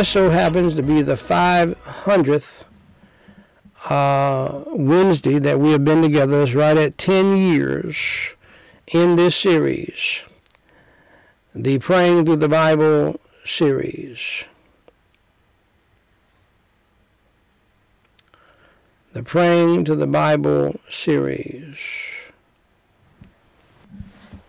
Just 0.00 0.12
so 0.12 0.30
happens 0.30 0.72
to 0.76 0.82
be 0.82 1.02
the 1.02 1.12
500th 1.12 2.64
uh, 3.90 4.64
Wednesday 4.68 5.38
that 5.38 5.60
we 5.60 5.72
have 5.72 5.84
been 5.84 6.00
together. 6.00 6.40
It's 6.40 6.54
right 6.54 6.78
at 6.78 6.96
10 6.96 7.36
years 7.36 8.34
in 8.86 9.16
this 9.16 9.36
series, 9.36 10.24
the 11.54 11.78
Praying 11.80 12.24
Through 12.24 12.36
the 12.36 12.48
Bible 12.48 13.20
series. 13.44 14.46
The 19.12 19.22
Praying 19.22 19.84
to 19.84 19.94
the 19.94 20.06
Bible 20.06 20.80
series. 20.88 21.78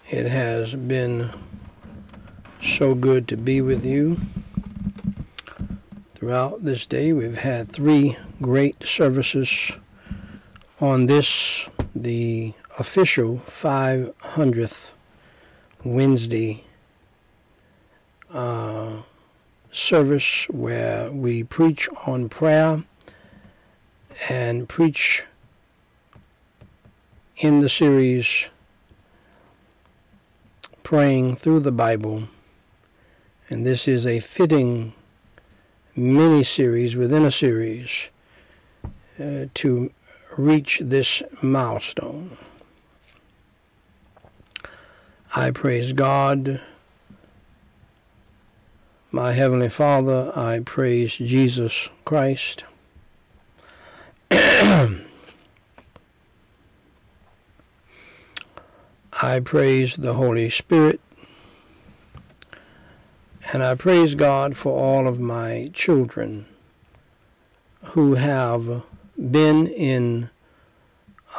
It 0.10 0.28
has 0.28 0.76
been 0.76 1.30
so 2.62 2.96
good 2.96 3.28
to 3.28 3.36
be 3.36 3.60
with 3.60 3.84
you. 3.84 4.18
Throughout 6.22 6.64
this 6.64 6.86
day, 6.86 7.14
we've 7.14 7.40
had 7.40 7.72
three 7.72 8.16
great 8.44 8.86
services 8.86 9.72
on 10.80 11.08
this, 11.08 11.68
the 11.96 12.54
official 12.78 13.38
500th 13.48 14.94
Wednesday 15.84 16.64
uh, 18.32 18.98
service 19.72 20.46
where 20.50 21.12
we 21.12 21.44
preach 21.44 21.90
on 22.06 22.30
prayer 22.30 22.84
and 24.30 24.70
preach 24.70 25.26
in 27.38 27.62
the 27.62 27.70
series 27.70 28.46
Praying 30.84 31.38
Through 31.38 31.62
the 31.62 31.72
Bible. 31.72 32.26
And 33.50 33.66
this 33.66 33.88
is 33.88 34.06
a 34.06 34.20
fitting 34.20 34.94
mini 35.96 36.44
series 36.44 36.96
within 36.96 37.26
a 37.26 37.32
series 37.32 38.10
uh, 39.20 39.46
to 39.54 39.92
reach 40.38 40.82
this 40.84 41.22
milestone. 41.42 42.38
I 45.36 45.52
praise 45.52 45.94
God, 45.94 46.62
my 49.12 49.34
Heavenly 49.34 49.70
Father. 49.70 50.32
I 50.36 50.60
praise 50.60 51.16
Jesus 51.16 51.90
Christ. 52.06 52.64
I 54.32 55.02
praise 59.44 59.98
the 59.98 60.14
Holy 60.14 60.50
Spirit. 60.50 61.02
And 63.54 63.62
I 63.64 63.76
praise 63.76 64.16
God 64.16 64.56
for 64.56 64.72
all 64.72 65.08
of 65.08 65.20
my 65.20 65.70
children 65.74 66.46
who 67.84 68.16
have 68.16 68.84
been 69.18 69.68
in 69.68 70.30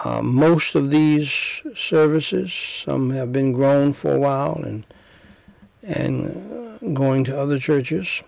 uh, 0.05 0.21
most 0.21 0.75
of 0.75 0.91
these 0.91 1.63
services. 1.75 2.53
Some 2.53 3.11
have 3.11 3.33
been 3.33 3.53
grown 3.53 3.95
for 3.95 4.15
a 4.15 4.19
while 4.19 4.61
and 4.63 4.85
and 5.83 6.95
going 6.95 7.25
to 7.25 7.39
other 7.39 7.59
churches. 7.59 8.23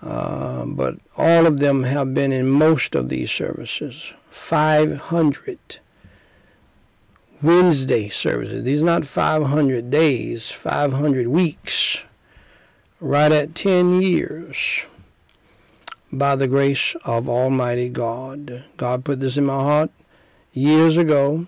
Uh, 0.00 0.64
but 0.64 0.96
all 1.16 1.46
of 1.46 1.58
them 1.58 1.82
have 1.82 2.14
been 2.14 2.32
in 2.32 2.48
most 2.48 2.94
of 2.94 3.10
these 3.10 3.30
services. 3.30 4.14
500 4.30 5.58
Wednesday 7.42 8.08
services. 8.08 8.64
These 8.64 8.82
are 8.82 8.86
not 8.86 9.06
500 9.06 9.90
days, 9.90 10.50
500 10.50 11.28
weeks. 11.28 12.04
Right 13.00 13.30
at 13.30 13.54
10 13.54 14.02
years 14.02 14.86
by 16.12 16.34
the 16.34 16.48
grace 16.48 16.96
of 17.04 17.28
Almighty 17.28 17.88
God. 17.88 18.64
God 18.76 19.04
put 19.04 19.20
this 19.20 19.36
in 19.36 19.46
my 19.46 19.62
heart 19.62 19.90
years 20.52 20.96
ago, 20.96 21.46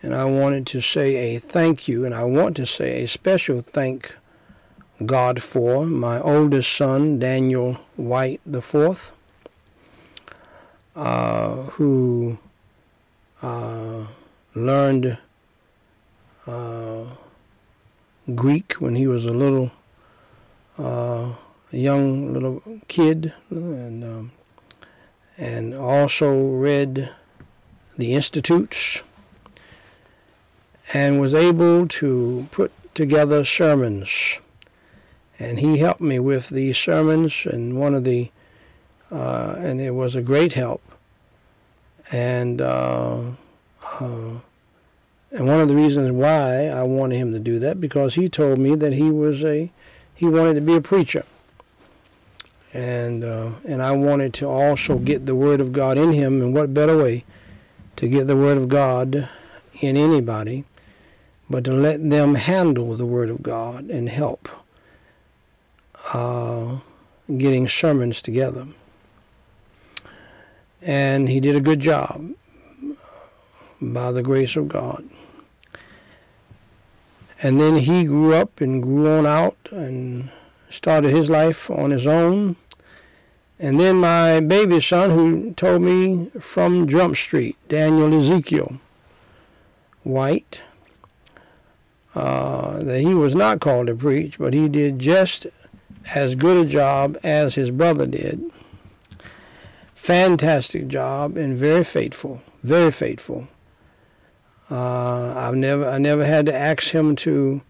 and 0.00 0.14
I 0.14 0.26
wanted 0.26 0.64
to 0.68 0.80
say 0.80 1.34
a 1.34 1.40
thank 1.40 1.88
you, 1.88 2.04
and 2.04 2.14
I 2.14 2.22
want 2.22 2.56
to 2.58 2.66
say 2.66 3.02
a 3.02 3.08
special 3.08 3.62
thank 3.62 4.14
God 5.04 5.42
for 5.42 5.86
my 5.86 6.20
oldest 6.20 6.72
son, 6.72 7.18
Daniel 7.18 7.78
White 7.96 8.40
IV, 8.46 9.10
uh, 10.94 11.54
who 11.72 12.38
uh, 13.42 14.06
learned 14.54 15.18
uh, 16.46 17.06
Greek 18.36 18.74
when 18.74 18.94
he 18.94 19.08
was 19.08 19.26
a 19.26 19.32
little 19.32 19.72
uh, 20.78 21.32
young 21.70 22.32
little 22.32 22.62
kid, 22.88 23.32
and 23.50 24.04
um, 24.04 24.32
and 25.38 25.74
also 25.74 26.52
read 26.52 27.10
the 27.96 28.14
institutes, 28.14 29.02
and 30.92 31.20
was 31.20 31.34
able 31.34 31.86
to 31.88 32.48
put 32.50 32.72
together 32.94 33.44
sermons. 33.44 34.38
And 35.38 35.58
he 35.58 35.78
helped 35.78 36.00
me 36.00 36.18
with 36.18 36.48
these 36.48 36.78
sermons, 36.78 37.44
and 37.44 37.78
one 37.78 37.94
of 37.94 38.04
the, 38.04 38.30
uh, 39.12 39.54
and 39.58 39.80
it 39.80 39.90
was 39.90 40.16
a 40.16 40.22
great 40.22 40.54
help. 40.54 40.82
And 42.10 42.62
uh, 42.62 43.22
uh, 44.00 44.40
and 45.30 45.46
one 45.46 45.60
of 45.60 45.68
the 45.68 45.74
reasons 45.74 46.12
why 46.12 46.68
I 46.68 46.82
wanted 46.82 47.16
him 47.16 47.32
to 47.32 47.38
do 47.38 47.58
that 47.58 47.80
because 47.80 48.14
he 48.14 48.28
told 48.28 48.58
me 48.58 48.74
that 48.76 48.92
he 48.92 49.10
was 49.10 49.44
a 49.44 49.70
he 50.16 50.26
wanted 50.26 50.54
to 50.54 50.60
be 50.60 50.74
a 50.74 50.80
preacher 50.80 51.24
and 52.76 53.24
uh, 53.24 53.52
and 53.64 53.82
I 53.82 53.92
wanted 53.92 54.34
to 54.34 54.46
also 54.46 54.98
get 54.98 55.24
the 55.24 55.34
Word 55.34 55.62
of 55.62 55.72
God 55.72 55.96
in 55.96 56.12
him. 56.12 56.42
And 56.42 56.54
what 56.54 56.74
better 56.74 56.98
way 56.98 57.24
to 57.96 58.06
get 58.06 58.26
the 58.26 58.36
Word 58.36 58.58
of 58.58 58.68
God 58.68 59.30
in 59.80 59.96
anybody, 59.96 60.64
but 61.48 61.64
to 61.64 61.72
let 61.72 62.08
them 62.10 62.34
handle 62.34 62.94
the 62.94 63.06
Word 63.06 63.30
of 63.30 63.42
God 63.42 63.88
and 63.88 64.10
help 64.10 64.50
uh, 66.12 66.78
getting 67.34 67.66
sermons 67.66 68.20
together. 68.20 68.66
And 70.82 71.30
he 71.30 71.40
did 71.40 71.56
a 71.56 71.60
good 71.60 71.80
job 71.80 72.32
by 73.80 74.12
the 74.12 74.22
grace 74.22 74.54
of 74.54 74.68
God. 74.68 75.08
And 77.42 77.60
then 77.60 77.76
he 77.76 78.04
grew 78.04 78.34
up 78.34 78.60
and 78.60 78.82
grew 78.82 79.08
on 79.08 79.26
out 79.26 79.56
and 79.70 80.30
started 80.70 81.10
his 81.10 81.28
life 81.28 81.70
on 81.70 81.90
his 81.90 82.06
own 82.06 82.56
and 83.58 83.80
then 83.80 83.96
my 83.96 84.40
baby 84.40 84.80
son, 84.80 85.10
who 85.10 85.52
told 85.54 85.80
me 85.80 86.30
from 86.38 86.86
Jump 86.86 87.16
Street, 87.16 87.56
Daniel 87.68 88.14
Ezekiel 88.14 88.78
White, 90.02 90.60
uh, 92.14 92.82
that 92.82 93.00
he 93.00 93.14
was 93.14 93.34
not 93.34 93.60
called 93.60 93.86
to 93.86 93.94
preach, 93.94 94.38
but 94.38 94.52
he 94.52 94.68
did 94.68 94.98
just 94.98 95.46
as 96.14 96.34
good 96.34 96.66
a 96.66 96.68
job 96.68 97.18
as 97.22 97.54
his 97.54 97.70
brother 97.70 98.06
did. 98.06 98.42
Fantastic 99.94 100.86
job 100.88 101.36
and 101.38 101.56
very 101.56 101.82
faithful, 101.82 102.42
very 102.62 102.92
faithful. 102.92 103.48
Uh, 104.70 105.34
I've 105.36 105.54
never, 105.54 105.88
I 105.88 105.98
never 105.98 106.24
had 106.24 106.46
to 106.46 106.54
ask 106.54 106.88
him 106.88 107.14
to, 107.16 107.62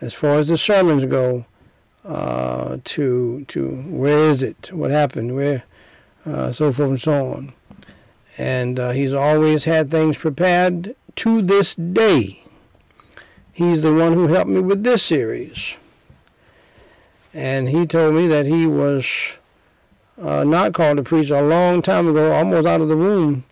as 0.00 0.14
far 0.14 0.38
as 0.38 0.46
the 0.46 0.58
sermons 0.58 1.04
go, 1.06 1.46
uh, 2.04 2.78
to 2.84 3.44
to 3.48 3.68
where 3.88 4.18
is 4.30 4.42
it, 4.42 4.70
what 4.72 4.90
happened, 4.90 5.34
where, 5.34 5.64
uh, 6.24 6.52
so 6.52 6.72
forth 6.72 6.90
and 6.90 7.00
so 7.00 7.32
on. 7.32 7.52
And 8.38 8.78
uh, 8.78 8.90
he's 8.90 9.12
always 9.12 9.64
had 9.64 9.90
things 9.90 10.16
prepared 10.16 10.94
to 11.16 11.42
this 11.42 11.74
day. 11.74 12.44
He's 13.52 13.82
the 13.82 13.92
one 13.92 14.12
who 14.12 14.28
helped 14.28 14.50
me 14.50 14.60
with 14.60 14.84
this 14.84 15.02
series. 15.02 15.76
And 17.34 17.68
he 17.68 17.86
told 17.86 18.14
me 18.14 18.28
that 18.28 18.46
he 18.46 18.66
was 18.66 19.36
uh, 20.20 20.44
not 20.44 20.72
called 20.72 20.98
to 20.98 21.02
preach 21.02 21.30
a 21.30 21.42
long 21.42 21.82
time 21.82 22.06
ago, 22.08 22.32
almost 22.32 22.66
out 22.66 22.80
of 22.80 22.88
the 22.88 22.96
womb. 22.96 23.44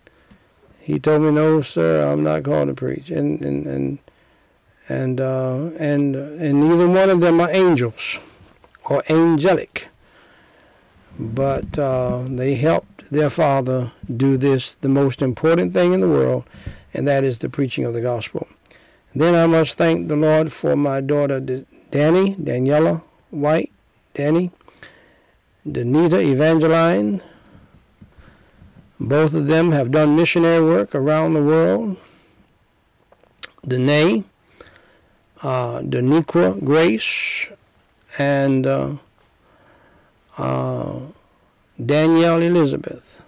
He 0.87 0.99
told 0.99 1.21
me, 1.21 1.31
"No, 1.31 1.61
sir, 1.61 2.07
I'm 2.07 2.23
not 2.23 2.45
called 2.45 2.69
to 2.69 2.73
preach." 2.73 3.11
And 3.11 3.41
and 3.41 3.67
and 3.67 3.99
and 4.87 5.19
uh, 5.19 5.71
and 5.77 6.15
and 6.15 6.61
neither 6.61 6.87
one 6.87 7.09
of 7.09 7.19
them 7.19 7.41
are 7.41 7.51
angels 7.51 8.19
or 8.85 9.03
angelic. 9.09 9.89
But 11.19 11.77
uh, 11.77 12.23
they 12.29 12.55
helped 12.55 13.11
their 13.11 13.29
father 13.29 13.91
do 14.25 14.37
this, 14.37 14.75
the 14.75 14.87
most 14.87 15.21
important 15.21 15.73
thing 15.73 15.91
in 15.91 15.99
the 15.99 16.07
world, 16.07 16.45
and 16.93 17.05
that 17.05 17.25
is 17.25 17.39
the 17.39 17.49
preaching 17.49 17.83
of 17.83 17.93
the 17.93 17.99
gospel. 17.99 18.47
Then 19.13 19.35
I 19.35 19.45
must 19.45 19.77
thank 19.77 20.07
the 20.07 20.15
Lord 20.15 20.53
for 20.53 20.77
my 20.77 21.01
daughter 21.01 21.41
Danny, 21.91 22.35
Daniela 22.35 23.01
White, 23.29 23.73
Danny, 24.13 24.51
Danita 25.67 26.23
Evangeline. 26.23 27.21
Both 28.99 29.33
of 29.33 29.47
them 29.47 29.71
have 29.71 29.91
done 29.91 30.15
missionary 30.15 30.63
work 30.63 30.95
around 30.95 31.33
the 31.33 31.43
world. 31.43 31.97
Danae, 33.65 34.23
uh, 35.43 35.81
Daniqua 35.81 36.63
Grace, 36.63 37.47
and 38.17 38.65
uh, 38.65 38.91
uh, 40.37 40.99
Danielle 41.83 42.41
Elizabeth. 42.41 43.21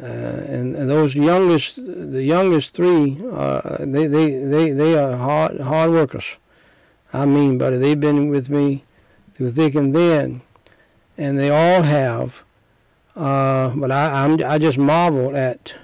Uh, 0.00 0.06
and, 0.06 0.74
and, 0.74 0.90
those 0.90 1.14
youngest, 1.14 1.76
the 1.76 2.24
youngest 2.24 2.74
three, 2.74 3.20
uh, 3.30 3.76
they, 3.78 4.08
they, 4.08 4.38
they, 4.38 4.70
they 4.70 4.98
are 4.98 5.16
hard, 5.16 5.60
hard 5.60 5.92
workers. 5.92 6.36
I 7.12 7.26
mean, 7.26 7.58
buddy, 7.58 7.76
they've 7.76 7.98
been 7.98 8.28
with 8.28 8.50
me 8.50 8.82
through 9.36 9.52
thick 9.52 9.76
and 9.76 9.94
thin, 9.94 10.42
and 11.16 11.38
they 11.38 11.48
all 11.48 11.82
have. 11.82 12.43
Uh, 13.16 13.70
but 13.76 13.92
I, 13.92 14.24
I'm, 14.24 14.42
I 14.44 14.58
just 14.58 14.76
marvel 14.76 15.36
at 15.36 15.74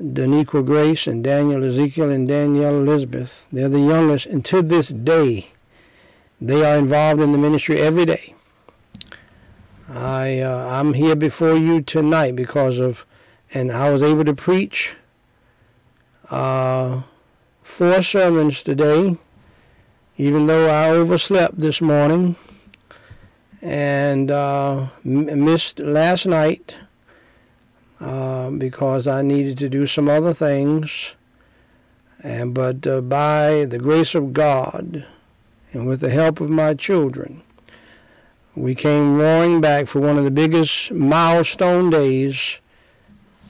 Daniqua 0.00 0.64
Grace 0.64 1.06
and 1.06 1.24
Daniel 1.24 1.64
Ezekiel 1.64 2.10
and 2.10 2.28
Danielle 2.28 2.76
Elizabeth. 2.76 3.46
They're 3.50 3.68
the 3.68 3.80
youngest, 3.80 4.26
and 4.26 4.44
to 4.44 4.62
this 4.62 4.88
day, 4.88 5.50
they 6.40 6.64
are 6.64 6.76
involved 6.76 7.20
in 7.20 7.32
the 7.32 7.38
ministry 7.38 7.80
every 7.80 8.04
day. 8.04 8.34
I 9.88 10.40
uh, 10.40 10.68
I'm 10.68 10.94
here 10.94 11.16
before 11.16 11.56
you 11.56 11.80
tonight 11.80 12.36
because 12.36 12.78
of, 12.78 13.04
and 13.52 13.72
I 13.72 13.90
was 13.90 14.02
able 14.02 14.24
to 14.24 14.34
preach 14.34 14.94
uh, 16.30 17.02
four 17.62 18.02
sermons 18.02 18.62
today, 18.62 19.16
even 20.16 20.46
though 20.46 20.68
I 20.68 20.90
overslept 20.90 21.58
this 21.58 21.80
morning 21.80 22.36
and 23.60 24.30
uh, 24.30 24.86
missed 25.04 25.80
last 25.80 26.26
night 26.26 26.76
uh, 28.00 28.50
because 28.50 29.06
I 29.06 29.22
needed 29.22 29.58
to 29.58 29.68
do 29.68 29.86
some 29.86 30.08
other 30.08 30.32
things. 30.32 31.14
And 32.22 32.54
but 32.54 32.86
uh, 32.86 33.00
by 33.00 33.64
the 33.64 33.78
grace 33.78 34.14
of 34.14 34.32
God, 34.32 35.06
and 35.72 35.86
with 35.86 36.00
the 36.00 36.10
help 36.10 36.40
of 36.40 36.50
my 36.50 36.74
children, 36.74 37.42
we 38.54 38.74
came 38.74 39.16
roaring 39.16 39.60
back 39.60 39.86
for 39.86 40.00
one 40.00 40.18
of 40.18 40.24
the 40.24 40.30
biggest 40.30 40.90
milestone 40.90 41.90
days 41.90 42.60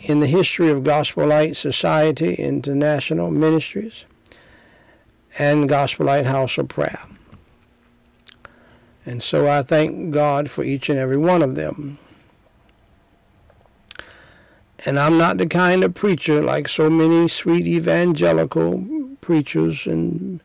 in 0.01 0.21
the 0.21 0.27
history 0.27 0.69
of 0.71 0.85
Gospel 0.85 1.27
Light 1.27 1.57
Society 1.57 2.35
International 2.35 3.31
Ministries 3.31 4.05
and 5.39 5.69
Gospel 5.69 6.07
Light 6.07 6.27
House 6.27 6.59
of 6.59 6.69
Prayer. 6.69 7.01
And 9.09 9.23
so 9.23 9.49
I 9.49 9.63
thank 9.63 10.11
God 10.11 10.51
for 10.51 10.63
each 10.63 10.91
and 10.91 10.99
every 10.99 11.17
one 11.17 11.41
of 11.41 11.55
them. 11.55 11.97
And 14.85 15.01
I'm 15.01 15.17
not 15.17 15.39
the 15.39 15.47
kind 15.47 15.83
of 15.83 15.95
preacher 15.95 16.43
like 16.43 16.69
so 16.69 16.91
many 16.91 17.27
sweet 17.27 17.67
evangelical 17.67 18.85
preachers 19.23 19.87
and 19.87 20.43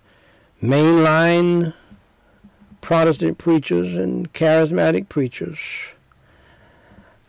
mainline 0.64 1.74
Protestant 2.80 3.38
preachers 3.38 3.96
and 3.96 4.32
charismatic 4.32 5.10
preachers. 5.10 5.60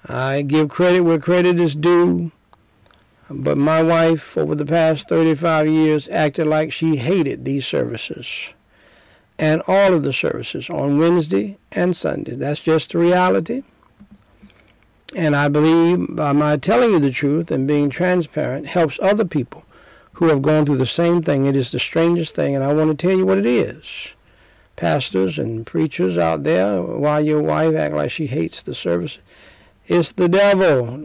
I 0.06 0.42
give 0.42 0.68
credit 0.68 1.00
where 1.00 1.18
credit 1.18 1.58
is 1.58 1.74
due, 1.74 2.30
but 3.28 3.58
my 3.58 3.82
wife, 3.82 4.38
over 4.38 4.54
the 4.54 4.66
past 4.66 5.08
35 5.08 5.66
years, 5.66 6.08
acted 6.10 6.46
like 6.46 6.70
she 6.70 6.94
hated 6.94 7.44
these 7.44 7.66
services 7.66 8.54
and 9.38 9.62
all 9.66 9.92
of 9.92 10.02
the 10.02 10.12
services 10.12 10.70
on 10.70 10.98
Wednesday 10.98 11.58
and 11.72 11.96
Sunday. 11.96 12.34
That's 12.36 12.60
just 12.60 12.92
the 12.92 12.98
reality. 12.98 13.62
And 15.16 15.36
I 15.36 15.48
believe 15.48 16.14
by 16.16 16.32
my 16.32 16.56
telling 16.56 16.92
you 16.92 16.98
the 16.98 17.10
truth 17.10 17.50
and 17.50 17.68
being 17.68 17.90
transparent 17.90 18.66
helps 18.66 18.98
other 19.00 19.24
people 19.24 19.64
who 20.14 20.28
have 20.28 20.42
gone 20.42 20.66
through 20.66 20.78
the 20.78 20.86
same 20.86 21.22
thing. 21.22 21.44
It 21.44 21.56
is 21.56 21.70
the 21.70 21.78
strangest 21.78 22.34
thing, 22.34 22.54
and 22.54 22.64
I 22.64 22.72
want 22.72 22.90
to 22.90 23.06
tell 23.06 23.16
you 23.16 23.26
what 23.26 23.38
it 23.38 23.46
is 23.46 24.14
pastors 24.76 25.38
and 25.38 25.64
preachers 25.64 26.18
out 26.18 26.42
there 26.42 26.82
while 26.82 27.24
your 27.24 27.40
wife 27.40 27.76
act 27.76 27.94
like 27.94 28.10
she 28.10 28.26
hates 28.26 28.62
the 28.62 28.74
service. 28.74 29.18
It's 29.86 30.12
the 30.12 30.28
devil. 30.28 30.98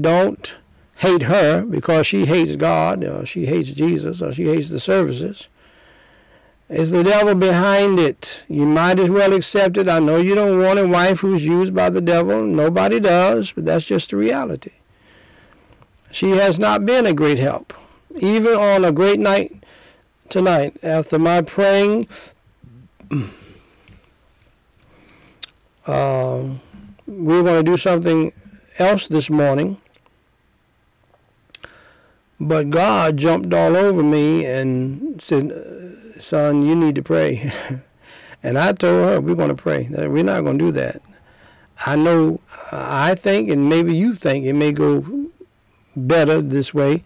Don't 0.00 0.54
hate 0.96 1.22
her 1.22 1.62
because 1.62 2.06
she 2.06 2.26
hates 2.26 2.56
God 2.56 3.02
or 3.04 3.26
she 3.26 3.46
hates 3.46 3.70
Jesus 3.70 4.22
or 4.22 4.32
she 4.32 4.44
hates 4.44 4.68
the 4.68 4.80
services. 4.80 5.48
It's 6.74 6.90
the 6.90 7.04
devil 7.04 7.34
behind 7.34 7.98
it. 7.98 8.40
You 8.48 8.64
might 8.64 8.98
as 8.98 9.10
well 9.10 9.34
accept 9.34 9.76
it. 9.76 9.90
I 9.90 9.98
know 9.98 10.16
you 10.16 10.34
don't 10.34 10.58
want 10.58 10.78
a 10.78 10.88
wife 10.88 11.18
who's 11.18 11.44
used 11.44 11.74
by 11.74 11.90
the 11.90 12.00
devil. 12.00 12.42
Nobody 12.42 12.98
does, 12.98 13.52
but 13.52 13.66
that's 13.66 13.84
just 13.84 14.08
the 14.08 14.16
reality. 14.16 14.70
She 16.10 16.30
has 16.30 16.58
not 16.58 16.86
been 16.86 17.04
a 17.04 17.12
great 17.12 17.38
help. 17.38 17.74
Even 18.18 18.54
on 18.54 18.86
a 18.86 18.92
great 18.92 19.20
night 19.20 19.64
tonight, 20.30 20.74
after 20.82 21.18
my 21.18 21.42
praying 21.42 22.08
uh, 25.86 26.42
we're 27.06 27.42
going 27.42 27.62
to 27.62 27.70
do 27.70 27.76
something 27.76 28.32
else 28.78 29.08
this 29.08 29.28
morning. 29.28 29.76
But 32.44 32.70
God 32.70 33.18
jumped 33.18 33.54
all 33.54 33.76
over 33.76 34.02
me 34.02 34.44
and 34.44 35.22
said, 35.22 35.52
Son, 36.18 36.66
you 36.66 36.74
need 36.74 36.96
to 36.96 37.02
pray. 37.02 37.52
and 38.42 38.58
I 38.58 38.72
told 38.72 39.08
her, 39.08 39.20
We're 39.20 39.36
going 39.36 39.50
to 39.50 39.54
pray. 39.54 39.86
We're 39.88 40.24
not 40.24 40.42
going 40.42 40.58
to 40.58 40.64
do 40.64 40.72
that. 40.72 41.00
I 41.86 41.94
know, 41.94 42.40
I 42.72 43.14
think, 43.14 43.48
and 43.48 43.68
maybe 43.68 43.96
you 43.96 44.16
think 44.16 44.44
it 44.44 44.54
may 44.54 44.72
go 44.72 45.30
better 45.94 46.42
this 46.42 46.74
way, 46.74 47.04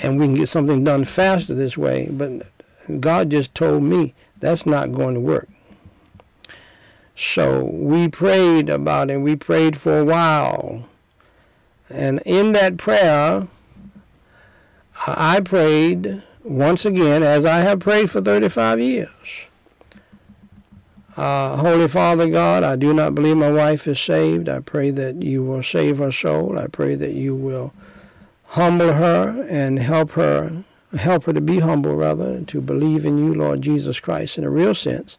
and 0.00 0.20
we 0.20 0.26
can 0.26 0.34
get 0.34 0.48
something 0.48 0.84
done 0.84 1.04
faster 1.04 1.52
this 1.52 1.76
way. 1.76 2.08
But 2.08 2.46
God 3.00 3.28
just 3.28 3.56
told 3.56 3.82
me 3.82 4.14
that's 4.38 4.66
not 4.66 4.92
going 4.92 5.14
to 5.14 5.20
work. 5.20 5.48
So 7.16 7.64
we 7.64 8.08
prayed 8.08 8.68
about 8.68 9.10
it. 9.10 9.16
We 9.16 9.34
prayed 9.34 9.76
for 9.76 9.98
a 9.98 10.04
while. 10.04 10.88
And 11.90 12.20
in 12.24 12.52
that 12.52 12.76
prayer, 12.76 13.48
I 15.06 15.40
prayed 15.40 16.22
once 16.44 16.84
again, 16.84 17.22
as 17.22 17.44
I 17.44 17.60
have 17.60 17.80
prayed 17.80 18.10
for 18.10 18.20
35 18.20 18.80
years. 18.80 19.08
Uh, 21.16 21.56
Holy 21.56 21.88
Father 21.88 22.30
God, 22.30 22.62
I 22.62 22.76
do 22.76 22.94
not 22.94 23.14
believe 23.14 23.36
my 23.36 23.50
wife 23.50 23.86
is 23.86 24.00
saved. 24.00 24.48
I 24.48 24.60
pray 24.60 24.90
that 24.90 25.22
you 25.22 25.42
will 25.42 25.62
save 25.62 25.98
her 25.98 26.12
soul. 26.12 26.58
I 26.58 26.68
pray 26.68 26.94
that 26.94 27.12
you 27.12 27.34
will 27.34 27.74
humble 28.46 28.94
her 28.94 29.46
and 29.48 29.78
help 29.78 30.12
her 30.12 30.64
help 30.98 31.24
her 31.24 31.32
to 31.32 31.40
be 31.40 31.60
humble, 31.60 31.96
rather, 31.96 32.42
to 32.42 32.60
believe 32.60 33.04
in 33.04 33.18
you, 33.18 33.34
Lord 33.34 33.62
Jesus 33.62 33.98
Christ, 33.98 34.36
in 34.36 34.44
a 34.44 34.50
real 34.50 34.74
sense, 34.74 35.16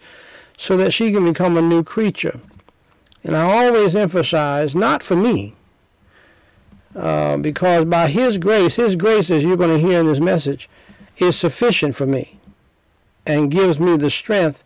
so 0.56 0.78
that 0.78 0.94
she 0.94 1.12
can 1.12 1.25
become 1.25 1.58
a 1.58 1.62
new 1.62 1.84
creature. 1.84 2.40
And 3.24 3.36
I 3.36 3.66
always 3.66 3.96
emphasize, 3.96 4.75
not 4.75 5.02
for 5.02 5.16
me, 5.16 5.56
uh, 6.96 7.38
because 7.38 7.86
by 7.86 8.08
His 8.08 8.38
grace, 8.38 8.76
His 8.76 8.96
grace, 8.96 9.30
as 9.32 9.44
you're 9.44 9.58
going 9.58 9.78
to 9.78 9.86
hear 9.86 10.00
in 10.00 10.08
this 10.08 10.20
message, 10.20 10.70
is 11.18 11.38
sufficient 11.38 11.96
for 11.96 12.06
me 12.06 12.40
and 13.26 13.52
gives 13.52 13.80
me 13.80 13.98
the 13.98 14.10
strength 14.10 14.64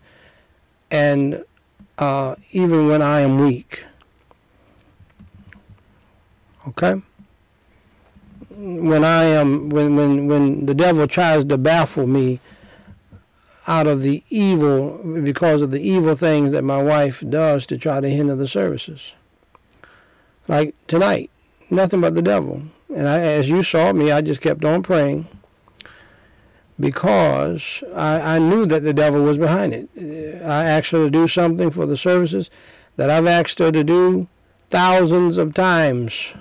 and 0.90 1.44
uh, 1.98 2.36
even 2.52 2.88
when 2.88 3.02
I 3.02 3.22
am 3.22 3.40
weak. 3.40 3.84
Okay? 6.68 7.02
when 8.58 9.04
I 9.04 9.26
am 9.26 9.70
when 9.70 9.96
when 9.96 10.28
when 10.28 10.66
the 10.66 10.74
devil 10.74 11.08
tries 11.08 11.46
to 11.46 11.58
baffle 11.60 12.08
me 12.08 12.40
out 13.68 13.86
of 13.86 14.02
the 14.02 14.24
evil 14.30 14.98
because 15.24 15.62
of 15.62 15.70
the 15.72 15.82
evil 15.82 16.16
things 16.16 16.52
that 16.54 16.64
my 16.64 16.82
wife 16.82 17.24
does 17.30 17.68
to 17.68 17.78
try 17.78 18.02
to 18.02 18.10
hinder 18.10 18.36
the 18.36 18.48
services. 18.48 19.14
Like 20.48 20.74
tonight, 20.88 21.30
nothing 21.70 22.02
but 22.02 22.16
the 22.16 22.22
devil. 22.22 22.64
And 22.94 23.08
I, 23.08 23.20
as 23.20 23.50
you 23.50 23.64
saw 23.64 23.94
me, 23.94 24.12
I 24.12 24.22
just 24.22 24.42
kept 24.42 24.64
on 24.66 24.84
praying 24.84 25.28
because 26.80 27.84
I, 27.94 28.36
I 28.36 28.40
knew 28.40 28.66
that 28.66 28.84
the 28.84 28.94
devil 28.94 29.24
was 29.24 29.38
behind 29.38 29.74
it. 29.74 29.90
Uh, 29.98 30.46
I 30.46 30.66
asked 30.66 30.92
her 30.92 31.06
to 31.06 31.10
do 31.10 31.28
something 31.28 31.72
for 31.72 31.86
the 31.86 31.98
services 31.98 32.50
that 32.96 33.10
I've 33.10 33.28
asked 33.28 33.60
her 33.60 33.72
to 33.72 33.84
do 33.84 34.28
thousands 34.70 35.38
of 35.38 35.54
times 35.54 36.34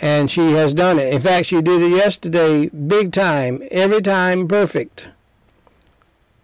and 0.00 0.30
she 0.30 0.52
has 0.52 0.74
done 0.74 0.98
it. 0.98 1.12
In 1.12 1.20
fact, 1.20 1.46
she 1.46 1.62
did 1.62 1.82
it 1.82 1.90
yesterday, 1.90 2.68
big 2.68 3.12
time, 3.12 3.62
every 3.70 4.02
time 4.02 4.46
perfect. 4.46 5.08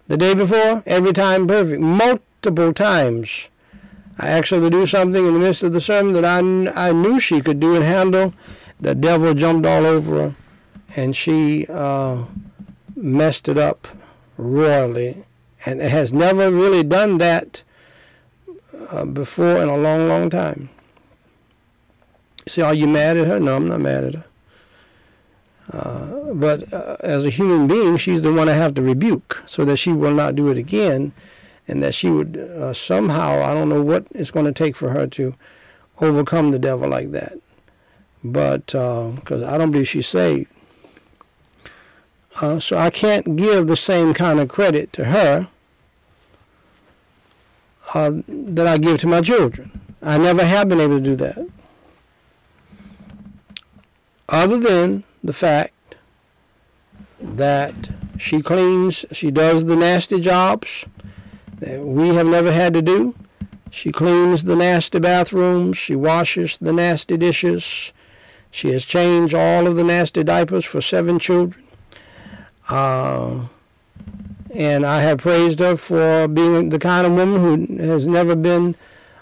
The 0.08 0.16
day 0.16 0.34
before, 0.34 0.82
every 0.86 1.12
time 1.12 1.46
perfect, 1.46 1.80
multiple 1.80 2.72
times. 2.72 3.48
I 4.22 4.28
asked 4.28 4.50
her 4.50 4.60
to 4.60 4.70
do 4.70 4.86
something 4.86 5.26
in 5.26 5.34
the 5.34 5.40
midst 5.40 5.64
of 5.64 5.72
the 5.72 5.80
sermon 5.80 6.12
that 6.12 6.24
I, 6.24 6.38
I 6.88 6.92
knew 6.92 7.18
she 7.18 7.40
could 7.40 7.58
do 7.58 7.74
and 7.74 7.84
handle. 7.84 8.34
The 8.80 8.94
devil 8.94 9.34
jumped 9.34 9.66
all 9.66 9.84
over 9.84 10.14
her, 10.14 10.36
and 10.94 11.16
she 11.16 11.66
uh, 11.66 12.22
messed 12.94 13.48
it 13.48 13.58
up 13.58 13.88
royally, 14.36 15.24
and 15.66 15.80
has 15.80 16.12
never 16.12 16.52
really 16.52 16.84
done 16.84 17.18
that 17.18 17.64
uh, 18.90 19.06
before 19.06 19.60
in 19.60 19.68
a 19.68 19.76
long, 19.76 20.06
long 20.06 20.30
time. 20.30 20.70
Say, 22.46 22.62
are 22.62 22.74
you 22.74 22.86
mad 22.86 23.16
at 23.16 23.26
her? 23.26 23.40
No, 23.40 23.56
I'm 23.56 23.66
not 23.66 23.80
mad 23.80 24.04
at 24.04 24.14
her. 24.14 24.24
Uh, 25.72 26.34
but 26.34 26.72
uh, 26.72 26.96
as 27.00 27.24
a 27.24 27.30
human 27.30 27.66
being, 27.66 27.96
she's 27.96 28.22
the 28.22 28.32
one 28.32 28.48
I 28.48 28.52
have 28.52 28.74
to 28.74 28.82
rebuke 28.82 29.42
so 29.46 29.64
that 29.64 29.78
she 29.78 29.92
will 29.92 30.14
not 30.14 30.36
do 30.36 30.48
it 30.48 30.58
again. 30.58 31.12
And 31.68 31.82
that 31.82 31.94
she 31.94 32.10
would 32.10 32.36
uh, 32.36 32.72
somehow, 32.72 33.42
I 33.42 33.54
don't 33.54 33.68
know 33.68 33.82
what 33.82 34.06
it's 34.10 34.30
going 34.30 34.46
to 34.46 34.52
take 34.52 34.76
for 34.76 34.90
her 34.90 35.06
to 35.08 35.34
overcome 36.00 36.50
the 36.50 36.58
devil 36.58 36.88
like 36.88 37.12
that. 37.12 37.38
But 38.24 38.66
because 38.66 39.42
uh, 39.42 39.50
I 39.50 39.58
don't 39.58 39.70
believe 39.70 39.88
she's 39.88 40.06
saved. 40.06 40.48
Uh, 42.40 42.58
so 42.58 42.78
I 42.78 42.90
can't 42.90 43.36
give 43.36 43.66
the 43.66 43.76
same 43.76 44.14
kind 44.14 44.40
of 44.40 44.48
credit 44.48 44.92
to 44.94 45.04
her 45.06 45.48
uh, 47.94 48.12
that 48.26 48.66
I 48.66 48.78
give 48.78 49.00
to 49.00 49.06
my 49.06 49.20
children. 49.20 49.80
I 50.02 50.18
never 50.18 50.44
have 50.44 50.68
been 50.68 50.80
able 50.80 50.98
to 50.98 51.04
do 51.04 51.16
that. 51.16 51.46
Other 54.28 54.58
than 54.58 55.04
the 55.22 55.32
fact 55.32 55.96
that 57.20 57.90
she 58.18 58.40
cleans, 58.40 59.04
she 59.12 59.30
does 59.30 59.66
the 59.66 59.76
nasty 59.76 60.20
jobs 60.20 60.86
that 61.62 61.84
we 61.84 62.08
have 62.08 62.26
never 62.26 62.52
had 62.52 62.74
to 62.74 62.82
do. 62.82 63.14
She 63.70 63.90
cleans 63.90 64.44
the 64.44 64.56
nasty 64.56 64.98
bathrooms, 64.98 65.78
she 65.78 65.96
washes 65.96 66.58
the 66.58 66.72
nasty 66.72 67.16
dishes, 67.16 67.92
she 68.50 68.72
has 68.72 68.84
changed 68.84 69.34
all 69.34 69.66
of 69.66 69.76
the 69.76 69.84
nasty 69.84 70.22
diapers 70.22 70.64
for 70.66 70.82
seven 70.82 71.18
children. 71.18 71.64
Uh, 72.68 73.46
and 74.54 74.84
I 74.84 75.00
have 75.00 75.18
praised 75.18 75.60
her 75.60 75.76
for 75.76 76.28
being 76.28 76.68
the 76.68 76.78
kind 76.78 77.06
of 77.06 77.14
woman 77.14 77.40
who 77.40 77.82
has 77.82 78.06
never 78.06 78.36
been 78.36 78.76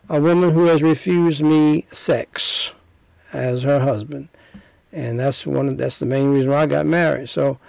a 0.08 0.20
woman 0.20 0.50
who 0.50 0.66
has 0.66 0.82
refused 0.82 1.42
me 1.42 1.86
sex 1.92 2.72
as 3.32 3.62
her 3.62 3.78
husband. 3.78 4.28
And 4.92 5.20
that's 5.20 5.46
one. 5.46 5.76
That's 5.76 6.00
the 6.00 6.06
main 6.06 6.32
reason 6.32 6.50
why 6.50 6.62
I 6.62 6.66
got 6.66 6.86
married. 6.86 7.28
So 7.28 7.60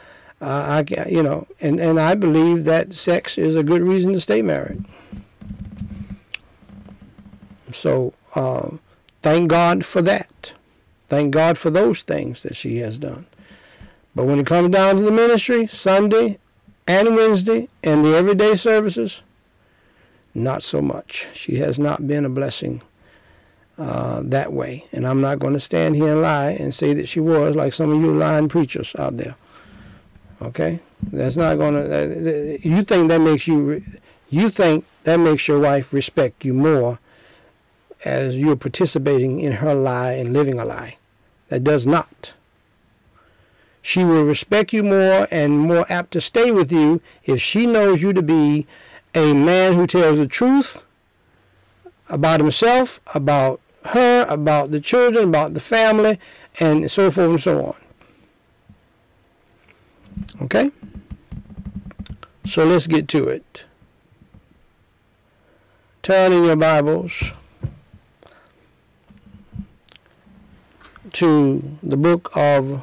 uh, 0.42 0.84
I, 0.98 1.08
you 1.08 1.22
know, 1.22 1.48
and, 1.60 1.80
and 1.80 2.00
I 2.00 2.16
believe 2.16 2.64
that 2.66 2.94
sex 2.94 3.38
is 3.38 3.56
a 3.56 3.64
good 3.64 3.82
reason 3.82 4.14
to 4.14 4.22
stay 4.22 4.42
married. 4.42 4.84
So 7.72 8.14
uh, 8.36 8.72
thank 9.22 9.50
God 9.50 9.86
for 9.86 10.02
that. 10.02 10.54
Thank 11.10 11.34
God 11.34 11.58
for 11.58 11.70
those 11.70 12.02
things 12.02 12.42
that 12.44 12.56
she 12.56 12.78
has 12.78 12.98
done. 12.98 13.26
But 14.16 14.26
when 14.26 14.40
it 14.40 14.46
comes 14.46 14.70
down 14.70 14.96
to 14.96 15.02
the 15.02 15.12
ministry, 15.12 15.68
Sunday 15.68 16.40
and 16.88 17.16
Wednesday 17.16 17.70
and 17.84 18.04
the 18.04 18.16
everyday 18.16 18.56
services, 18.56 19.22
not 20.34 20.64
so 20.64 20.82
much. 20.82 21.28
She 21.34 21.58
has 21.58 21.78
not 21.78 22.08
been 22.08 22.26
a 22.26 22.30
blessing 22.30 22.82
uh, 23.78 24.22
that 24.24 24.54
way. 24.54 24.86
And 24.92 25.08
I'm 25.08 25.22
not 25.22 25.40
going 25.40 25.54
to 25.54 25.60
stand 25.60 25.96
here 25.96 26.12
and 26.12 26.22
lie 26.22 26.52
and 26.52 26.74
say 26.74 26.94
that 26.94 27.08
she 27.08 27.20
was, 27.20 27.56
like 27.56 27.74
some 27.74 27.92
of 27.92 28.02
you 28.02 28.12
lying 28.12 28.50
preachers 28.50 28.96
out 28.98 29.18
there. 29.18 29.36
Okay, 30.42 30.80
that's 31.12 31.36
not 31.36 31.58
going 31.58 31.76
uh, 31.76 31.88
to. 31.88 32.60
You 32.68 32.84
think 32.84 33.10
that 33.10 33.22
makes 33.22 33.48
you? 33.48 33.84
You 34.30 34.50
think 34.50 34.86
that 35.04 35.18
makes 35.18 35.48
your 35.48 35.60
wife 35.60 35.94
respect 35.94 36.44
you 36.44 36.54
more 36.54 37.00
as 38.04 38.38
you're 38.38 38.56
participating 38.56 39.40
in 39.40 39.54
her 39.54 39.76
lie 39.76 40.14
and 40.14 40.34
living 40.34 40.60
a 40.60 40.66
lie. 40.66 40.98
That 41.50 41.64
does 41.64 41.86
not. 41.86 42.34
She 43.82 44.04
will 44.04 44.24
respect 44.24 44.74
you 44.74 44.84
more 44.84 45.28
and 45.32 45.60
more 45.60 45.86
apt 45.90 46.12
to 46.12 46.22
stay 46.22 46.52
with 46.52 46.72
you 46.72 47.02
if 47.24 47.42
she 47.42 47.66
knows 47.66 48.02
you 48.02 48.14
to 48.14 48.22
be 48.22 48.68
a 49.14 49.34
man 49.34 49.74
who 49.74 49.88
tells 49.88 50.18
the 50.18 50.28
truth 50.28 50.84
about 52.08 52.40
himself, 52.40 53.00
about 53.14 53.60
her, 53.86 54.26
about 54.30 54.72
the 54.72 54.80
children, 54.80 55.30
about 55.30 55.54
the 55.54 55.60
family, 55.60 56.20
and 56.60 56.90
so 56.92 57.10
forth 57.10 57.30
and 57.30 57.42
so 57.42 57.66
on. 57.66 57.76
Okay? 60.42 60.72
So 62.46 62.66
let's 62.66 62.88
get 62.88 63.08
to 63.10 63.28
it. 63.28 63.66
Turn 66.04 66.34
in 66.34 66.44
your 66.44 66.56
Bibles 66.56 67.32
to 71.14 71.78
the 71.84 71.98
book 71.98 72.32
of 72.36 72.82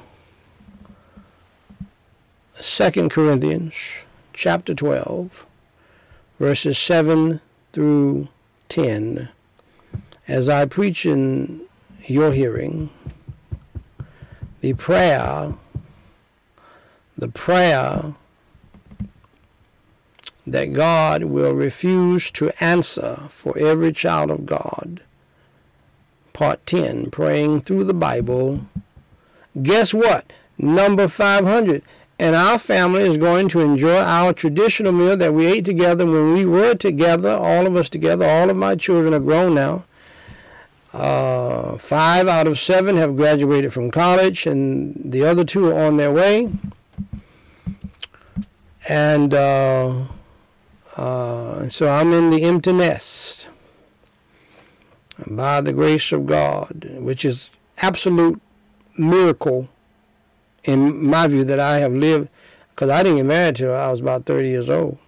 Second 2.61 3.11
Corinthians, 3.11 3.75
chapter 4.33 4.75
12, 4.75 5.47
verses 6.39 6.79
7 6.79 7.41
through 7.73 8.29
10. 8.69 9.29
As 10.27 10.49
I 10.49 10.67
preach 10.67 11.05
in 11.07 11.63
your 12.07 12.33
hearing, 12.33 12.91
the 14.61 14.75
prayer 14.75 15.55
the 17.19 17.29
prayer 17.29 18.15
that 20.47 20.73
God 20.73 21.25
will 21.25 21.53
refuse 21.53 22.31
to 22.31 22.53
answer 22.63 23.25
for 23.29 23.59
every 23.59 23.93
child 23.93 24.31
of 24.31 24.47
God. 24.47 25.03
Part 26.33 26.65
10, 26.67 27.11
praying 27.11 27.63
through 27.63 27.85
the 27.85 27.95
Bible. 27.95 28.61
Guess 29.61 29.93
what? 29.93 30.33
Number 30.57 31.09
500. 31.09 31.83
And 32.21 32.35
our 32.35 32.59
family 32.59 33.03
is 33.03 33.19
going 33.19 33.49
to 33.51 33.61
enjoy 33.61 33.99
our 33.99 34.33
traditional 34.33 34.93
meal 34.93 35.17
that 35.17 35.35
we 35.35 35.47
ate 35.47 35.65
together 35.65 36.07
when 36.07 36.35
we 36.35 36.45
were 36.45 36.75
together, 36.75 37.31
all 37.31 37.67
of 37.67 37.77
us 37.77 37.89
together. 37.89 38.27
All 38.27 38.51
of 38.51 38.57
my 38.57 38.75
children 38.77 39.15
are 39.15 39.21
grown 39.21 39.55
now. 39.55 39.85
Uh, 40.93 41.77
five 41.79 42.27
out 42.27 42.47
of 42.47 42.59
seven 42.59 42.97
have 42.97 43.15
graduated 43.15 43.73
from 43.73 43.91
college, 43.91 44.47
and 44.47 45.13
the 45.13 45.25
other 45.25 45.45
two 45.45 45.69
are 45.69 45.85
on 45.85 45.97
their 45.97 46.11
way. 46.11 46.51
And 48.89 49.35
uh, 49.35 50.05
uh, 50.97 51.69
so 51.69 51.91
I'm 51.91 52.15
in 52.15 52.31
the 52.31 52.43
empty 52.43 52.73
nest 52.73 53.47
by 55.27 55.61
the 55.61 55.75
grace 55.75 56.11
of 56.11 56.25
God, 56.25 56.97
which 56.99 57.25
is 57.25 57.51
absolute 57.79 58.41
miracle 58.97 59.69
in 60.65 61.05
my 61.05 61.27
view 61.27 61.45
that 61.45 61.61
I 61.61 61.79
have 61.79 61.93
lived, 61.93 62.29
because 62.71 62.89
I 62.89 63.03
didn't 63.03 63.19
get 63.19 63.27
married 63.27 63.57
till 63.57 63.75
I 63.75 63.91
was 63.91 64.01
about 64.01 64.25
30 64.25 64.49
years 64.49 64.71
old, 64.71 64.99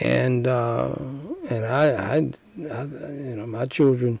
and 0.00 0.46
uh, 0.46 0.94
and 1.50 1.64
I, 1.64 1.88
I, 1.88 2.16
I, 2.16 2.82
you 2.84 3.36
know, 3.36 3.46
my 3.46 3.66
children, 3.66 4.20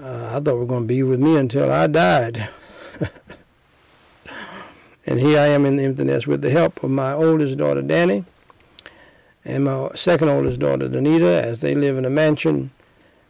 uh, 0.00 0.30
I 0.32 0.40
thought 0.40 0.56
were 0.56 0.66
going 0.66 0.84
to 0.84 0.88
be 0.88 1.02
with 1.02 1.20
me 1.20 1.36
until 1.36 1.70
I 1.70 1.86
died. 1.86 2.48
And 5.06 5.20
here 5.20 5.38
I 5.38 5.46
am 5.46 5.64
in 5.64 5.76
the 5.76 5.84
empty 5.84 6.04
nest 6.04 6.26
with 6.26 6.42
the 6.42 6.50
help 6.50 6.82
of 6.82 6.90
my 6.90 7.12
oldest 7.12 7.56
daughter, 7.56 7.80
Danny, 7.80 8.24
and 9.44 9.64
my 9.64 9.90
second 9.94 10.28
oldest 10.28 10.58
daughter, 10.58 10.88
Danita, 10.88 11.40
as 11.40 11.60
they 11.60 11.76
live 11.76 11.96
in 11.96 12.04
a 12.04 12.10
mansion. 12.10 12.72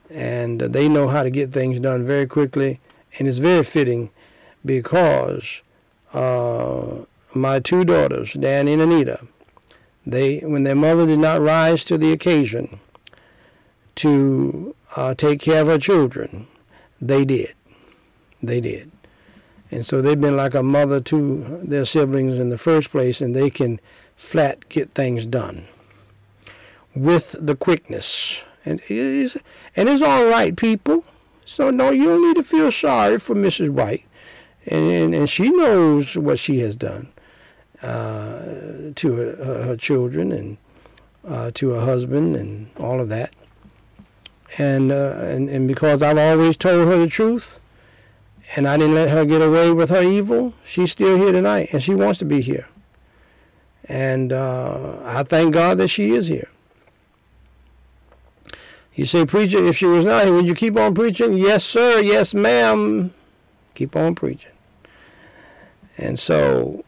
And 0.08 0.60
they 0.60 0.88
know 0.88 1.08
how 1.08 1.22
to 1.22 1.30
get 1.30 1.52
things 1.52 1.78
done 1.78 2.06
very 2.06 2.26
quickly. 2.26 2.80
And 3.18 3.28
it's 3.28 3.38
very 3.38 3.62
fitting 3.62 4.10
because 4.64 5.62
uh, 6.14 7.04
my 7.34 7.60
two 7.60 7.84
daughters, 7.84 8.32
Danny 8.32 8.72
and 8.72 8.82
Anita, 8.82 9.26
they, 10.06 10.38
when 10.38 10.62
their 10.62 10.74
mother 10.74 11.04
did 11.04 11.18
not 11.18 11.40
rise 11.42 11.84
to 11.86 11.98
the 11.98 12.12
occasion 12.12 12.80
to 13.96 14.74
uh, 14.94 15.14
take 15.14 15.40
care 15.40 15.62
of 15.62 15.68
her 15.68 15.78
children, 15.78 16.46
they 17.00 17.24
did. 17.24 17.54
They 18.42 18.60
did. 18.60 18.90
And 19.76 19.84
so 19.84 20.00
they've 20.00 20.18
been 20.18 20.38
like 20.38 20.54
a 20.54 20.62
mother 20.62 21.00
to 21.00 21.60
their 21.62 21.84
siblings 21.84 22.38
in 22.38 22.48
the 22.48 22.56
first 22.56 22.90
place, 22.90 23.20
and 23.20 23.36
they 23.36 23.50
can 23.50 23.78
flat 24.16 24.70
get 24.70 24.94
things 24.94 25.26
done 25.26 25.66
with 26.94 27.36
the 27.38 27.54
quickness. 27.54 28.42
And 28.64 28.80
it's, 28.88 29.36
and 29.76 29.90
it's 29.90 30.00
all 30.00 30.24
right, 30.24 30.56
people. 30.56 31.04
So 31.44 31.70
no, 31.70 31.90
you 31.90 32.06
don't 32.06 32.26
need 32.26 32.36
to 32.36 32.42
feel 32.42 32.72
sorry 32.72 33.18
for 33.18 33.34
Mrs. 33.34 33.68
White, 33.68 34.06
and 34.64 34.90
and, 34.90 35.14
and 35.14 35.28
she 35.28 35.50
knows 35.50 36.16
what 36.16 36.38
she 36.38 36.60
has 36.60 36.74
done 36.74 37.12
uh, 37.82 38.92
to 38.94 39.12
her, 39.12 39.64
her, 39.66 39.76
children 39.76 40.32
and 40.32 40.56
uh, 41.28 41.50
to 41.52 41.68
her 41.72 41.82
husband 41.82 42.34
and 42.34 42.70
all 42.78 42.98
of 42.98 43.10
that. 43.10 43.34
And 44.56 44.90
uh, 44.90 45.18
and 45.18 45.50
and 45.50 45.68
because 45.68 46.02
I've 46.02 46.16
always 46.16 46.56
told 46.56 46.88
her 46.88 46.96
the 46.96 47.08
truth, 47.08 47.60
and 48.54 48.68
I 48.68 48.76
didn't 48.76 48.94
let 48.94 49.10
her 49.10 49.24
get 49.24 49.42
away 49.42 49.72
with 49.72 49.90
her 49.90 50.02
evil, 50.02 50.54
she's 50.64 50.92
still 50.92 51.16
here 51.16 51.32
tonight, 51.32 51.70
and 51.72 51.82
she 51.82 51.94
wants 51.94 52.18
to 52.20 52.24
be 52.24 52.40
here. 52.40 52.68
And 53.88 54.32
uh, 54.32 55.00
I 55.04 55.22
thank 55.22 55.54
God 55.54 55.78
that 55.78 55.88
she 55.88 56.12
is 56.12 56.28
here. 56.28 56.48
You 58.94 59.04
say, 59.04 59.26
preacher, 59.26 59.64
if 59.64 59.76
she 59.76 59.86
was 59.86 60.06
not 60.06 60.24
here, 60.24 60.32
would 60.32 60.46
you 60.46 60.54
keep 60.54 60.76
on 60.76 60.94
preaching? 60.94 61.34
Yes, 61.34 61.64
sir. 61.64 62.00
Yes, 62.00 62.32
ma'am. 62.32 63.12
Keep 63.74 63.94
on 63.94 64.14
preaching. 64.14 64.52
And 65.98 66.18
so, 66.18 66.84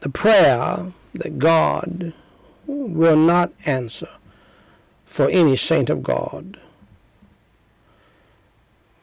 the 0.00 0.10
prayer 0.10 0.92
that 1.14 1.38
God 1.38 2.12
will 2.66 3.16
not 3.16 3.52
answer 3.64 4.08
for 5.04 5.30
any 5.30 5.56
saint 5.56 5.88
of 5.88 6.02
God 6.02 6.58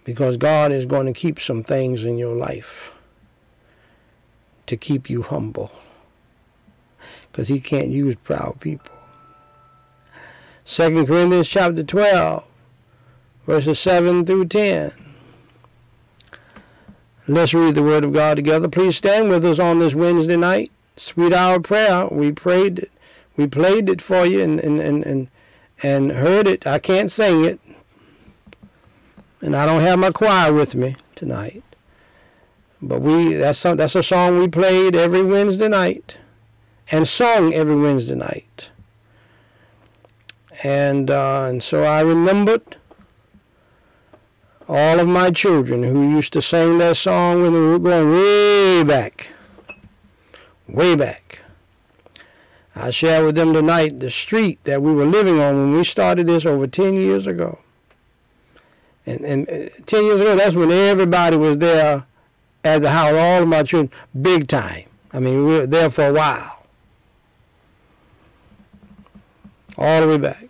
because 0.04 0.38
God 0.38 0.72
is 0.72 0.86
going 0.86 1.06
to 1.06 1.14
keep 1.14 1.40
some 1.40 1.64
things 1.64 2.06
in 2.06 2.18
your 2.18 2.36
life 2.36 2.94
to 4.68 4.78
keep 4.78 5.10
you 5.10 5.22
humble. 5.22 5.72
Because 7.32 7.48
he 7.48 7.60
can't 7.60 7.90
use 7.90 8.16
proud 8.24 8.60
people. 8.60 8.96
2 10.66 11.06
Corinthians 11.06 11.48
chapter 11.48 11.84
12, 11.84 12.44
verses 13.46 13.80
7 13.80 14.26
through 14.26 14.46
10. 14.46 14.94
Let's 17.28 17.54
read 17.54 17.76
the 17.76 17.84
Word 17.84 18.04
of 18.04 18.14
God 18.14 18.36
together. 18.36 18.68
Please 18.68 18.98
stand 18.98 19.30
with 19.30 19.46
us 19.46 19.60
on 19.60 19.80
this 19.80 19.96
Wednesday 19.96 20.38
night. 20.38 20.72
Sweet 20.96 21.34
hour 21.34 21.56
of 21.56 21.64
prayer. 21.64 22.08
We 22.08 22.32
prayed 22.32 22.80
it. 22.80 22.92
We 23.36 23.48
played 23.48 23.90
it 23.90 24.02
for 24.02 24.26
you 24.26 24.42
and, 24.42 24.60
and, 24.60 24.80
and, 24.80 25.04
and, 25.06 25.30
and 25.82 26.12
heard 26.12 26.48
it. 26.48 26.68
I 26.68 26.80
can't 26.80 27.12
sing 27.12 27.46
it. 27.46 27.60
And 29.44 29.58
I 29.58 29.66
don't 29.66 29.82
have 29.82 30.00
my 30.00 30.10
choir 30.10 30.54
with 30.54 30.74
me 30.74 30.96
tonight. 31.16 31.64
But 32.82 33.02
we 33.02 33.34
that's 33.34 33.62
that's 33.62 33.94
a 33.94 34.02
song 34.02 34.40
we 34.40 34.48
played 34.48 34.96
every 34.96 35.22
Wednesday 35.22 35.68
night 35.68 36.18
and 36.90 37.06
sung 37.06 37.54
every 37.54 37.76
Wednesday 37.76 38.16
night. 38.16 38.72
And 40.64 41.12
uh, 41.12 41.48
and 41.50 41.62
so 41.62 41.84
I 41.84 42.00
remembered 42.00 42.78
all 44.70 45.02
of 45.02 45.10
my 45.10 45.30
children 45.30 45.84
who 45.84 46.10
used 46.10 46.32
to 46.34 46.42
sing 46.42 46.78
that 46.78 46.96
song 46.96 47.42
when 47.42 47.52
we 47.52 47.68
were 47.68 47.80
going 47.80 48.12
way 48.12 48.84
back, 48.86 49.28
way 50.70 50.96
back. 50.96 51.40
I 52.78 52.92
share 52.92 53.26
with 53.26 53.36
them 53.36 53.52
tonight 53.52 54.00
the 54.00 54.10
street 54.10 54.64
that 54.64 54.82
we 54.82 54.94
were 54.94 55.06
living 55.06 55.42
on 55.42 55.56
when 55.56 55.74
we 55.74 55.84
started 55.84 56.28
this 56.28 56.46
over 56.46 56.66
10 56.66 56.94
years 56.94 57.28
ago. 57.28 57.60
And, 59.06 59.22
and 59.22 59.50
uh, 59.50 59.70
10 59.86 60.06
years 60.06 60.22
ago, 60.22 60.36
that's 60.36 60.56
when 60.56 60.72
everybody 60.72 61.36
was 61.36 61.58
there 61.58 62.06
at 62.64 62.82
the 62.82 62.92
house, 62.92 63.14
all 63.14 63.44
of 63.44 63.48
my 63.48 63.64
children, 63.64 63.92
big 64.22 64.48
time. 64.48 64.86
I 65.12 65.20
mean, 65.20 65.46
we 65.46 65.54
were 65.60 65.68
there 65.68 65.90
for 65.90 66.08
a 66.08 66.14
while. 66.14 66.66
All 69.78 70.02
the 70.02 70.08
way 70.08 70.18
back. 70.18 70.48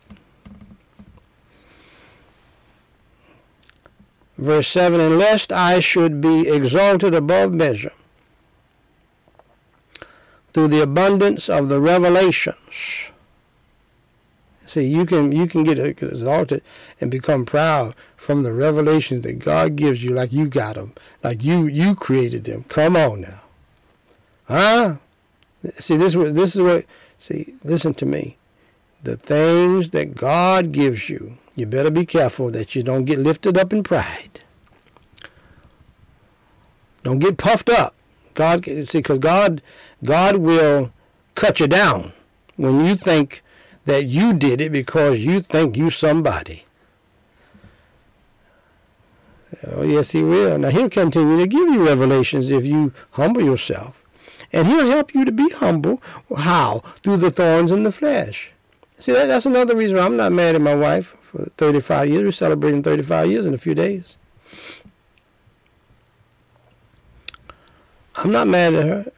Verse 4.37 4.67
7 4.67 4.99
And 4.99 5.17
lest 5.17 5.51
I 5.51 5.79
should 5.79 6.21
be 6.21 6.47
exalted 6.47 7.15
above 7.15 7.53
measure 7.53 7.93
through 10.53 10.67
the 10.67 10.81
abundance 10.81 11.49
of 11.49 11.69
the 11.69 11.79
revelations. 11.79 12.55
See, 14.65 14.85
you 14.85 15.05
can 15.05 15.31
you 15.31 15.47
can 15.47 15.63
get 15.63 15.77
exalted 15.79 16.63
and 17.01 17.11
become 17.11 17.45
proud 17.45 17.95
from 18.15 18.43
the 18.43 18.53
revelations 18.53 19.21
that 19.21 19.39
God 19.39 19.75
gives 19.75 20.03
you, 20.03 20.11
like 20.11 20.31
you 20.31 20.47
got 20.47 20.75
them, 20.75 20.93
like 21.23 21.43
you 21.43 21.67
you 21.67 21.95
created 21.95 22.45
them. 22.45 22.63
Come 22.69 22.95
on 22.95 23.21
now, 23.21 23.41
huh? 24.47 24.95
See, 25.79 25.97
this 25.97 26.13
this 26.13 26.55
is 26.55 26.61
what. 26.61 26.85
See, 27.17 27.55
listen 27.63 27.93
to 27.95 28.05
me. 28.05 28.37
The 29.03 29.17
things 29.17 29.89
that 29.89 30.15
God 30.15 30.71
gives 30.71 31.09
you, 31.09 31.37
you 31.55 31.65
better 31.65 31.91
be 31.91 32.05
careful 32.05 32.51
that 32.51 32.73
you 32.75 32.83
don't 32.83 33.05
get 33.05 33.19
lifted 33.19 33.57
up 33.57 33.73
in 33.73 33.83
pride. 33.83 34.41
Don't 37.03 37.19
get 37.19 37.37
puffed 37.37 37.69
up. 37.69 37.95
God, 38.33 38.63
see, 38.65 38.99
because 38.99 39.19
God, 39.19 39.61
God 40.03 40.37
will 40.37 40.91
cut 41.35 41.59
you 41.59 41.67
down 41.67 42.13
when 42.55 42.85
you 42.85 42.95
think 42.95 43.42
that 43.85 44.05
you 44.05 44.33
did 44.33 44.61
it 44.61 44.71
because 44.71 45.19
you 45.19 45.41
think 45.41 45.75
you 45.77 45.89
somebody. 45.89 46.65
Oh, 49.67 49.83
yes, 49.83 50.11
He 50.11 50.23
will. 50.23 50.57
Now, 50.57 50.69
He'll 50.69 50.89
continue 50.89 51.37
to 51.37 51.47
give 51.47 51.69
you 51.69 51.85
revelations 51.85 52.51
if 52.51 52.65
you 52.65 52.93
humble 53.11 53.41
yourself. 53.41 54.03
And 54.51 54.67
He'll 54.67 54.87
help 54.87 55.13
you 55.13 55.25
to 55.25 55.31
be 55.31 55.49
humble. 55.49 56.01
How? 56.35 56.83
Through 57.01 57.17
the 57.17 57.31
thorns 57.31 57.71
in 57.71 57.83
the 57.83 57.91
flesh. 57.91 58.51
See, 58.99 59.11
that, 59.11 59.25
that's 59.25 59.45
another 59.45 59.75
reason 59.75 59.97
I'm 59.97 60.17
not 60.17 60.31
mad 60.31 60.55
at 60.55 60.61
my 60.61 60.75
wife 60.75 61.15
for 61.21 61.45
35 61.57 62.09
years. 62.09 62.23
We're 62.23 62.31
celebrating 62.31 62.83
35 62.83 63.29
years 63.29 63.45
in 63.45 63.53
a 63.53 63.57
few 63.57 63.75
days. 63.75 64.17
I'm 68.15 68.31
not 68.31 68.47
mad 68.47 68.73
at 68.75 68.85
her. 68.85 69.11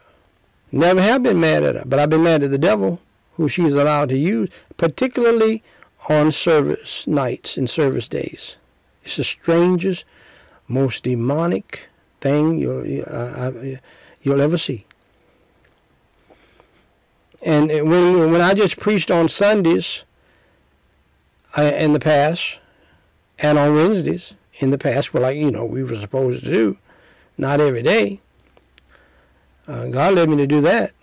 Never 0.72 1.02
have 1.02 1.22
been 1.22 1.40
mad 1.40 1.64
at 1.64 1.76
her, 1.76 1.84
but 1.86 2.00
I've 2.00 2.10
been 2.10 2.24
mad 2.24 2.44
at 2.44 2.52
the 2.52 2.58
devil 2.58 3.00
who 3.36 3.48
she's 3.48 3.74
allowed 3.74 4.10
to 4.10 4.18
use, 4.18 4.50
particularly 4.78 5.64
on 6.10 6.32
service 6.32 7.06
nights 7.08 7.58
and 7.58 7.70
service 7.70 8.08
days. 8.08 8.56
It's 9.04 9.18
the 9.18 9.24
strangest, 9.24 10.06
most 10.68 11.04
demonic 11.04 11.88
thing 12.22 12.58
you'll, 12.58 13.04
uh, 13.08 13.52
you'll 14.22 14.42
ever 14.42 14.58
see. 14.58 14.86
And 17.44 17.70
when 17.70 18.32
when 18.32 18.42
I 18.42 18.56
just 18.56 18.78
preached 18.80 19.12
on 19.12 19.30
Sundays 19.30 20.04
in 21.56 21.94
the 21.94 22.00
past, 22.00 22.60
and 23.38 23.58
on 23.60 23.76
Wednesdays 23.76 24.34
in 24.56 24.72
the 24.72 24.80
past, 24.80 25.14
well, 25.14 25.24
like 25.24 25.38
you 25.38 25.52
know 25.52 25.64
we 25.64 25.84
were 25.84 25.96
supposed 25.96 26.44
to 26.44 26.50
do, 26.50 26.78
not 27.38 27.62
every 27.62 27.84
day. 27.84 28.20
Uh, 29.68 29.88
God 29.88 30.16
led 30.16 30.30
me 30.30 30.38
to 30.38 30.48
do 30.48 30.62
that. 30.62 30.94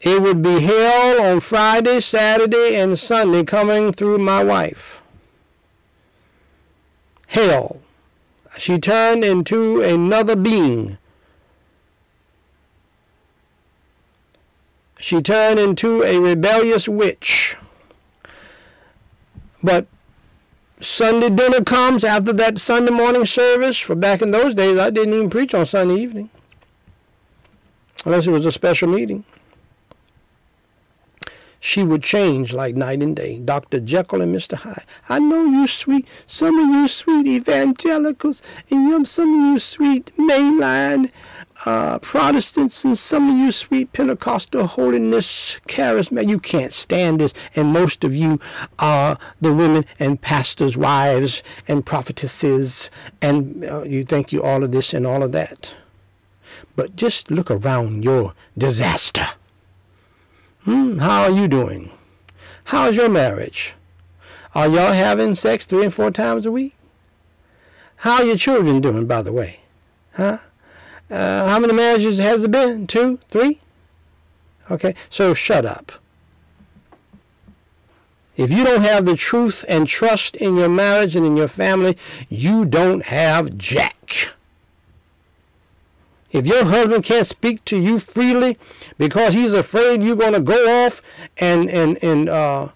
It 0.00 0.22
would 0.22 0.42
be 0.42 0.60
hell 0.60 1.20
on 1.20 1.40
Friday, 1.40 2.00
Saturday, 2.00 2.76
and 2.76 2.98
Sunday 2.98 3.42
coming 3.44 3.92
through 3.92 4.18
my 4.18 4.44
wife. 4.44 5.00
Hell. 7.26 7.80
She 8.56 8.78
turned 8.78 9.24
into 9.24 9.82
another 9.82 10.36
being. 10.36 10.98
She 15.00 15.20
turned 15.20 15.58
into 15.58 16.02
a 16.02 16.18
rebellious 16.18 16.88
witch. 16.88 17.56
But 19.62 19.86
Sunday 20.80 21.30
dinner 21.30 21.62
comes 21.64 22.04
after 22.04 22.32
that 22.34 22.58
Sunday 22.58 22.92
morning 22.92 23.26
service. 23.26 23.78
For 23.78 23.96
back 23.96 24.22
in 24.22 24.30
those 24.30 24.54
days, 24.54 24.78
I 24.78 24.90
didn't 24.90 25.14
even 25.14 25.30
preach 25.30 25.54
on 25.54 25.66
Sunday 25.66 25.96
evening, 25.96 26.30
unless 28.04 28.28
it 28.28 28.30
was 28.30 28.46
a 28.46 28.52
special 28.52 28.88
meeting 28.88 29.24
she 31.60 31.82
would 31.82 32.02
change 32.02 32.52
like 32.52 32.74
night 32.74 33.02
and 33.02 33.16
day. 33.16 33.38
Dr. 33.38 33.80
Jekyll 33.80 34.20
and 34.20 34.34
Mr. 34.34 34.54
Hyde. 34.54 34.84
I 35.08 35.18
know 35.18 35.44
you 35.44 35.66
sweet, 35.66 36.06
some 36.26 36.58
of 36.58 36.68
you 36.68 36.88
sweet 36.88 37.26
evangelicals, 37.26 38.42
and 38.70 39.06
some 39.06 39.34
of 39.34 39.52
you 39.52 39.58
sweet 39.58 40.12
mainline 40.16 41.10
uh, 41.64 41.98
Protestants, 41.98 42.84
and 42.84 42.96
some 42.96 43.30
of 43.30 43.36
you 43.36 43.50
sweet 43.50 43.92
Pentecostal 43.92 44.66
holiness 44.66 45.60
charisma. 45.68 46.26
You 46.26 46.38
can't 46.38 46.72
stand 46.72 47.20
this, 47.20 47.34
and 47.56 47.72
most 47.72 48.04
of 48.04 48.14
you 48.14 48.38
are 48.78 49.18
the 49.40 49.52
women 49.52 49.84
and 49.98 50.20
pastors' 50.20 50.76
wives 50.76 51.42
and 51.66 51.84
prophetesses, 51.84 52.90
and 53.20 53.64
uh, 53.64 53.82
you 53.82 54.04
think 54.04 54.32
you 54.32 54.42
all 54.42 54.62
of 54.62 54.72
this 54.72 54.94
and 54.94 55.06
all 55.06 55.22
of 55.22 55.32
that. 55.32 55.74
But 56.76 56.94
just 56.94 57.30
look 57.30 57.50
around 57.50 58.04
your 58.04 58.34
disaster. 58.56 59.30
Hmm, 60.68 60.98
how 60.98 61.22
are 61.22 61.30
you 61.30 61.48
doing? 61.48 61.90
How's 62.64 62.94
your 62.94 63.08
marriage? 63.08 63.72
Are 64.54 64.68
y'all 64.68 64.92
having 64.92 65.34
sex 65.34 65.64
three 65.64 65.84
and 65.84 65.94
four 65.94 66.10
times 66.10 66.44
a 66.44 66.52
week? 66.52 66.74
How 67.96 68.16
are 68.16 68.24
your 68.24 68.36
children 68.36 68.82
doing, 68.82 69.06
by 69.06 69.22
the 69.22 69.32
way? 69.32 69.60
Huh? 70.12 70.40
Uh, 71.10 71.48
how 71.48 71.58
many 71.58 71.72
marriages 71.72 72.18
has 72.18 72.44
it 72.44 72.50
been? 72.50 72.86
Two? 72.86 73.18
Three? 73.30 73.60
Okay, 74.70 74.94
so 75.08 75.32
shut 75.32 75.64
up. 75.64 75.90
If 78.36 78.50
you 78.50 78.62
don't 78.62 78.82
have 78.82 79.06
the 79.06 79.16
truth 79.16 79.64
and 79.70 79.88
trust 79.88 80.36
in 80.36 80.58
your 80.58 80.68
marriage 80.68 81.16
and 81.16 81.24
in 81.24 81.34
your 81.34 81.48
family, 81.48 81.96
you 82.28 82.66
don't 82.66 83.06
have 83.06 83.56
jack. 83.56 84.34
If 86.30 86.46
your 86.46 86.64
husband 86.64 87.04
can't 87.04 87.26
speak 87.26 87.64
to 87.66 87.76
you 87.76 87.98
freely 87.98 88.58
because 88.98 89.34
he's 89.34 89.54
afraid 89.54 90.02
you're 90.02 90.16
going 90.16 90.34
to 90.34 90.40
go 90.40 90.86
off 90.86 91.00
and 91.38 91.70
and 91.70 92.02
and 92.02 92.28
uh, 92.28 92.68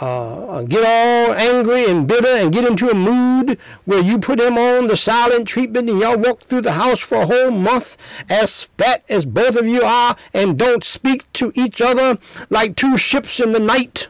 uh, 0.00 0.62
get 0.62 0.84
all 0.84 1.34
angry 1.34 1.86
and 1.86 2.06
bitter 2.06 2.28
and 2.28 2.52
get 2.52 2.64
into 2.64 2.90
a 2.90 2.94
mood 2.94 3.58
where 3.84 4.02
you 4.02 4.18
put 4.18 4.40
him 4.40 4.58
on 4.58 4.86
the 4.86 4.96
silent 4.96 5.48
treatment 5.48 5.88
and 5.88 5.98
y'all 5.98 6.18
walk 6.18 6.42
through 6.42 6.60
the 6.60 6.72
house 6.72 7.00
for 7.00 7.22
a 7.22 7.26
whole 7.26 7.50
month 7.50 7.96
as 8.28 8.64
fat 8.78 9.02
as 9.08 9.24
both 9.24 9.56
of 9.56 9.66
you 9.66 9.82
are 9.82 10.16
and 10.34 10.58
don't 10.58 10.84
speak 10.84 11.30
to 11.32 11.52
each 11.54 11.80
other 11.80 12.18
like 12.50 12.76
two 12.76 12.96
ships 12.96 13.40
in 13.40 13.52
the 13.52 13.60
night. 13.60 14.08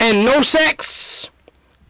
And 0.00 0.24
no 0.24 0.42
sex 0.42 1.30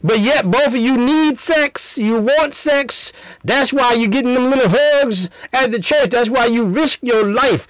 but 0.04 0.20
yet 0.20 0.50
both 0.50 0.68
of 0.68 0.76
you 0.76 0.98
need 0.98 1.38
sex, 1.38 1.96
you 1.96 2.20
want 2.20 2.52
sex. 2.52 3.10
That's 3.42 3.72
why 3.72 3.94
you're 3.94 4.10
getting 4.10 4.34
them 4.34 4.50
little 4.50 4.68
hugs 4.68 5.30
at 5.50 5.72
the 5.72 5.80
church. 5.80 6.10
That's 6.10 6.28
why 6.28 6.44
you 6.44 6.66
risk 6.66 6.98
your 7.02 7.26
life 7.26 7.66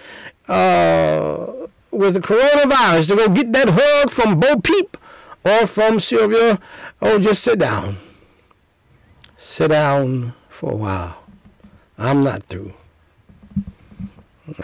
uh, 0.49 1.47
with 1.93 2.15
the 2.15 2.21
coronavirus 2.21 3.09
to 3.09 3.17
go 3.17 3.29
get 3.29 3.53
that 3.53 3.69
hug 3.71 4.11
from 4.11 4.41
Bo 4.41 4.59
Peep 4.59 4.97
or 5.45 5.69
from 5.69 6.01
Sylvia. 6.01 6.59
Oh, 7.01 7.21
just 7.21 7.45
sit 7.45 7.61
down. 7.61 7.99
Sit 9.39 9.69
down 9.69 10.35
for 10.49 10.73
a 10.73 10.77
while. 10.77 11.17
I'm 11.97 12.25
not 12.25 12.43
through. 12.43 12.75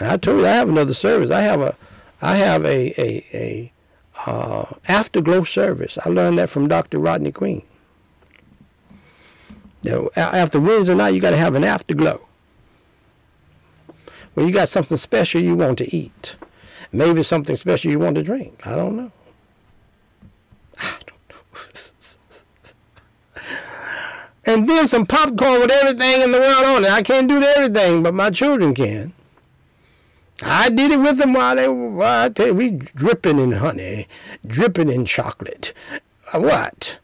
I 0.01 0.17
told 0.17 0.41
you 0.41 0.45
I 0.45 0.49
have 0.49 0.67
another 0.67 0.93
service. 0.93 1.31
I 1.31 1.41
have 1.41 1.61
a 1.61 1.75
I 2.21 2.35
have 2.35 2.65
a 2.65 3.01
a 3.01 3.25
a 3.33 3.73
uh, 4.25 4.65
afterglow 4.87 5.43
service. 5.43 5.97
I 6.05 6.09
learned 6.09 6.37
that 6.37 6.49
from 6.49 6.67
Dr. 6.67 6.99
Rodney 6.99 7.31
Queen. 7.31 7.63
You 9.83 9.91
know, 9.91 10.11
after 10.15 10.59
Wednesday 10.59 10.93
night, 10.93 11.09
you 11.15 11.21
got 11.21 11.31
to 11.31 11.37
have 11.37 11.55
an 11.55 11.63
afterglow. 11.63 12.21
When 14.33 14.47
you 14.47 14.53
got 14.53 14.69
something 14.69 14.97
special 14.97 15.41
you 15.41 15.55
want 15.55 15.77
to 15.79 15.95
eat, 15.95 16.35
maybe 16.91 17.23
something 17.23 17.55
special 17.55 17.91
you 17.91 17.99
want 17.99 18.15
to 18.15 18.23
drink. 18.23 18.65
I 18.65 18.75
don't 18.75 18.95
know. 18.95 19.11
I 20.77 20.97
don't 21.05 21.29
know. 21.29 22.61
and 24.53 24.69
then 24.69 24.87
some 24.87 25.05
popcorn 25.05 25.61
with 25.61 25.71
everything 25.71 26.21
in 26.21 26.31
the 26.31 26.39
world 26.39 26.65
on 26.65 26.85
it. 26.85 26.91
I 26.91 27.01
can't 27.01 27.27
do 27.27 27.41
everything, 27.41 28.03
but 28.03 28.13
my 28.13 28.29
children 28.29 28.73
can. 28.73 29.13
I 30.43 30.69
did 30.69 30.91
it 30.91 30.99
with 30.99 31.17
them 31.17 31.33
while 31.33 31.55
they 31.55 31.67
were, 31.67 31.89
well, 31.89 32.25
I 32.25 32.29
tell 32.29 32.47
you, 32.47 32.53
we 32.55 32.69
dripping 32.71 33.39
in 33.39 33.53
honey, 33.53 34.07
dripping 34.45 34.89
in 34.89 35.05
chocolate. 35.05 35.73
Uh, 36.33 36.39
what? 36.39 36.97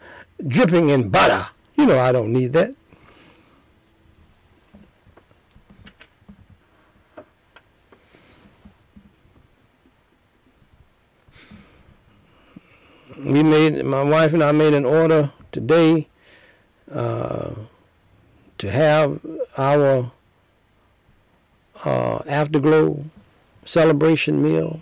Dripping 0.45 0.89
in 0.89 1.09
butter. 1.09 1.49
You 1.75 1.85
know 1.85 1.99
I 1.99 2.11
don't 2.11 2.33
need 2.33 2.53
that. 2.53 2.73
We 13.17 13.43
made, 13.43 13.83
my 13.83 14.03
wife 14.03 14.33
and 14.33 14.43
I 14.43 14.51
made 14.51 14.73
an 14.73 14.85
order 14.85 15.31
today 15.51 16.07
uh, 16.91 17.53
to 18.59 18.71
have 18.71 19.19
our 19.57 20.11
uh, 21.83 22.19
afterglow 22.27 23.05
celebration 23.67 24.41
meal. 24.41 24.81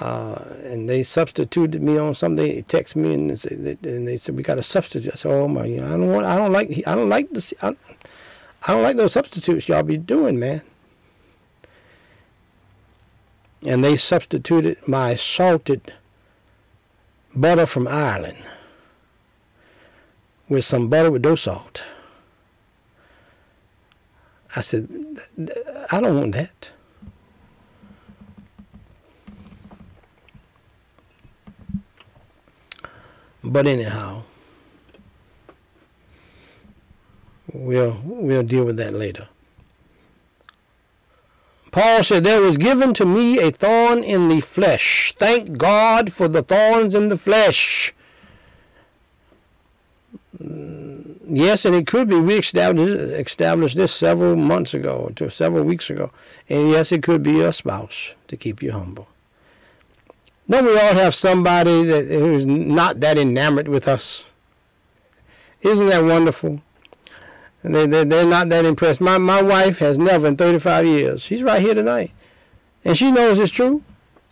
Uh, 0.00 0.42
and 0.64 0.88
they 0.88 1.04
substituted 1.04 1.80
me 1.80 1.96
on 1.96 2.14
something. 2.14 2.44
They 2.44 2.62
text 2.62 2.96
me 2.96 3.14
and 3.14 3.30
they, 3.30 3.36
said, 3.36 3.78
and 3.84 4.08
they 4.08 4.16
said 4.16 4.36
we 4.36 4.42
got 4.42 4.58
a 4.58 4.62
substitute. 4.62 5.12
I 5.12 5.16
said, 5.16 5.30
"Oh 5.30 5.46
my, 5.46 5.62
I 5.62 5.78
don't 5.78 6.12
want. 6.12 6.26
I 6.26 6.36
don't 6.36 6.52
like. 6.52 6.82
I 6.84 6.96
don't 6.96 7.08
like 7.08 7.30
this. 7.30 7.54
I, 7.62 7.76
I 8.66 8.72
don't 8.72 8.82
like 8.82 8.96
those 8.96 9.12
substitutes 9.12 9.68
y'all 9.68 9.84
be 9.84 9.96
doing, 9.96 10.38
man." 10.38 10.62
And 13.62 13.84
they 13.84 13.96
substituted 13.96 14.86
my 14.86 15.14
salted 15.14 15.92
butter 17.34 17.66
from 17.66 17.86
Ireland 17.86 18.38
with 20.48 20.64
some 20.64 20.88
butter 20.88 21.10
with 21.10 21.24
no 21.24 21.36
salt. 21.36 21.84
I 24.56 24.60
said, 24.60 24.88
I 25.90 26.00
don't 26.00 26.18
want 26.18 26.32
that. 26.32 26.70
But 33.44 33.66
anyhow, 33.66 34.22
we'll 37.52 37.98
we'll 38.02 38.42
deal 38.42 38.64
with 38.64 38.78
that 38.78 38.94
later. 38.94 39.28
Paul 41.70 42.04
said, 42.04 42.24
There 42.24 42.40
was 42.40 42.56
given 42.56 42.94
to 42.94 43.04
me 43.04 43.38
a 43.38 43.50
thorn 43.50 44.04
in 44.04 44.28
the 44.28 44.40
flesh. 44.40 45.12
Thank 45.18 45.58
God 45.58 46.12
for 46.12 46.28
the 46.28 46.42
thorns 46.42 46.94
in 46.94 47.08
the 47.08 47.18
flesh. 47.18 47.92
Yes, 50.40 51.64
and 51.64 51.74
it 51.74 51.86
could 51.86 52.08
be. 52.08 52.20
We 52.20 52.34
established, 52.38 52.96
established 52.96 53.76
this 53.76 53.92
several 53.92 54.36
months 54.36 54.72
ago, 54.72 55.10
to 55.16 55.30
several 55.30 55.64
weeks 55.64 55.90
ago. 55.90 56.12
And 56.48 56.70
yes, 56.70 56.92
it 56.92 57.02
could 57.02 57.22
be 57.22 57.32
your 57.32 57.52
spouse 57.52 58.14
to 58.28 58.36
keep 58.36 58.62
you 58.62 58.72
humble. 58.72 59.08
Don't 60.48 60.66
we 60.66 60.78
all 60.78 60.94
have 60.94 61.14
somebody 61.14 61.84
that 61.84 62.06
who's 62.06 62.46
not 62.46 63.00
that 63.00 63.16
enamored 63.16 63.68
with 63.68 63.88
us? 63.88 64.24
Isn't 65.62 65.86
that 65.86 66.04
wonderful? 66.04 66.60
They, 67.62 67.86
they, 67.86 68.04
they're 68.04 68.26
not 68.26 68.50
that 68.50 68.66
impressed. 68.66 69.00
My, 69.00 69.16
my 69.16 69.40
wife 69.40 69.78
has 69.78 69.96
never 69.96 70.26
in 70.26 70.36
35 70.36 70.84
years, 70.84 71.22
she's 71.22 71.42
right 71.42 71.62
here 71.62 71.74
tonight, 71.74 72.10
and 72.84 72.96
she 72.96 73.10
knows 73.10 73.38
it's 73.38 73.50
true, 73.50 73.82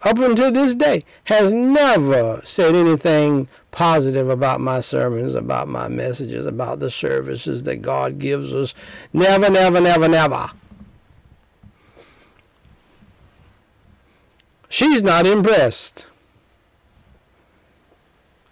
up 0.03 0.18
until 0.18 0.53
this 0.53 0.75
day, 0.75 1.05
has 1.25 1.51
never 1.51 2.42
said 2.44 2.75
anything 2.75 3.48
positive 3.70 4.29
about 4.29 4.61
my 4.61 4.81
sermons, 4.81 5.35
about 5.35 5.68
my 5.68 5.88
messages, 5.88 6.44
about 6.44 6.81
the 6.81 6.90
services 6.90 7.62
that 7.62 7.77
God 7.77 8.18
gives 8.18 8.53
us. 8.53 8.75
Never, 9.14 9.48
never, 9.48 9.81
never, 9.81 10.09
never. 10.09 10.51
She's 14.72 15.02
not 15.02 15.26
impressed. 15.26 16.06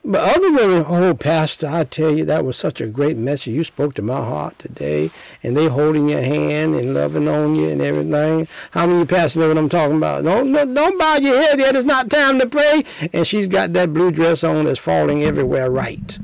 But 0.04 0.20
other 0.20 0.52
women, 0.52 0.84
oh, 0.86 1.14
Pastor, 1.14 1.66
I 1.66 1.84
tell 1.84 2.10
you, 2.10 2.26
that 2.26 2.44
was 2.44 2.58
such 2.58 2.82
a 2.82 2.86
great 2.86 3.16
message. 3.16 3.54
You 3.54 3.64
spoke 3.64 3.94
to 3.94 4.02
my 4.02 4.18
heart 4.18 4.58
today, 4.58 5.12
and 5.42 5.56
they 5.56 5.68
holding 5.68 6.10
your 6.10 6.20
hand 6.20 6.74
and 6.74 6.92
loving 6.92 7.26
on 7.26 7.54
you 7.54 7.70
and 7.70 7.80
everything. 7.80 8.48
How 8.72 8.86
many 8.86 9.06
pastors 9.06 9.36
know 9.36 9.48
what 9.48 9.56
I'm 9.56 9.70
talking 9.70 9.96
about? 9.96 10.24
Don't, 10.24 10.52
don't 10.52 10.98
bow 10.98 11.16
your 11.16 11.40
head 11.40 11.58
yet. 11.58 11.74
It's 11.74 11.86
not 11.86 12.10
time 12.10 12.38
to 12.38 12.46
pray. 12.46 12.84
And 13.14 13.26
she's 13.26 13.48
got 13.48 13.72
that 13.72 13.94
blue 13.94 14.10
dress 14.10 14.44
on 14.44 14.66
that's 14.66 14.78
falling 14.78 15.22
everywhere 15.22 15.70
right. 15.70 16.18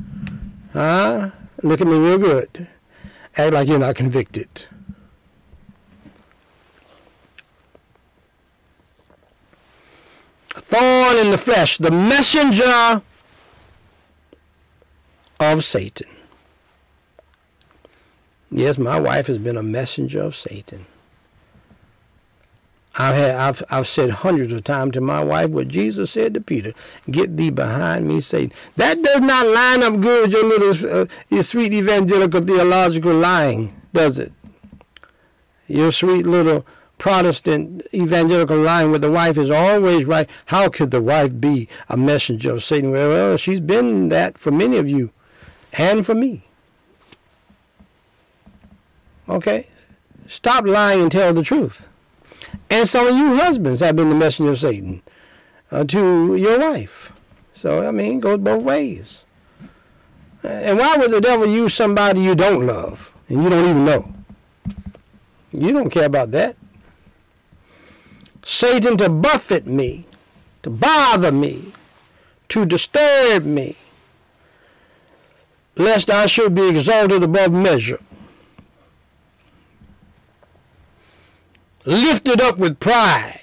Huh? 0.74 1.30
Look 1.62 1.80
at 1.80 1.86
me 1.86 1.96
real 1.96 2.18
good. 2.18 2.68
Act 3.38 3.54
like 3.54 3.66
you're 3.66 3.78
not 3.78 3.96
convicted. 3.96 4.66
Thorn 10.68 11.16
in 11.18 11.30
the 11.30 11.38
flesh, 11.38 11.78
the 11.78 11.90
messenger 11.90 13.02
of 15.40 15.64
Satan. 15.64 16.08
Yes, 18.50 18.78
my 18.78 18.98
wife 18.98 19.26
has 19.26 19.38
been 19.38 19.56
a 19.56 19.62
messenger 19.62 20.22
of 20.22 20.34
Satan. 20.34 20.86
I've, 22.98 23.14
had, 23.14 23.34
I've, 23.34 23.62
I've 23.68 23.86
said 23.86 24.10
hundreds 24.10 24.52
of 24.52 24.64
times 24.64 24.92
to 24.94 25.02
my 25.02 25.22
wife 25.22 25.50
what 25.50 25.68
Jesus 25.68 26.10
said 26.10 26.32
to 26.34 26.40
Peter, 26.40 26.72
get 27.10 27.36
thee 27.36 27.50
behind 27.50 28.08
me, 28.08 28.20
Satan. 28.22 28.56
That 28.76 29.02
does 29.02 29.20
not 29.20 29.46
line 29.46 29.82
up 29.82 30.00
good 30.00 30.22
with 30.22 30.32
your 30.32 30.44
little 30.44 31.02
uh, 31.02 31.06
your 31.28 31.42
sweet 31.42 31.74
evangelical 31.74 32.40
theological 32.40 33.12
lying, 33.12 33.78
does 33.92 34.18
it? 34.18 34.32
Your 35.68 35.92
sweet 35.92 36.24
little 36.24 36.64
Protestant 36.98 37.82
evangelical 37.92 38.56
line 38.56 38.90
where 38.90 38.98
the 38.98 39.10
wife 39.10 39.36
is 39.36 39.50
always 39.50 40.04
right. 40.04 40.28
How 40.46 40.68
could 40.68 40.90
the 40.90 41.02
wife 41.02 41.38
be 41.38 41.68
a 41.88 41.96
messenger 41.96 42.52
of 42.52 42.64
Satan? 42.64 42.90
Well, 42.90 43.36
she's 43.36 43.60
been 43.60 44.08
that 44.08 44.38
for 44.38 44.50
many 44.50 44.78
of 44.78 44.88
you 44.88 45.10
and 45.74 46.06
for 46.06 46.14
me. 46.14 46.44
Okay? 49.28 49.66
Stop 50.26 50.64
lying 50.66 51.02
and 51.02 51.12
tell 51.12 51.34
the 51.34 51.42
truth. 51.42 51.86
And 52.70 52.88
some 52.88 53.06
of 53.06 53.16
you 53.16 53.36
husbands 53.36 53.80
have 53.80 53.96
been 53.96 54.08
the 54.08 54.14
messenger 54.14 54.52
of 54.52 54.58
Satan 54.58 55.02
uh, 55.70 55.84
to 55.84 56.36
your 56.36 56.58
wife. 56.58 57.12
So, 57.54 57.86
I 57.86 57.90
mean, 57.90 58.18
it 58.18 58.20
goes 58.20 58.38
both 58.38 58.62
ways. 58.62 59.24
And 60.42 60.78
why 60.78 60.96
would 60.96 61.10
the 61.10 61.20
devil 61.20 61.46
use 61.46 61.74
somebody 61.74 62.20
you 62.20 62.34
don't 62.34 62.66
love 62.66 63.12
and 63.28 63.42
you 63.42 63.50
don't 63.50 63.64
even 63.64 63.84
know? 63.84 64.14
You 65.52 65.72
don't 65.72 65.90
care 65.90 66.04
about 66.06 66.30
that. 66.32 66.56
Satan 68.48 68.96
to 68.98 69.08
buffet 69.08 69.66
me, 69.66 70.06
to 70.62 70.70
bother 70.70 71.32
me, 71.32 71.72
to 72.48 72.64
disturb 72.64 73.44
me, 73.44 73.74
lest 75.74 76.08
I 76.08 76.26
should 76.26 76.54
be 76.54 76.68
exalted 76.68 77.24
above 77.24 77.50
measure. 77.50 77.98
Lifted 81.84 82.40
up 82.40 82.56
with 82.56 82.78
pride, 82.78 83.40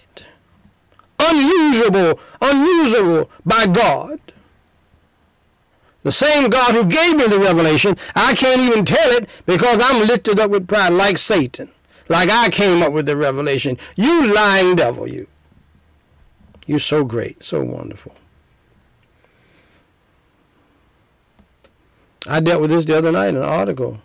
unusable, 1.19 2.17
unusable 2.41 3.29
by 3.45 3.67
God. 3.67 4.21
The 6.03 6.13
same 6.13 6.49
God 6.49 6.75
who 6.75 6.85
gave 6.85 7.17
me 7.17 7.27
the 7.27 7.39
revelation, 7.39 7.97
I 8.15 8.35
can't 8.35 8.61
even 8.61 8.85
tell 8.85 9.11
it 9.11 9.27
because 9.45 9.81
I'm 9.83 10.07
lifted 10.07 10.39
up 10.39 10.49
with 10.49 10.65
pride 10.65 10.93
like 10.93 11.17
Satan 11.17 11.73
like 12.13 12.30
I 12.30 12.49
came 12.49 12.84
up 12.84 12.93
with 12.93 13.08
the 13.08 13.17
revelation. 13.17 13.78
You 13.95 14.32
lying 14.34 14.76
devil, 14.76 15.08
you. 15.08 15.28
You're 16.67 16.80
so 16.80 17.04
great, 17.04 17.43
so 17.43 17.63
wonderful. 17.63 18.13
I 22.28 22.39
dealt 22.39 22.62
with 22.62 22.69
this 22.69 22.86
the 22.86 22.95
other 22.97 23.12
night 23.12 23.30
in 23.30 23.38
an 23.38 23.43
article. 23.43 23.99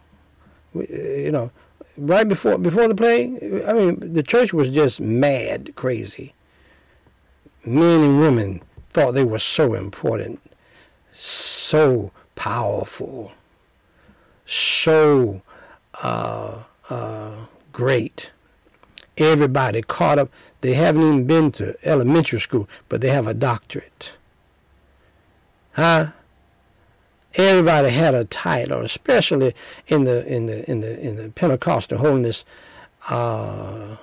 You 0.74 1.30
know, 1.30 1.50
right 1.98 2.26
before 2.26 2.56
before 2.56 2.88
the 2.88 2.94
play, 2.94 3.26
I 3.66 3.74
mean, 3.74 4.14
the 4.14 4.22
church 4.22 4.54
was 4.54 4.70
just 4.70 5.00
mad 5.00 5.74
crazy. 5.76 6.32
Men 7.66 8.00
and 8.00 8.20
women 8.20 8.62
thought 8.90 9.12
they 9.12 9.22
were 9.22 9.38
so 9.38 9.74
important, 9.74 10.40
so 11.12 12.10
powerful, 12.36 13.32
so 14.46 15.42
uh, 16.02 16.62
uh, 16.88 17.36
great. 17.72 18.30
Everybody 19.16 19.82
caught 19.82 20.18
up. 20.18 20.30
They 20.60 20.74
haven't 20.74 21.02
even 21.02 21.26
been 21.26 21.52
to 21.52 21.76
elementary 21.82 22.40
school, 22.40 22.68
but 22.88 23.00
they 23.00 23.10
have 23.10 23.26
a 23.26 23.34
doctorate. 23.34 24.12
Huh? 25.72 26.08
Everybody 27.34 27.90
had 27.90 28.14
a 28.14 28.24
title, 28.24 28.82
especially 28.82 29.54
in 29.86 30.04
the 30.04 30.26
in 30.26 30.46
the 30.46 30.68
in 30.68 30.80
the 30.80 30.98
in 30.98 31.16
the 31.16 31.28
Pentecostal 31.30 31.98
holiness 31.98 32.44
uh, 33.08 33.96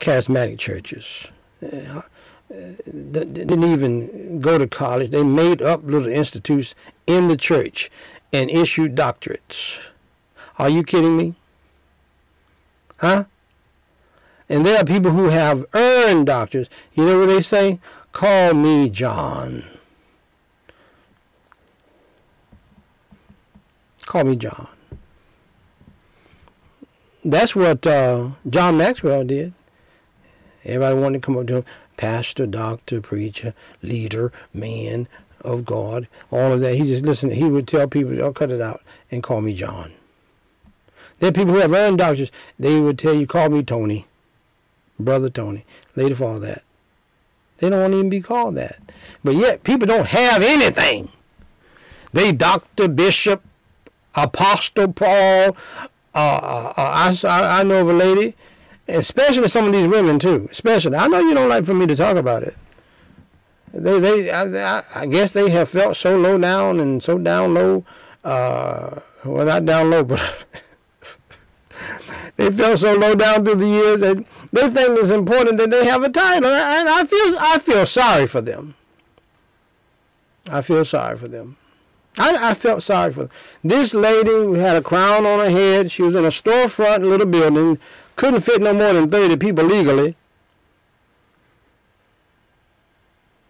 charismatic 0.00 0.58
churches. 0.58 1.28
Uh, 1.62 2.02
didn't 2.50 3.64
even 3.64 4.40
go 4.40 4.56
to 4.56 4.66
college. 4.66 5.10
They 5.10 5.22
made 5.22 5.60
up 5.60 5.82
little 5.84 6.08
institutes 6.08 6.74
in 7.06 7.28
the 7.28 7.36
church 7.36 7.90
and 8.32 8.50
issued 8.50 8.94
doctorates. 8.94 9.78
Are 10.58 10.68
you 10.68 10.82
kidding 10.82 11.16
me? 11.16 11.36
Huh? 12.98 13.24
And 14.48 14.64
there 14.64 14.80
are 14.80 14.84
people 14.84 15.12
who 15.12 15.28
have 15.28 15.66
earned 15.74 16.26
doctors. 16.26 16.68
You 16.94 17.04
know 17.04 17.20
what 17.20 17.26
they 17.26 17.42
say? 17.42 17.78
Call 18.12 18.54
me 18.54 18.88
John. 18.88 19.64
Call 24.06 24.24
me 24.24 24.36
John. 24.36 24.68
That's 27.24 27.54
what 27.54 27.86
uh, 27.86 28.30
John 28.48 28.78
Maxwell 28.78 29.24
did. 29.24 29.52
Everybody 30.64 30.98
wanted 30.98 31.22
to 31.22 31.26
come 31.26 31.36
up 31.36 31.46
to 31.48 31.56
him, 31.56 31.64
pastor, 31.96 32.46
doctor, 32.46 33.00
preacher, 33.00 33.54
leader, 33.82 34.32
man 34.52 35.08
of 35.42 35.64
God, 35.64 36.08
all 36.30 36.52
of 36.52 36.60
that. 36.60 36.74
He 36.74 36.86
just 36.86 37.04
listened. 37.04 37.32
He 37.32 37.44
would 37.44 37.68
tell 37.68 37.88
people, 37.88 38.14
"Don't 38.14 38.34
cut 38.34 38.50
it 38.50 38.60
out," 38.60 38.82
and 39.10 39.22
call 39.22 39.40
me 39.40 39.54
John. 39.54 39.92
There 41.18 41.30
are 41.30 41.32
people 41.32 41.54
who 41.54 41.60
have 41.60 41.72
earned 41.72 41.98
doctors. 41.98 42.30
They 42.58 42.80
would 42.80 42.98
tell 42.98 43.14
you, 43.14 43.26
"Call 43.26 43.48
me 43.48 43.62
Tony, 43.62 44.06
brother 44.98 45.30
Tony." 45.30 45.64
Later 45.96 46.14
for 46.14 46.24
all 46.24 46.40
that, 46.40 46.62
they 47.58 47.68
don't 47.68 47.80
want 47.80 47.92
to 47.92 47.98
even 47.98 48.10
be 48.10 48.20
called 48.20 48.54
that. 48.54 48.78
But 49.24 49.34
yet, 49.34 49.64
people 49.64 49.86
don't 49.86 50.06
have 50.06 50.42
anything. 50.42 51.08
They 52.12 52.32
doctor, 52.32 52.88
bishop, 52.88 53.42
apostle 54.14 54.92
Paul. 54.92 55.56
Uh, 56.14 56.18
uh, 56.18 56.72
uh 56.76 57.14
I, 57.24 57.60
I 57.60 57.62
know 57.62 57.82
of 57.82 57.88
a 57.88 57.92
lady 57.92 58.34
especially 58.88 59.48
some 59.48 59.66
of 59.66 59.72
these 59.72 59.86
women 59.86 60.18
too. 60.18 60.48
Especially, 60.50 60.96
I 60.96 61.06
know 61.06 61.20
you 61.20 61.34
don't 61.34 61.48
like 61.48 61.64
for 61.64 61.74
me 61.74 61.86
to 61.86 61.96
talk 61.96 62.16
about 62.16 62.42
it. 62.42 62.56
They, 63.72 64.00
they, 64.00 64.30
I, 64.30 64.82
I 64.94 65.06
guess 65.06 65.32
they 65.32 65.50
have 65.50 65.68
felt 65.68 65.96
so 65.96 66.16
low 66.16 66.38
down 66.38 66.80
and 66.80 67.02
so 67.02 67.18
down 67.18 67.54
low. 67.54 67.84
Uh, 68.24 69.00
well, 69.24 69.46
not 69.46 69.64
down 69.64 69.90
low, 69.90 70.04
but 70.04 70.20
they 72.36 72.50
felt 72.50 72.80
so 72.80 72.94
low 72.94 73.14
down 73.14 73.44
through 73.44 73.56
the 73.56 73.66
years 73.66 74.00
that 74.00 74.16
they 74.52 74.70
think 74.70 74.98
it's 74.98 75.10
important 75.10 75.58
that 75.58 75.70
they 75.70 75.84
have 75.84 76.02
a 76.02 76.08
title, 76.08 76.50
and 76.50 76.88
I 76.88 77.04
feel, 77.04 77.36
I 77.38 77.58
feel 77.58 77.86
sorry 77.86 78.26
for 78.26 78.40
them. 78.40 78.74
I 80.50 80.62
feel 80.62 80.84
sorry 80.84 81.18
for 81.18 81.28
them. 81.28 81.56
I, 82.18 82.50
I 82.50 82.54
felt 82.54 82.82
sorry 82.82 83.12
for 83.12 83.24
them. 83.24 83.30
This 83.62 83.94
lady 83.94 84.58
had 84.58 84.76
a 84.76 84.82
crown 84.82 85.26
on 85.26 85.40
her 85.40 85.50
head. 85.50 85.90
She 85.90 86.02
was 86.02 86.14
in 86.14 86.24
a 86.24 86.28
storefront 86.28 87.02
little 87.02 87.26
building 87.26 87.78
couldn't 88.18 88.40
fit 88.40 88.60
no 88.60 88.74
more 88.74 88.92
than 88.92 89.08
30 89.08 89.36
people 89.36 89.64
legally. 89.64 90.16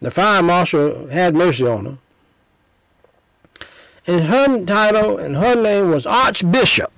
The 0.01 0.11
fire 0.11 0.43
marshal 0.43 1.09
had 1.09 1.35
mercy 1.35 1.67
on 1.67 1.85
her. 1.85 1.99
And 4.07 4.25
her 4.25 4.65
title 4.65 5.19
and 5.19 5.37
her 5.37 5.55
name 5.55 5.91
was 5.91 6.07
Archbishop. 6.07 6.93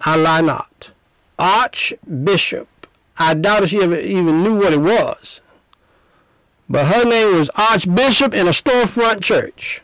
I 0.00 0.16
lie 0.16 0.40
not. 0.40 0.90
Archbishop. 1.38 2.68
I 3.16 3.34
doubt 3.34 3.62
if 3.62 3.70
she 3.70 3.82
ever 3.82 3.98
even 3.98 4.42
knew 4.42 4.58
what 4.58 4.72
it 4.72 4.78
was. 4.78 5.40
But 6.68 6.86
her 6.86 7.04
name 7.04 7.36
was 7.36 7.50
Archbishop 7.54 8.34
in 8.34 8.46
a 8.46 8.50
storefront 8.50 9.22
church. 9.22 9.82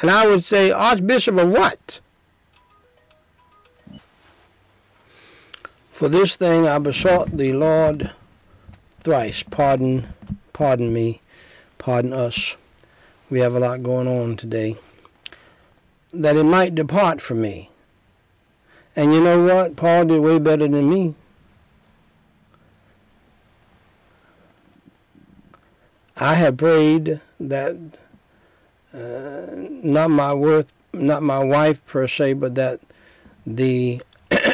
And 0.00 0.10
I 0.10 0.26
would 0.26 0.44
say, 0.44 0.70
Archbishop 0.70 1.38
of 1.38 1.48
what? 1.48 2.00
For 5.96 6.10
this 6.10 6.36
thing 6.36 6.68
I 6.68 6.76
besought 6.78 7.38
the 7.38 7.54
Lord 7.54 8.10
thrice. 9.02 9.42
Pardon, 9.42 10.12
pardon 10.52 10.92
me, 10.92 11.22
pardon 11.78 12.12
us. 12.12 12.54
We 13.30 13.40
have 13.40 13.54
a 13.54 13.60
lot 13.60 13.82
going 13.82 14.06
on 14.06 14.36
today. 14.36 14.76
That 16.12 16.36
it 16.36 16.44
might 16.44 16.74
depart 16.74 17.22
from 17.22 17.40
me. 17.40 17.70
And 18.94 19.14
you 19.14 19.22
know 19.22 19.42
what? 19.42 19.76
Paul 19.76 20.04
did 20.04 20.20
way 20.20 20.38
better 20.38 20.68
than 20.68 20.90
me. 20.90 21.14
I 26.18 26.34
have 26.34 26.58
prayed 26.58 27.22
that 27.40 27.74
uh, 28.92 29.46
not 29.56 30.10
my 30.10 30.34
worth, 30.34 30.70
not 30.92 31.22
my 31.22 31.42
wife 31.42 31.82
per 31.86 32.06
se, 32.06 32.34
but 32.34 32.54
that 32.56 32.80
the 33.46 34.02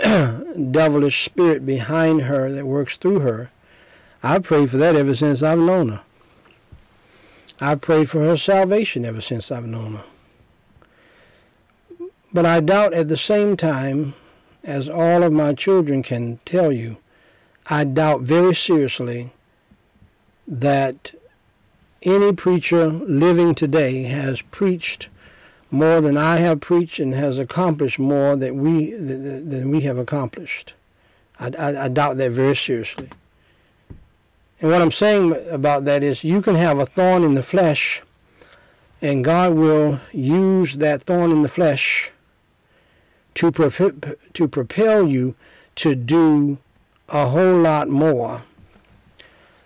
devilish 0.71 1.25
spirit 1.25 1.65
behind 1.65 2.23
her 2.23 2.51
that 2.51 2.67
works 2.67 2.97
through 2.97 3.21
her. 3.21 3.51
I've 4.23 4.43
prayed 4.43 4.71
for 4.71 4.77
that 4.79 4.97
ever 4.97 5.15
since 5.15 5.43
I've 5.43 5.59
known 5.59 5.89
her. 5.91 6.01
I've 7.61 7.81
prayed 7.81 8.11
for 8.11 8.21
her 8.21 8.37
salvation 8.37 9.05
ever 9.05 9.21
since 9.21 9.53
I've 9.53 9.67
known 9.67 9.95
her. 9.97 10.05
But 12.33 12.47
I 12.47 12.61
doubt 12.61 12.95
at 12.95 13.09
the 13.09 13.17
same 13.17 13.57
time, 13.57 14.15
as 14.65 14.89
all 14.89 15.23
of 15.23 15.33
my 15.33 15.55
children 15.55 16.03
can 16.03 16.41
tell 16.45 16.73
you, 16.73 16.97
I 17.67 17.85
doubt 17.85 18.23
very 18.23 18.55
seriously 18.55 19.33
that 20.49 21.15
any 22.03 22.33
preacher 22.33 22.89
living 22.89 23.55
today 23.55 24.05
has 24.05 24.43
preached 24.43 25.09
more 25.73 26.01
than 26.01 26.17
I 26.17 26.37
have 26.37 26.61
preached 26.61 27.01
and 27.01 27.15
has 27.15 27.39
accomplished 27.39 27.99
more 27.99 28.37
than 28.37 28.63
we 28.63 28.93
than 28.93 29.71
we 29.71 29.81
have 29.81 29.99
accomplished. 29.99 30.75
I, 31.41 31.51
I, 31.59 31.85
I 31.85 31.89
doubt 31.89 32.19
that 32.19 32.31
very 32.31 32.55
seriously. 32.55 33.09
And 34.61 34.71
what 34.71 34.81
I'm 34.81 34.93
saying 34.93 35.35
about 35.51 35.85
that 35.87 36.05
is 36.05 36.23
you 36.23 36.41
can 36.41 36.55
have 36.55 36.79
a 36.79 36.87
thorn 36.87 37.25
in 37.25 37.35
the 37.35 37.43
flesh 37.43 38.03
and 39.03 39.25
God 39.25 39.55
will 39.55 40.01
use 40.13 40.77
that 40.77 41.03
thorn 41.03 41.33
in 41.33 41.43
the 41.43 41.49
flesh 41.49 42.13
to, 43.35 43.51
to 43.51 44.49
propel 44.49 45.09
you 45.09 45.35
to 45.75 45.95
do 45.97 46.59
a 47.09 47.27
whole 47.27 47.59
lot 47.59 47.89
more 47.89 48.43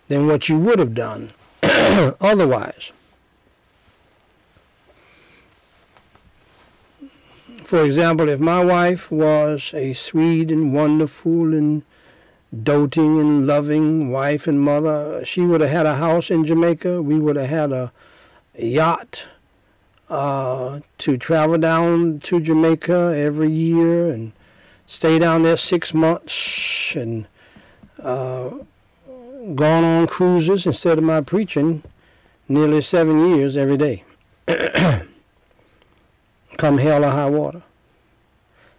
than 0.09 0.27
what 0.27 0.49
you 0.49 0.59
would 0.59 0.79
have 0.79 0.95
done 0.95 1.33
otherwise. 1.63 2.93
For 7.67 7.85
example, 7.85 8.29
if 8.29 8.39
my 8.39 8.65
wife 8.65 9.11
was 9.11 9.75
a 9.75 9.93
sweet 9.93 10.53
and 10.53 10.73
wonderful 10.73 11.53
and 11.53 11.83
doting 12.63 13.19
and 13.19 13.45
loving 13.45 14.13
wife 14.13 14.47
and 14.47 14.61
mother, 14.61 15.25
she 15.25 15.41
would 15.41 15.61
have 15.61 15.71
had 15.71 15.85
a 15.85 15.97
house 15.97 16.31
in 16.31 16.45
Jamaica. 16.45 17.03
We 17.03 17.19
would 17.19 17.35
have 17.35 17.49
had 17.49 17.73
a 17.73 17.91
yacht 18.57 19.25
uh, 20.09 20.79
to 20.99 21.17
travel 21.17 21.59
down 21.59 22.21
to 22.21 22.39
Jamaica 22.39 23.15
every 23.17 23.51
year 23.51 24.13
and 24.13 24.31
stay 24.87 25.19
down 25.19 25.43
there 25.43 25.57
six 25.57 25.93
months 25.93 26.95
and 26.95 27.27
uh, 28.01 28.51
gone 29.57 29.83
on 29.83 30.07
cruises 30.07 30.67
instead 30.67 30.99
of 30.99 31.03
my 31.03 31.21
preaching 31.21 31.83
nearly 32.49 32.81
seven 32.81 33.29
years 33.29 33.57
every 33.57 33.77
day. 33.77 34.05
Come 36.57 36.79
hell 36.79 37.05
or 37.05 37.11
high 37.11 37.29
water. 37.29 37.63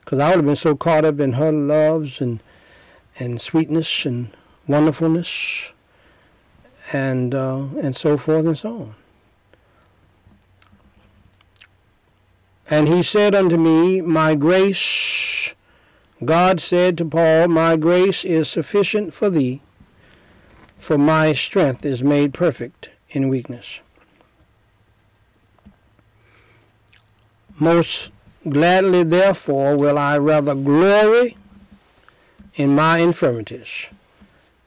Because 0.04 0.20
I 0.20 0.30
would 0.30 0.38
have 0.38 0.46
been 0.46 0.56
so 0.56 0.76
caught 0.76 1.06
up 1.06 1.20
in 1.20 1.34
her 1.34 1.52
loves 1.52 2.22
and 2.22 2.42
and 3.20 3.42
sweetness 3.42 4.06
and 4.06 4.30
wonderfulness 4.68 5.72
and 6.94 7.34
uh, 7.34 7.66
and 7.82 7.96
so 7.96 8.18
forth 8.18 8.46
and 8.46 8.58
so 8.58 8.74
on. 8.74 8.96
And 12.70 12.88
he 12.88 13.02
said 13.02 13.34
unto 13.34 13.58
me, 13.58 14.02
My 14.02 14.36
grace, 14.36 15.54
God 16.24 16.60
said 16.60 16.98
to 16.98 17.06
Paul, 17.06 17.48
My 17.48 17.78
grace 17.78 18.26
is 18.26 18.50
sufficient 18.50 19.14
for 19.14 19.30
thee, 19.30 19.62
for 20.78 20.98
my 20.98 21.34
strength 21.34 21.86
is 21.86 22.04
made 22.04 22.34
perfect 22.34 22.90
in 23.10 23.30
weakness. 23.30 23.80
Most 27.60 28.12
gladly, 28.48 29.04
therefore, 29.04 29.76
will 29.76 29.98
I 29.98 30.18
rather 30.18 30.54
glory 30.54 31.38
in 32.56 32.76
my 32.76 33.00
infirmities, 33.00 33.90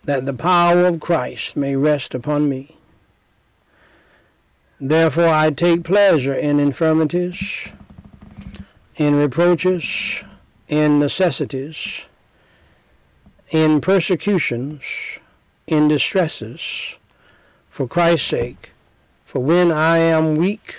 that 0.05 0.27
the 0.27 0.33
power 0.33 0.87
of 0.87 1.01
Christ 1.01 1.57
may 1.57 1.77
rest 1.77 2.15
upon 2.15 2.49
me. 2.49 2.77
Therefore 4.81 5.29
I 5.29 5.51
take 5.51 5.85
pleasure 5.85 6.35
in 6.35 6.59
infirmities, 6.59 7.69
in 8.97 9.17
reproaches, 9.17 10.25
in 10.69 10.99
necessities, 10.99 12.07
in 13.51 13.81
persecutions, 13.81 14.83
in 15.67 15.89
distresses, 15.89 16.97
for 17.69 17.87
Christ's 17.87 18.29
sake. 18.29 18.71
For 19.25 19.41
when 19.43 19.71
I 19.71 19.99
am 19.99 20.37
weak, 20.37 20.77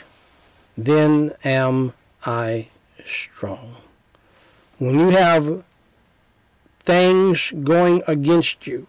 then 0.77 1.33
am 1.43 1.93
I 2.25 2.67
strong. 3.05 3.75
When 4.77 4.99
you 4.99 5.09
have 5.09 5.63
things 6.79 7.51
going 7.63 8.03
against 8.07 8.67
you, 8.67 8.87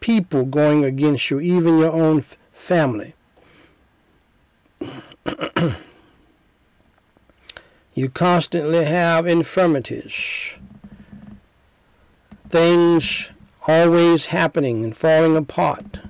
people 0.00 0.44
going 0.44 0.84
against 0.84 1.30
you, 1.30 1.40
even 1.40 1.78
your 1.78 1.92
own 1.92 2.24
family, 2.52 3.14
you 7.94 8.08
constantly 8.08 8.84
have 8.84 9.26
infirmities, 9.26 10.54
things 12.48 13.30
always 13.66 14.26
happening 14.26 14.84
and 14.84 14.96
falling 14.96 15.36
apart. 15.36 16.00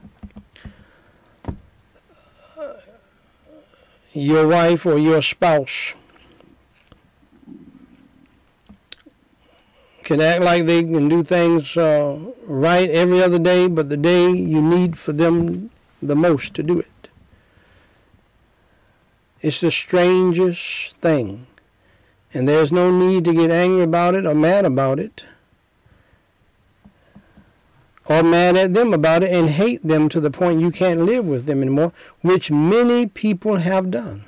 Your 4.13 4.49
wife 4.49 4.87
or 4.87 4.99
your 4.99 5.23
spouse 5.23 5.95
can 10.03 10.21
act 10.21 10.43
like 10.43 10.67
they 10.67 10.83
can 10.83 11.09
do 11.09 11.23
things 11.23 11.77
uh, 11.77 12.19
right 12.45 12.91
every 12.91 13.23
other 13.23 13.39
day, 13.39 13.69
but 13.69 13.89
the 13.89 13.97
day 13.97 14.29
you 14.33 14.61
need 14.61 14.99
for 14.99 15.13
them 15.13 15.71
the 16.03 16.17
most 16.17 16.55
to 16.55 16.65
do 16.65 16.81
it. 16.81 17.09
It's 19.41 19.61
the 19.61 19.71
strangest 19.71 20.97
thing. 20.97 21.47
And 22.35 22.49
there's 22.49 22.73
no 22.73 22.91
need 22.91 23.25
to 23.25 23.33
get 23.33 23.51
angry 23.51 23.83
about 23.83 24.15
it 24.15 24.27
or 24.27 24.35
mad 24.35 24.65
about 24.65 24.99
it. 24.99 25.25
Or 28.11 28.25
mad 28.25 28.57
at 28.57 28.75
them 28.75 28.93
about 28.93 29.23
it 29.23 29.33
and 29.33 29.49
hate 29.49 29.87
them 29.87 30.09
to 30.09 30.19
the 30.19 30.33
point 30.33 30.61
you 30.61 30.73
can't 30.73 31.03
live 31.03 31.25
with 31.25 31.47
them 31.47 31.63
anymore, 31.63 31.93
which 32.23 32.51
many 32.51 33.07
people 33.07 33.59
have 33.59 33.89
done. 33.89 34.25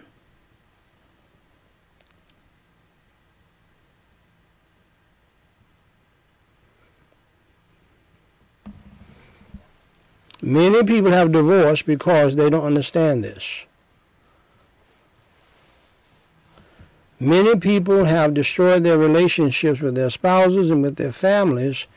Many 10.40 10.85
people 10.85 11.11
have 11.11 11.33
divorced 11.33 11.85
because 11.85 12.37
they 12.37 12.49
don't 12.49 12.64
understand 12.64 13.25
this. 13.25 13.64
Many 17.18 17.59
people 17.59 18.05
have 18.05 18.33
destroyed 18.33 18.85
their 18.85 18.99
relationships 18.99 19.81
with 19.81 19.97
their 19.97 20.11
spouses 20.11 20.71
and 20.71 20.83
with 20.83 20.95
their 20.95 21.12
families 21.12 21.88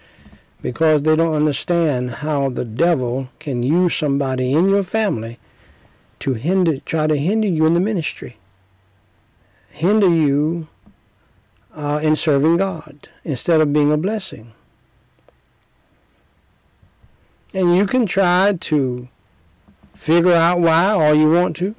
because 0.65 1.03
they 1.03 1.15
don't 1.15 1.35
understand 1.35 2.09
how 2.09 2.49
the 2.49 2.65
devil 2.65 3.29
can 3.37 3.61
use 3.61 3.95
somebody 3.95 4.51
in 4.51 4.67
your 4.67 4.81
family 4.81 5.37
to 6.17 6.33
hinder, 6.33 6.79
try 6.79 7.05
to 7.05 7.15
hinder 7.15 7.47
you 7.47 7.67
in 7.67 7.75
the 7.75 7.79
ministry, 7.79 8.37
hinder 9.69 10.09
you 10.09 10.67
uh, 11.75 11.99
in 12.01 12.15
serving 12.15 12.57
God 12.57 13.09
instead 13.23 13.61
of 13.61 13.73
being 13.73 13.91
a 13.91 13.97
blessing. 13.97 14.53
And 17.53 17.75
you 17.75 17.85
can 17.85 18.07
try 18.07 18.57
to 18.61 19.07
figure 19.93 20.33
out 20.33 20.61
why 20.61 20.89
all 20.89 21.13
you 21.13 21.29
want 21.29 21.55
to. 21.57 21.75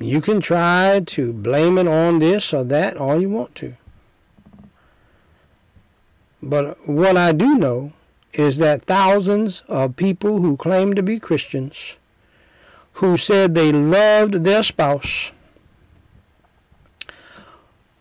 You 0.00 0.20
can 0.20 0.40
try 0.40 1.00
to 1.06 1.32
blame 1.32 1.78
it 1.78 1.86
on 1.86 2.18
this 2.18 2.52
or 2.52 2.64
that 2.64 2.96
all 2.96 3.20
you 3.20 3.30
want 3.30 3.54
to. 3.54 3.76
But 6.42 6.88
what 6.88 7.16
I 7.16 7.32
do 7.32 7.56
know 7.56 7.92
is 8.32 8.58
that 8.58 8.84
thousands 8.84 9.62
of 9.68 9.96
people 9.96 10.40
who 10.40 10.56
claim 10.56 10.94
to 10.94 11.02
be 11.02 11.18
Christians, 11.18 11.96
who 12.94 13.16
said 13.16 13.54
they 13.54 13.72
loved 13.72 14.44
their 14.44 14.62
spouse, 14.62 15.32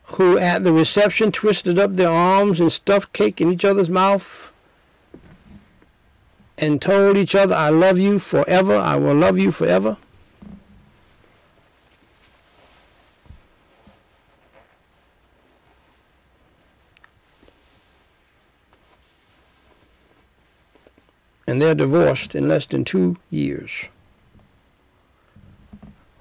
who 0.04 0.38
at 0.38 0.63
the 0.63 0.71
reception 0.71 1.32
twisted 1.32 1.78
up 1.78 1.95
their 1.95 2.10
arms 2.10 2.60
and 2.60 2.71
stuffed 2.71 3.12
cake 3.13 3.41
in 3.41 3.52
each 3.52 3.65
other's 3.65 3.89
mouth, 3.89 4.52
and 6.58 6.82
told 6.82 7.17
each 7.17 7.36
other, 7.36 7.54
I 7.54 7.69
love 7.69 8.00
you 8.00 8.19
forever, 8.19 8.76
I 8.76 8.95
will 8.95 9.15
love 9.15 9.38
you 9.38 9.52
forever. 9.52 9.97
And 21.58 21.63
they're 21.63 21.74
divorced 21.74 22.36
in 22.36 22.48
less 22.48 22.67
than 22.67 22.86
two 22.86 23.17
years. 23.32 23.86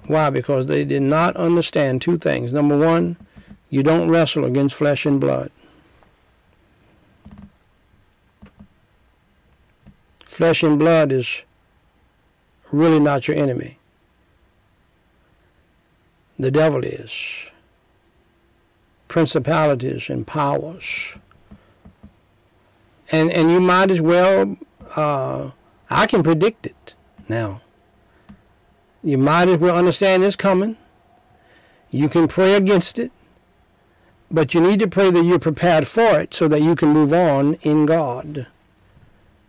Why? 0.07 0.31
Because 0.31 0.64
they 0.64 0.83
did 0.83 1.03
not 1.03 1.37
understand 1.37 2.01
two 2.01 2.16
things. 2.16 2.55
Number 2.55 2.75
one, 2.75 3.18
you 3.68 3.83
don't 3.83 4.09
wrestle 4.09 4.46
against 4.46 4.75
flesh 4.75 5.05
and 5.05 5.20
blood. 5.20 5.51
Flesh 10.25 10.62
and 10.62 10.79
blood 10.79 11.12
is 11.12 11.42
really 12.72 12.99
not 12.99 13.29
your 13.29 13.37
enemy. 13.37 13.79
The 16.38 16.51
devil 16.51 16.83
is. 16.83 17.12
Principalities 19.07 20.09
and 20.09 20.27
powers. 20.27 21.14
And 23.12 23.31
and 23.31 23.53
you 23.53 23.61
might 23.61 23.90
as 23.90 24.01
well 24.01 24.57
uh, 24.94 25.51
I 25.90 26.07
can 26.07 26.22
predict 26.22 26.66
it 26.66 26.94
now. 27.29 27.62
You 29.03 29.18
might 29.18 29.49
as 29.49 29.59
well 29.59 29.77
understand 29.77 30.25
it's 30.25 30.37
coming. 30.37 30.77
You 31.90 32.09
can 32.09 32.29
pray 32.29 32.55
against 32.55 32.99
it, 32.99 33.12
but 34.31 34.53
you 34.53 34.61
need 34.61 34.81
to 34.81 34.88
pray 34.88 35.11
that 35.11 35.25
you're 35.25 35.38
prepared 35.38 35.87
for 35.87 36.20
it 36.20 36.35
so 36.35 36.49
that 36.49 36.62
you 36.62 36.75
can 36.75 36.88
move 36.88 37.12
on 37.12 37.55
in 37.62 37.87
God 37.87 38.46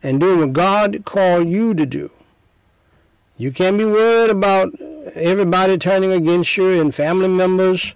and 0.04 0.20
doing 0.20 0.40
what 0.40 0.54
God 0.54 1.04
called 1.06 1.50
you 1.50 1.74
to 1.74 1.86
do. 1.86 2.12
You 3.36 3.52
can't 3.52 3.78
be 3.78 3.86
worried 3.86 4.30
about 4.30 4.70
everybody 5.14 5.78
turning 5.78 6.12
against 6.12 6.56
you 6.58 6.80
and 6.80 6.94
family 6.94 7.28
members 7.28 7.96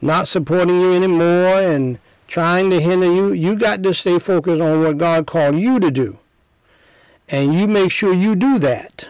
not 0.00 0.28
supporting 0.28 0.80
you 0.80 0.92
anymore 0.92 1.60
and 1.60 1.98
trying 2.28 2.70
to 2.70 2.80
hinder 2.80 3.06
you. 3.06 3.32
You 3.32 3.56
got 3.56 3.82
to 3.82 3.94
stay 3.94 4.18
focused 4.18 4.60
on 4.60 4.82
what 4.82 4.98
God 4.98 5.26
called 5.26 5.56
you 5.56 5.80
to 5.80 5.90
do. 5.90 6.18
And 7.28 7.54
you 7.54 7.66
make 7.66 7.90
sure 7.90 8.12
you 8.12 8.36
do 8.36 8.58
that. 8.60 9.08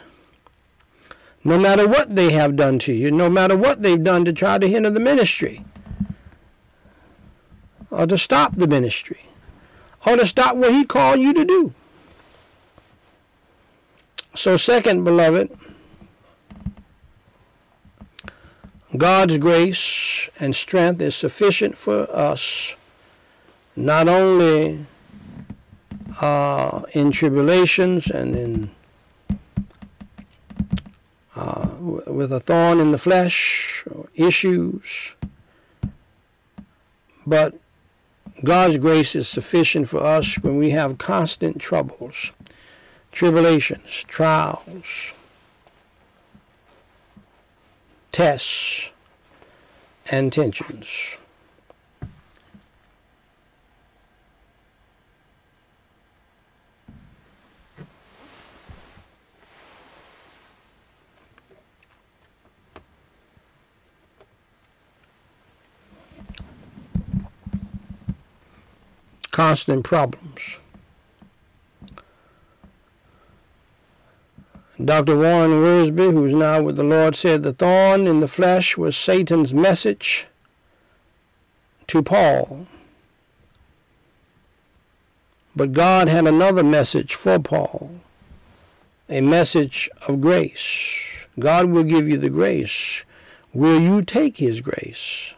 No 1.44 1.58
matter 1.58 1.86
what 1.86 2.16
they 2.16 2.32
have 2.32 2.56
done 2.56 2.78
to 2.80 2.92
you, 2.92 3.10
no 3.10 3.30
matter 3.30 3.56
what 3.56 3.82
they've 3.82 4.02
done 4.02 4.24
to 4.24 4.32
try 4.32 4.58
to 4.58 4.68
hinder 4.68 4.90
the 4.90 5.00
ministry, 5.00 5.64
or 7.90 8.06
to 8.06 8.18
stop 8.18 8.56
the 8.56 8.66
ministry, 8.66 9.20
or 10.04 10.16
to 10.16 10.26
stop 10.26 10.56
what 10.56 10.72
He 10.72 10.84
called 10.84 11.20
you 11.20 11.32
to 11.34 11.44
do. 11.44 11.72
So, 14.34 14.56
second, 14.56 15.04
beloved, 15.04 15.56
God's 18.96 19.38
grace 19.38 20.28
and 20.40 20.54
strength 20.54 21.00
is 21.00 21.14
sufficient 21.14 21.76
for 21.76 22.10
us 22.14 22.76
not 23.74 24.08
only 24.08 24.86
uh, 26.20 26.82
in 26.92 27.10
tribulations 27.10 28.10
and 28.10 28.36
in 28.36 28.70
uh, 31.34 31.68
with 32.06 32.32
a 32.32 32.40
thorn 32.40 32.80
in 32.80 32.92
the 32.92 32.98
flesh 32.98 33.84
issues, 34.14 35.14
but 37.26 37.54
God's 38.42 38.78
grace 38.78 39.14
is 39.14 39.28
sufficient 39.28 39.88
for 39.88 40.02
us 40.02 40.38
when 40.38 40.56
we 40.56 40.70
have 40.70 40.98
constant 40.98 41.60
troubles 41.60 42.32
tribulations, 43.12 44.04
trials, 44.08 45.14
tests, 48.12 48.90
and 50.10 50.30
tensions. 50.30 51.16
Constant 69.36 69.84
problems. 69.84 70.56
Dr. 74.82 75.14
Warren 75.14 75.50
Wiersbe, 75.50 76.10
who's 76.10 76.32
now 76.32 76.62
with 76.62 76.76
the 76.76 76.82
Lord, 76.82 77.14
said 77.14 77.42
the 77.42 77.52
thorn 77.52 78.06
in 78.06 78.20
the 78.20 78.28
flesh 78.28 78.78
was 78.78 78.96
Satan's 78.96 79.52
message 79.52 80.26
to 81.88 82.02
Paul. 82.02 82.66
But 85.54 85.74
God 85.74 86.08
had 86.08 86.26
another 86.26 86.62
message 86.62 87.14
for 87.14 87.38
Paul, 87.38 87.90
a 89.10 89.20
message 89.20 89.90
of 90.08 90.22
grace. 90.22 90.94
God 91.38 91.66
will 91.66 91.84
give 91.84 92.08
you 92.08 92.16
the 92.16 92.30
grace. 92.30 93.04
Will 93.52 93.80
you 93.80 94.00
take 94.00 94.38
his 94.38 94.62
grace? 94.62 95.34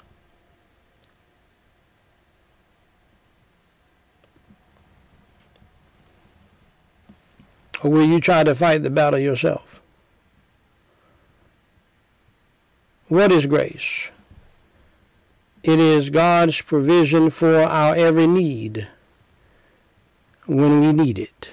Or 7.83 7.91
will 7.91 8.05
you 8.05 8.20
try 8.20 8.45
to 8.45 8.55
fight 8.55 8.83
the 8.83 8.91
battle 8.91 9.20
yourself? 9.20 9.81
What 13.09 13.33
is 13.33 13.47
grace? 13.47 14.11
It 15.62 15.79
is 15.79 16.11
God's 16.11 16.61
provision 16.61 17.31
for 17.31 17.62
our 17.62 17.95
every 17.95 18.26
need 18.26 18.89
when 20.47 20.81
we 20.81 20.93
need 20.93 21.18
it. 21.18 21.51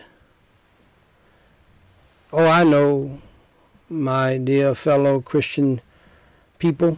Oh, 2.31 2.47
I 2.47 2.63
know, 2.63 3.21
my 3.89 4.37
dear 4.37 4.75
fellow 4.75 5.21
Christian 5.21 5.81
people. 6.59 6.97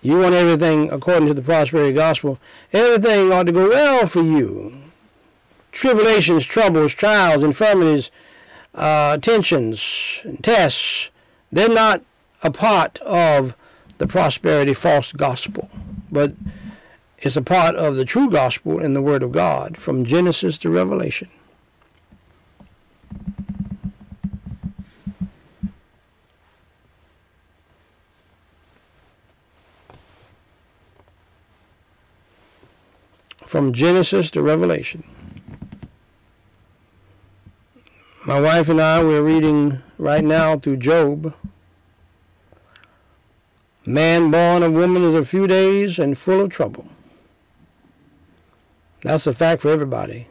You 0.00 0.18
want 0.18 0.34
everything 0.34 0.90
according 0.90 1.28
to 1.28 1.34
the 1.34 1.42
prosperity 1.42 1.92
gospel. 1.92 2.38
Everything 2.72 3.32
ought 3.32 3.44
to 3.44 3.52
go 3.52 3.68
well 3.68 4.06
for 4.06 4.22
you. 4.22 4.81
Tribulations, 5.72 6.46
troubles, 6.46 6.94
trials, 6.94 7.42
infirmities, 7.42 8.10
uh, 8.74 9.18
tensions, 9.18 10.20
and 10.22 10.42
tests, 10.44 11.10
they're 11.50 11.68
not 11.68 12.02
a 12.42 12.50
part 12.50 12.98
of 13.00 13.56
the 13.98 14.06
prosperity 14.06 14.74
false 14.74 15.12
gospel, 15.12 15.70
but 16.10 16.34
it's 17.18 17.36
a 17.36 17.42
part 17.42 17.76
of 17.76 17.94
the 17.94 18.04
true 18.04 18.28
gospel 18.28 18.80
in 18.80 18.94
the 18.94 19.02
Word 19.02 19.22
of 19.22 19.32
God 19.32 19.76
from 19.76 20.04
Genesis 20.04 20.58
to 20.58 20.70
Revelation. 20.70 21.28
From 33.46 33.72
Genesis 33.72 34.30
to 34.32 34.42
Revelation. 34.42 35.04
My 38.24 38.40
wife 38.40 38.68
and 38.68 38.80
I, 38.80 39.02
we're 39.02 39.20
reading 39.20 39.82
right 39.98 40.22
now 40.22 40.56
through 40.56 40.76
Job. 40.76 41.34
Man 43.84 44.30
born 44.30 44.62
of 44.62 44.74
woman 44.74 45.02
is 45.02 45.16
a 45.16 45.24
few 45.24 45.48
days 45.48 45.98
and 45.98 46.16
full 46.16 46.40
of 46.40 46.50
trouble. 46.50 46.86
That's 49.02 49.26
a 49.26 49.34
fact 49.34 49.62
for 49.62 49.72
everybody. 49.72 50.28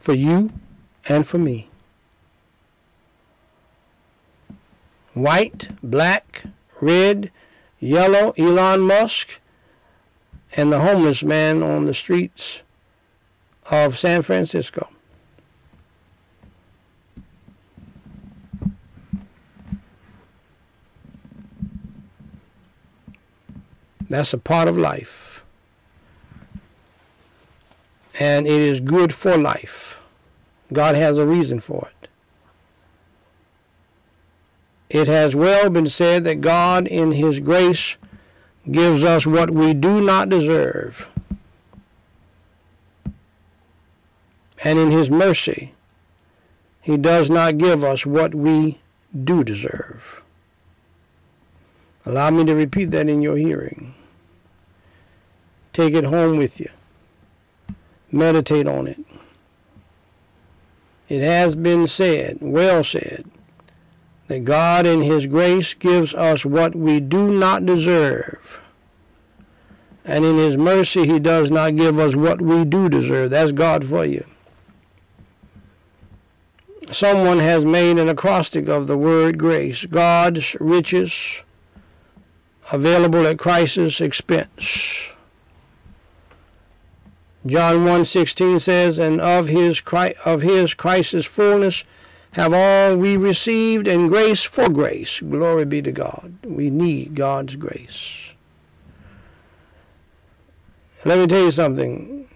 For 0.00 0.14
you 0.14 0.50
and 1.08 1.24
for 1.24 1.38
me. 1.38 1.68
White, 5.14 5.68
black, 5.80 6.42
red, 6.80 7.30
yellow, 7.78 8.32
Elon 8.36 8.80
Musk, 8.80 9.38
and 10.56 10.72
the 10.72 10.80
homeless 10.80 11.22
man 11.22 11.62
on 11.62 11.84
the 11.84 11.94
streets 11.94 12.62
of 13.70 13.98
San 13.98 14.22
Francisco. 14.22 14.88
That's 24.08 24.32
a 24.32 24.38
part 24.38 24.68
of 24.68 24.78
life. 24.78 25.42
And 28.18 28.46
it 28.46 28.62
is 28.62 28.80
good 28.80 29.12
for 29.12 29.36
life. 29.36 30.00
God 30.72 30.94
has 30.94 31.18
a 31.18 31.26
reason 31.26 31.60
for 31.60 31.90
it. 32.00 32.08
It 34.88 35.08
has 35.08 35.34
well 35.34 35.68
been 35.68 35.88
said 35.88 36.24
that 36.24 36.40
God, 36.40 36.86
in 36.86 37.12
His 37.12 37.40
grace, 37.40 37.96
gives 38.70 39.04
us 39.04 39.26
what 39.26 39.50
we 39.50 39.74
do 39.74 40.00
not 40.00 40.28
deserve. 40.28 41.08
And 44.64 44.78
in 44.78 44.90
His 44.90 45.10
mercy, 45.10 45.74
He 46.80 46.96
does 46.96 47.30
not 47.30 47.58
give 47.58 47.84
us 47.84 48.04
what 48.04 48.34
we 48.34 48.80
do 49.24 49.44
deserve. 49.44 50.22
Allow 52.04 52.30
me 52.30 52.44
to 52.44 52.54
repeat 52.54 52.90
that 52.92 53.08
in 53.08 53.22
your 53.22 53.36
hearing. 53.36 53.94
Take 55.72 55.94
it 55.94 56.04
home 56.04 56.36
with 56.36 56.60
you. 56.60 56.70
Meditate 58.10 58.66
on 58.66 58.86
it. 58.86 58.98
It 61.08 61.22
has 61.22 61.54
been 61.54 61.86
said, 61.86 62.38
well 62.40 62.82
said, 62.82 63.30
that 64.28 64.44
God 64.44 64.86
in 64.86 65.02
His 65.02 65.26
grace 65.26 65.74
gives 65.74 66.14
us 66.14 66.44
what 66.44 66.74
we 66.74 67.00
do 67.00 67.30
not 67.30 67.64
deserve. 67.66 68.60
And 70.04 70.24
in 70.24 70.36
His 70.36 70.56
mercy, 70.56 71.06
He 71.06 71.18
does 71.18 71.50
not 71.50 71.76
give 71.76 71.98
us 71.98 72.14
what 72.14 72.40
we 72.40 72.64
do 72.64 72.88
deserve. 72.88 73.30
That's 73.30 73.52
God 73.52 73.84
for 73.84 74.04
you. 74.04 74.24
Someone 76.90 77.40
has 77.40 77.64
made 77.64 77.98
an 77.98 78.08
acrostic 78.08 78.68
of 78.68 78.86
the 78.86 78.96
word 78.96 79.38
grace 79.38 79.86
God's 79.86 80.56
riches 80.60 81.42
available 82.70 83.26
at 83.26 83.38
Christ's 83.38 84.00
expense. 84.00 85.12
John 87.44 87.84
1:16 87.84 88.58
says, 88.58 88.98
"And 88.98 89.20
of 89.20 89.48
his 89.48 89.80
of 90.24 90.42
his 90.42 90.74
Christ's 90.74 91.26
fullness 91.26 91.84
have 92.36 92.52
all 92.52 92.98
we 92.98 93.16
received 93.16 93.88
and 93.88 94.10
grace 94.10 94.42
for 94.42 94.68
grace. 94.68 95.20
Glory 95.20 95.64
be 95.64 95.80
to 95.80 95.90
God. 95.90 96.34
We 96.44 96.68
need 96.68 97.14
God's 97.14 97.56
grace. 97.56 98.34
Let 101.06 101.18
me 101.18 101.26
tell 101.26 101.44
you 101.44 101.50
something. 101.50 102.28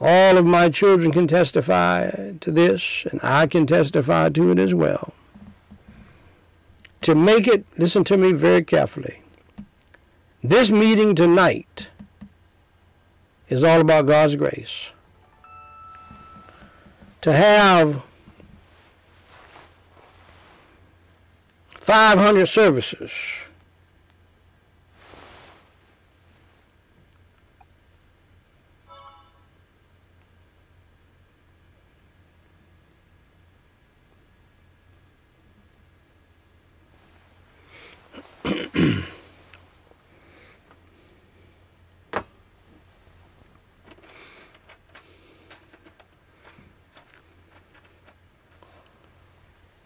All 0.00 0.38
of 0.38 0.46
my 0.46 0.70
children 0.70 1.12
can 1.12 1.26
testify 1.26 2.32
to 2.40 2.50
this, 2.50 3.04
and 3.10 3.20
I 3.22 3.46
can 3.46 3.66
testify 3.66 4.30
to 4.30 4.50
it 4.50 4.58
as 4.58 4.72
well. 4.72 5.12
To 7.02 7.14
make 7.14 7.46
it, 7.46 7.66
listen 7.76 8.02
to 8.04 8.16
me 8.16 8.32
very 8.32 8.64
carefully. 8.64 9.20
This 10.42 10.70
meeting 10.70 11.14
tonight 11.14 11.90
is 13.50 13.62
all 13.62 13.82
about 13.82 14.06
God's 14.06 14.36
grace. 14.36 14.92
To 17.20 17.34
have 17.34 18.02
500 21.80 22.46
services. 22.46 23.10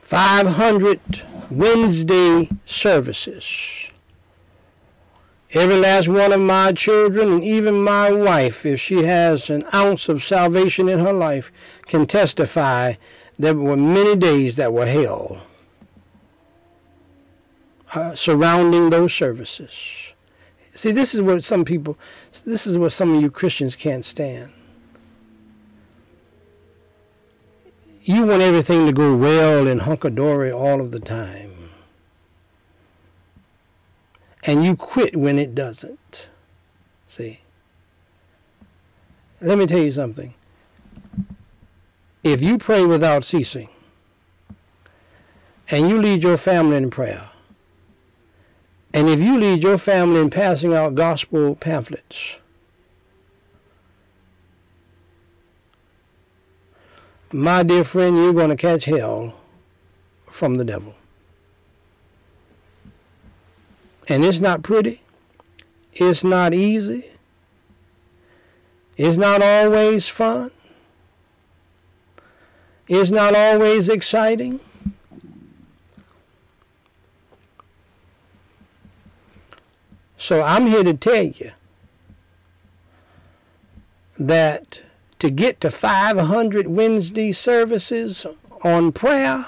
Five 0.01 0.47
hundred 0.47 1.01
Wednesday 1.57 2.49
services. 2.65 3.91
Every 5.53 5.77
last 5.77 6.09
one 6.09 6.33
of 6.33 6.41
my 6.41 6.73
children, 6.73 7.33
and 7.33 7.45
even 7.45 7.83
my 7.83 8.11
wife, 8.11 8.67
if 8.67 8.81
she 8.81 9.05
has 9.05 9.51
an 9.51 9.65
ounce 9.73 10.09
of 10.09 10.25
salvation 10.25 10.89
in 10.89 10.99
her 10.99 11.13
life, 11.13 11.53
can 11.87 12.07
testify 12.07 12.95
there 13.39 13.55
were 13.55 13.77
many 13.77 14.17
days 14.17 14.57
that 14.57 14.73
were 14.73 14.87
hell 14.87 15.43
uh, 17.95 18.15
surrounding 18.15 18.91
those 18.91 19.15
services. 19.15 20.13
See, 20.75 20.91
this 20.91 21.15
is 21.15 21.23
what 21.23 21.45
some 21.45 21.65
people, 21.65 21.97
this 22.45 22.67
is 22.67 22.77
what 22.77 22.93
some 22.93 23.15
of 23.15 23.23
you 23.23 23.31
Christians 23.31 23.77
can't 23.77 24.05
stand. 24.05 24.53
You 28.07 28.27
want 28.27 28.43
everything 28.43 28.87
to 28.87 28.93
go 28.93 29.17
well 29.17 29.67
and 29.67 29.83
hunky-dory 29.83 30.53
all 30.53 30.81
of 30.81 30.91
the 30.91 31.01
time. 31.01 31.71
And 34.45 34.63
you 34.63 34.77
quit 34.77 35.17
when 35.17 35.39
it 35.39 35.55
doesn't. 35.55 36.29
See? 37.09 37.41
Let 39.41 39.57
me 39.57 39.67
tell 39.67 39.79
you 39.79 39.93
something. 39.93 40.35
if 42.25 42.43
you 42.43 42.57
pray 42.57 42.85
without 42.85 43.25
ceasing 43.25 43.69
and 45.71 45.89
you 45.89 46.01
lead 46.01 46.23
your 46.23 46.39
family 46.39 46.77
in 46.79 46.91
prayer, 46.91 47.29
and 48.93 49.09
if 49.09 49.21
you 49.21 49.39
lead 49.39 49.63
your 49.63 49.79
family 49.79 50.21
in 50.21 50.31
passing 50.31 50.75
out 50.75 50.95
gospel 50.95 51.55
pamphlets, 51.55 52.39
my 57.35 57.65
dear 57.65 57.83
friend, 57.83 58.17
you're 58.17 58.33
going 58.33 58.51
to 58.51 58.57
catch 58.57 58.85
hell 58.85 59.35
from 60.31 60.55
the 60.55 60.65
devil. 60.65 60.95
And 64.09 64.25
it's 64.25 64.39
not 64.39 64.63
pretty. 64.63 65.03
It's 65.95 66.23
not 66.23 66.55
easy. 66.55 67.07
It's 68.97 69.17
not 69.17 69.43
always 69.43 70.07
fun. 70.07 70.53
It's 72.87 73.11
not 73.11 73.35
always 73.35 73.89
exciting. 73.89 74.61
So 80.17 80.41
I'm 80.41 80.69
here 80.69 80.85
to 80.85 80.95
tell 80.95 81.25
you 81.25 81.51
that 84.21 84.79
to 85.25 85.31
get 85.31 85.59
to 85.63 85.71
500 85.71 86.67
Wednesday 86.69 87.33
services 87.33 88.27
on 88.63 88.93
prayer, 88.93 89.47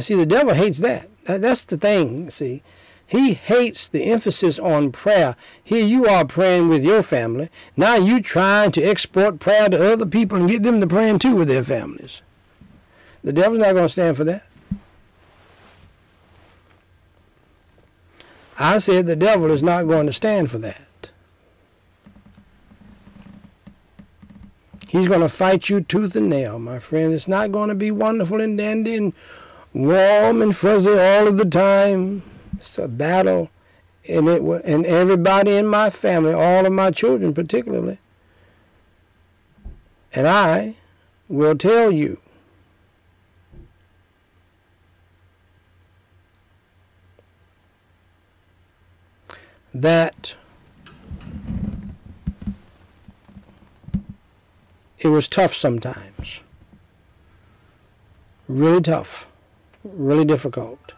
see, 0.00 0.14
the 0.14 0.26
devil 0.26 0.52
hates 0.52 0.78
that. 0.80 1.08
That's 1.24 1.62
the 1.62 1.78
thing, 1.78 2.30
see. 2.30 2.62
He 3.06 3.32
hates 3.34 3.88
the 3.88 4.04
emphasis 4.04 4.58
on 4.58 4.92
prayer. 4.92 5.36
Here 5.62 5.84
you 5.84 6.06
are 6.06 6.26
praying 6.26 6.68
with 6.68 6.84
your 6.84 7.02
family. 7.02 7.48
Now 7.74 7.96
you 7.96 8.20
trying 8.20 8.72
to 8.72 8.82
export 8.82 9.40
prayer 9.40 9.70
to 9.70 9.92
other 9.92 10.06
people 10.06 10.38
and 10.38 10.48
get 10.48 10.62
them 10.62 10.80
to 10.80 10.86
praying 10.86 11.20
too 11.20 11.36
with 11.36 11.48
their 11.48 11.64
families. 11.64 12.20
The 13.22 13.32
devil's 13.32 13.60
not 13.60 13.72
going 13.72 13.86
to 13.86 13.88
stand 13.88 14.18
for 14.18 14.24
that. 14.24 14.44
I 18.58 18.78
said 18.78 19.06
the 19.06 19.16
devil 19.16 19.50
is 19.50 19.62
not 19.62 19.88
going 19.88 20.06
to 20.06 20.12
stand 20.12 20.50
for 20.50 20.58
that. 20.58 20.82
He's 24.94 25.08
going 25.08 25.22
to 25.22 25.28
fight 25.28 25.68
you 25.68 25.80
tooth 25.80 26.14
and 26.14 26.30
nail, 26.30 26.56
my 26.60 26.78
friend. 26.78 27.12
It's 27.12 27.26
not 27.26 27.50
going 27.50 27.68
to 27.68 27.74
be 27.74 27.90
wonderful 27.90 28.40
and 28.40 28.56
dandy 28.56 28.94
and 28.94 29.12
warm 29.72 30.40
and 30.40 30.56
fuzzy 30.56 30.96
all 30.96 31.26
of 31.26 31.36
the 31.36 31.44
time. 31.44 32.22
It's 32.58 32.78
a 32.78 32.86
battle, 32.86 33.50
and 34.08 34.28
it 34.28 34.40
and 34.40 34.86
everybody 34.86 35.56
in 35.56 35.66
my 35.66 35.90
family, 35.90 36.32
all 36.32 36.64
of 36.64 36.72
my 36.72 36.92
children 36.92 37.34
particularly, 37.34 37.98
and 40.12 40.28
I 40.28 40.76
will 41.28 41.58
tell 41.58 41.90
you 41.90 42.20
that 49.74 50.36
it 55.04 55.08
was 55.08 55.28
tough 55.28 55.54
sometimes. 55.54 56.40
Really 58.48 58.80
tough. 58.80 59.26
Really 59.84 60.24
difficult. 60.24 60.94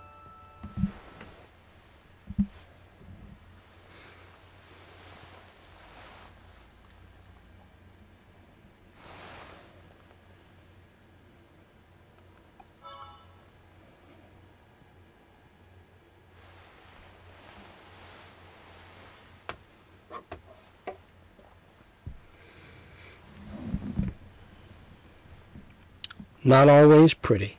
Not 26.47 26.69
always 26.69 27.13
pretty. 27.13 27.59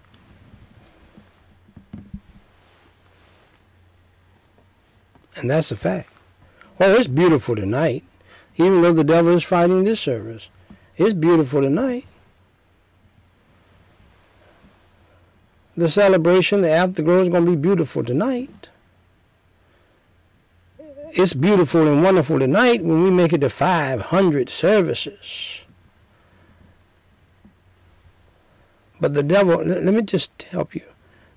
And 5.36 5.50
that's 5.50 5.72
a 5.72 5.76
fact. 5.76 6.10
Oh, 6.80 6.96
it's 6.96 7.08
beautiful 7.08 7.56
tonight. 7.56 8.04
Even 8.56 8.82
though 8.82 8.94
the 8.94 9.04
devil 9.04 9.36
is 9.36 9.44
fighting 9.44 9.84
this 9.84 10.00
service. 10.00 10.50
It's 10.96 11.14
beautiful 11.14 11.62
tonight. 11.62 12.06
The 15.76 15.90
celebration, 15.90 16.62
the 16.62 16.72
afterglow 16.72 17.22
is 17.22 17.30
going 17.30 17.46
to 17.46 17.52
be 17.52 17.56
beautiful 17.56 18.04
tonight. 18.04 18.70
It's 21.12 21.34
beautiful 21.34 21.88
and 21.88 22.04
wonderful 22.04 22.40
tonight 22.40 22.84
when 22.84 23.04
we 23.04 23.12
make 23.12 23.32
it 23.32 23.42
to 23.42 23.50
500 23.50 24.50
services. 24.50 25.62
But 29.00 29.14
the 29.14 29.24
devil, 29.24 29.64
let 29.64 29.94
me 29.94 30.02
just 30.02 30.42
help 30.44 30.74
you. 30.74 30.84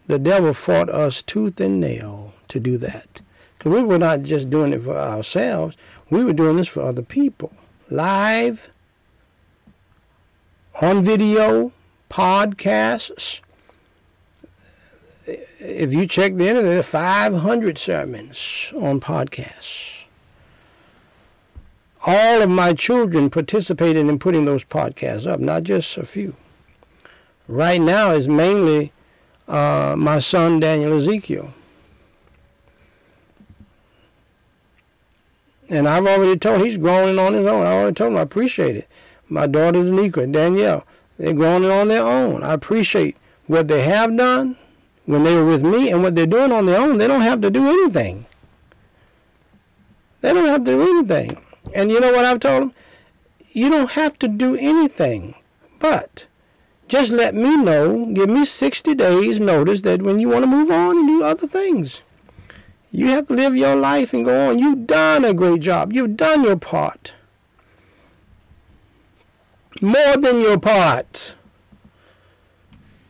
The 0.07 0.19
devil 0.19 0.55
fought 0.55 0.89
us 0.89 1.23
tooth 1.23 1.61
and 1.61 1.81
nail 1.81 2.35
to 2.49 2.59
do 2.59 2.79
that. 2.79 3.21
Because 3.59 3.73
we 3.73 3.83
were 3.83 3.99
not 3.99 4.23
just 4.23 4.51
doing 4.51 4.73
it 4.73 4.83
for 4.83 4.97
ourselves, 4.97 5.77
we 6.09 6.25
were 6.25 6.33
doing 6.33 6.57
this 6.57 6.69
for 6.69 6.81
other 6.81 7.03
people. 7.03 7.53
Live, 7.91 8.71
on 10.81 11.05
video, 11.05 11.73
podcasts. 12.09 13.41
If 15.27 15.93
you 15.93 16.07
check 16.07 16.35
the 16.35 16.49
internet, 16.49 16.65
there 16.65 16.79
are 16.79 16.83
500 16.83 17.79
sermons 17.79 18.73
on 18.75 19.01
podcasts. 19.01 20.05
All 22.07 22.41
of 22.41 22.49
my 22.49 22.73
children 22.73 23.29
participated 23.29 24.09
in 24.09 24.19
putting 24.19 24.47
those 24.47 24.65
podcasts 24.65 25.27
up, 25.27 25.39
not 25.39 25.65
just 25.65 25.99
a 25.99 26.07
few 26.07 26.35
right 27.51 27.81
now 27.81 28.13
is 28.13 28.29
mainly 28.29 28.93
uh, 29.49 29.95
my 29.99 30.21
son 30.21 30.61
Daniel 30.61 30.97
Ezekiel. 30.97 31.53
And 35.69 35.89
I've 35.89 36.07
already 36.07 36.39
told 36.39 36.63
he's 36.63 36.77
growing 36.77 37.19
on 37.19 37.35
his 37.35 37.47
own. 37.47 37.67
I 37.67 37.73
already 37.73 37.95
told 37.95 38.13
him 38.13 38.19
I 38.19 38.23
appreciate 38.23 38.77
it. 38.77 38.89
My 39.29 39.47
daughter 39.47 39.81
Danica, 39.81 40.31
Danielle, 40.31 40.85
they're 41.19 41.33
growing 41.33 41.65
on 41.65 41.89
their 41.89 42.05
own. 42.05 42.43
I 42.43 42.53
appreciate 42.55 43.17
what 43.47 43.69
they 43.69 43.83
have 43.83 44.17
done 44.17 44.57
when 45.07 45.23
they 45.25 45.35
were 45.35 45.47
with 45.47 45.63
me 45.63 45.91
and 45.91 46.03
what 46.03 46.15
they're 46.15 46.27
doing 46.27 46.53
on 46.53 46.67
their 46.67 46.81
own. 46.81 46.99
They 46.99 47.07
don't 47.07 47.21
have 47.21 47.41
to 47.43 47.51
do 47.51 47.69
anything. 47.69 48.27
They 50.21 50.33
don't 50.33 50.47
have 50.47 50.65
to 50.65 50.71
do 50.73 50.83
anything. 50.83 51.41
And 51.75 51.91
you 51.91 52.01
know 52.01 52.13
what 52.13 52.25
I've 52.25 52.41
told 52.41 52.63
them? 52.63 52.75
You 53.53 53.71
don't 53.71 53.91
have 53.93 54.19
to 54.21 54.29
do 54.29 54.57
anything. 54.57 55.35
But 55.79 56.27
just 56.91 57.13
let 57.13 57.37
me 57.37 57.57
know, 57.57 58.07
give 58.07 58.29
me 58.29 58.45
60 58.45 58.97
days 58.97 59.39
notice 59.39 59.83
that 59.83 60.03
when 60.03 60.19
you 60.19 60.29
want 60.29 60.43
to 60.43 60.51
move 60.51 60.73
on 60.73 60.99
and 60.99 61.07
do 61.07 61.23
other 61.23 61.47
things. 61.47 62.03
You 62.91 63.07
have 63.11 63.29
to 63.29 63.35
live 63.35 63.55
your 63.55 63.77
life 63.77 64.13
and 64.13 64.25
go 64.25 64.51
on. 64.51 64.59
You've 64.59 64.89
done 64.89 65.25
a 65.25 65.33
great 65.33 65.61
job. 65.61 65.93
You've 65.93 66.17
done 66.17 66.43
your 66.43 66.57
part. 66.57 67.15
More 69.81 70.17
than 70.17 70.41
your 70.41 70.59
part. 70.59 71.37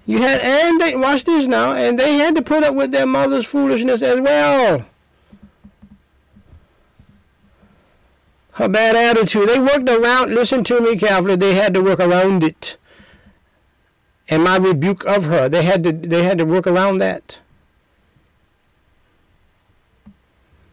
You 0.05 0.21
had, 0.21 0.43
and 0.43 0.79
they, 0.79 0.95
watch 0.95 1.25
this 1.25 1.47
now, 1.47 1.73
and 1.73 1.99
they 1.99 2.19
had 2.19 2.35
to 2.37 2.43
put 2.43 2.63
up 2.63 2.75
with 2.75 2.93
their 2.93 3.07
mother's 3.07 3.47
foolishness 3.47 4.03
as 4.03 4.21
well. 4.21 4.85
Her 8.53 8.69
bad 8.69 8.95
attitude. 8.95 9.49
They 9.49 9.59
worked 9.59 9.89
around, 9.89 10.35
listen 10.35 10.65
to 10.65 10.83
me 10.83 10.99
carefully, 10.99 11.37
they 11.37 11.55
had 11.55 11.73
to 11.73 11.83
work 11.83 11.99
around 11.99 12.45
it 12.45 12.77
and 14.31 14.45
my 14.45 14.57
rebuke 14.57 15.05
of 15.05 15.25
her. 15.25 15.49
They 15.49 15.65
had 15.65 15.83
to 15.85 15.93
they 15.93 16.23
had 16.23 16.39
to 16.39 16.47
work 16.47 16.67
around 16.67 16.99
that. 16.99 17.39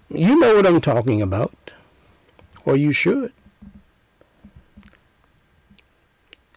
You 0.10 0.40
know 0.40 0.56
what 0.56 0.66
I'm 0.66 0.80
talking 0.80 1.22
about, 1.22 1.74
or 2.64 2.78
you 2.78 2.94
should. 2.94 3.34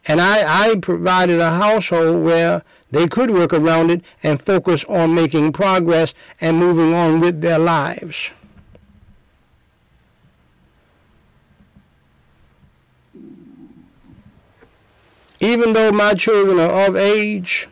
And 0.07 0.21
I, 0.21 0.71
I 0.71 0.77
provided 0.77 1.41
a 1.41 1.51
household 1.51 2.25
where 2.25 2.63
they 2.91 3.07
could 3.07 3.31
work 3.31 3.53
around 3.53 3.91
it 3.91 4.03
and 4.23 4.41
focus 4.41 4.85
on 4.85 5.15
making 5.15 5.53
progress 5.53 6.15
and 6.41 6.59
moving 6.59 6.95
on 6.95 7.21
with 7.21 7.41
their 7.41 7.59
lives. 7.59 8.31
Even 15.41 15.73
though 15.73 15.91
my 15.91 16.13
children 16.15 16.61
are 16.61 16.87
of 16.87 16.97
age, 16.97 17.69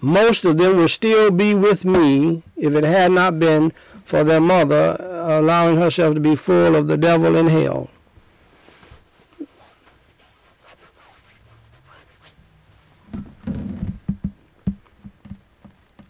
most 0.00 0.44
of 0.44 0.58
them 0.58 0.76
will 0.76 0.88
still 0.88 1.30
be 1.30 1.54
with 1.54 1.84
me 1.84 2.42
if 2.56 2.74
it 2.74 2.84
had 2.84 3.12
not 3.12 3.38
been 3.38 3.72
for 4.04 4.22
their 4.22 4.40
mother 4.40 4.96
allowing 4.98 5.76
herself 5.76 6.14
to 6.14 6.20
be 6.20 6.36
full 6.36 6.76
of 6.76 6.86
the 6.86 6.96
devil 6.96 7.36
in 7.36 7.46
hell. 7.46 7.90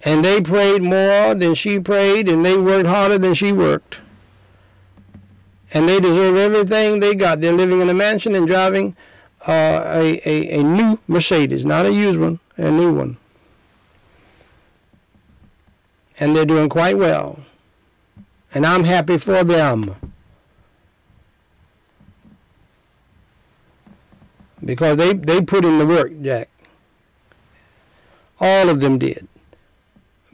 And 0.03 0.25
they 0.25 0.41
prayed 0.41 0.83
more 0.83 1.35
than 1.35 1.55
she 1.55 1.79
prayed, 1.79 2.29
and 2.29 2.45
they 2.45 2.57
worked 2.57 2.89
harder 2.89 3.19
than 3.19 3.35
she 3.35 3.53
worked. 3.53 3.99
And 5.73 5.89
they 5.89 6.01
deserve 6.01 6.37
everything 6.37 6.99
they 6.99 7.15
got. 7.15 7.41
They're 7.41 7.53
living 7.53 7.81
in 7.81 7.89
a 7.89 7.95
mansion 7.95 8.35
and 8.35 8.47
driving 8.47 8.97
uh, 9.47 9.83
a, 9.87 10.21
a, 10.29 10.61
a 10.61 10.63
new 10.63 10.99
Mercedes, 11.09 11.65
not 11.65 11.87
a 11.87 11.93
used 11.93 12.19
one, 12.19 12.41
a 12.57 12.71
new 12.71 12.93
one. 12.93 13.17
And 16.19 16.37
they're 16.37 16.45
doing 16.45 16.69
quite 16.69 16.99
well. 16.99 17.41
And 18.53 18.67
I'm 18.67 18.85
happy 18.85 19.17
for 19.17 19.43
them. 19.43 19.95
Because 24.63 24.99
they, 24.99 25.15
they 25.15 25.41
put 25.41 25.65
in 25.65 25.79
the 25.79 25.87
work, 25.87 26.13
Jack. 26.21 26.51
All 28.39 28.69
of 28.69 28.81
them 28.81 28.99
did. 28.99 29.27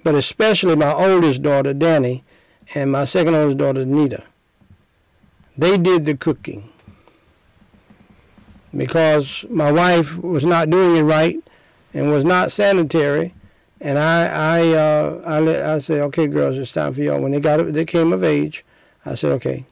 But 0.03 0.15
especially 0.17 0.75
my 0.75 0.93
oldest 0.93 1.43
daughter, 1.43 1.75
Danny, 1.75 2.25
and 2.75 2.91
my 2.91 3.05
second 3.05 3.35
oldest 3.35 3.59
daughter, 3.59 3.85
Nita. 3.85 4.25
They 5.57 5.79
did 5.79 6.05
the 6.05 6.17
cooking. 6.17 6.69
Because 8.77 9.45
my 9.49 9.73
wife 9.73 10.17
was 10.19 10.45
not 10.45 10.71
doing 10.71 10.97
it 10.97 11.03
right 11.03 11.39
and 11.95 12.11
was 12.11 12.25
not 12.25 12.53
sanitary. 12.53 13.35
And 13.81 13.99
I, 13.99 14.27
I, 14.27 14.69
uh, 14.73 15.23
I, 15.25 15.41
let, 15.41 15.67
I 15.67 15.79
said, 15.81 16.01
okay, 16.03 16.27
girls, 16.27 16.57
it's 16.57 16.73
time 16.73 16.95
for 16.95 17.01
y'all. 17.01 17.21
When 17.21 17.33
they 17.33 17.41
got, 17.41 17.73
they 17.73 17.85
came 17.85 18.13
of 18.13 18.25
age, 18.25 18.65
I 19.05 19.15
said, 19.15 19.33
okay, 19.33 19.67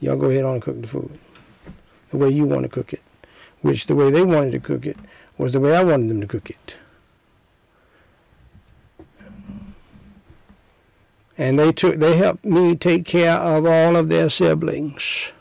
y'all 0.00 0.16
go 0.16 0.30
ahead 0.30 0.44
on 0.44 0.54
and 0.54 0.62
cook 0.62 0.80
the 0.80 0.88
food 0.88 1.18
the 2.10 2.16
way 2.16 2.30
you 2.30 2.44
want 2.44 2.62
to 2.62 2.68
cook 2.68 2.92
it 2.92 3.02
which 3.62 3.86
the 3.86 3.94
way 3.94 4.10
they 4.10 4.22
wanted 4.22 4.52
to 4.52 4.60
cook 4.60 4.86
it 4.86 4.96
was 5.36 5.52
the 5.52 5.60
way 5.60 5.76
I 5.76 5.82
wanted 5.82 6.10
them 6.10 6.20
to 6.20 6.26
cook 6.26 6.50
it. 6.50 6.76
And 11.36 11.58
they 11.58 11.70
took 11.70 11.96
they 11.96 12.16
helped 12.16 12.44
me 12.44 12.74
take 12.74 13.04
care 13.04 13.36
of 13.36 13.64
all 13.64 13.94
of 13.94 14.08
their 14.08 14.28
siblings. 14.28 15.32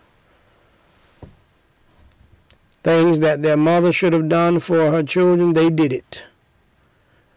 Things 2.88 3.20
that 3.20 3.42
their 3.42 3.58
mother 3.58 3.92
should 3.92 4.14
have 4.14 4.30
done 4.30 4.60
for 4.60 4.92
her 4.92 5.04
children, 5.04 5.52
they 5.52 5.70
did 5.70 5.92
it. 5.92 6.24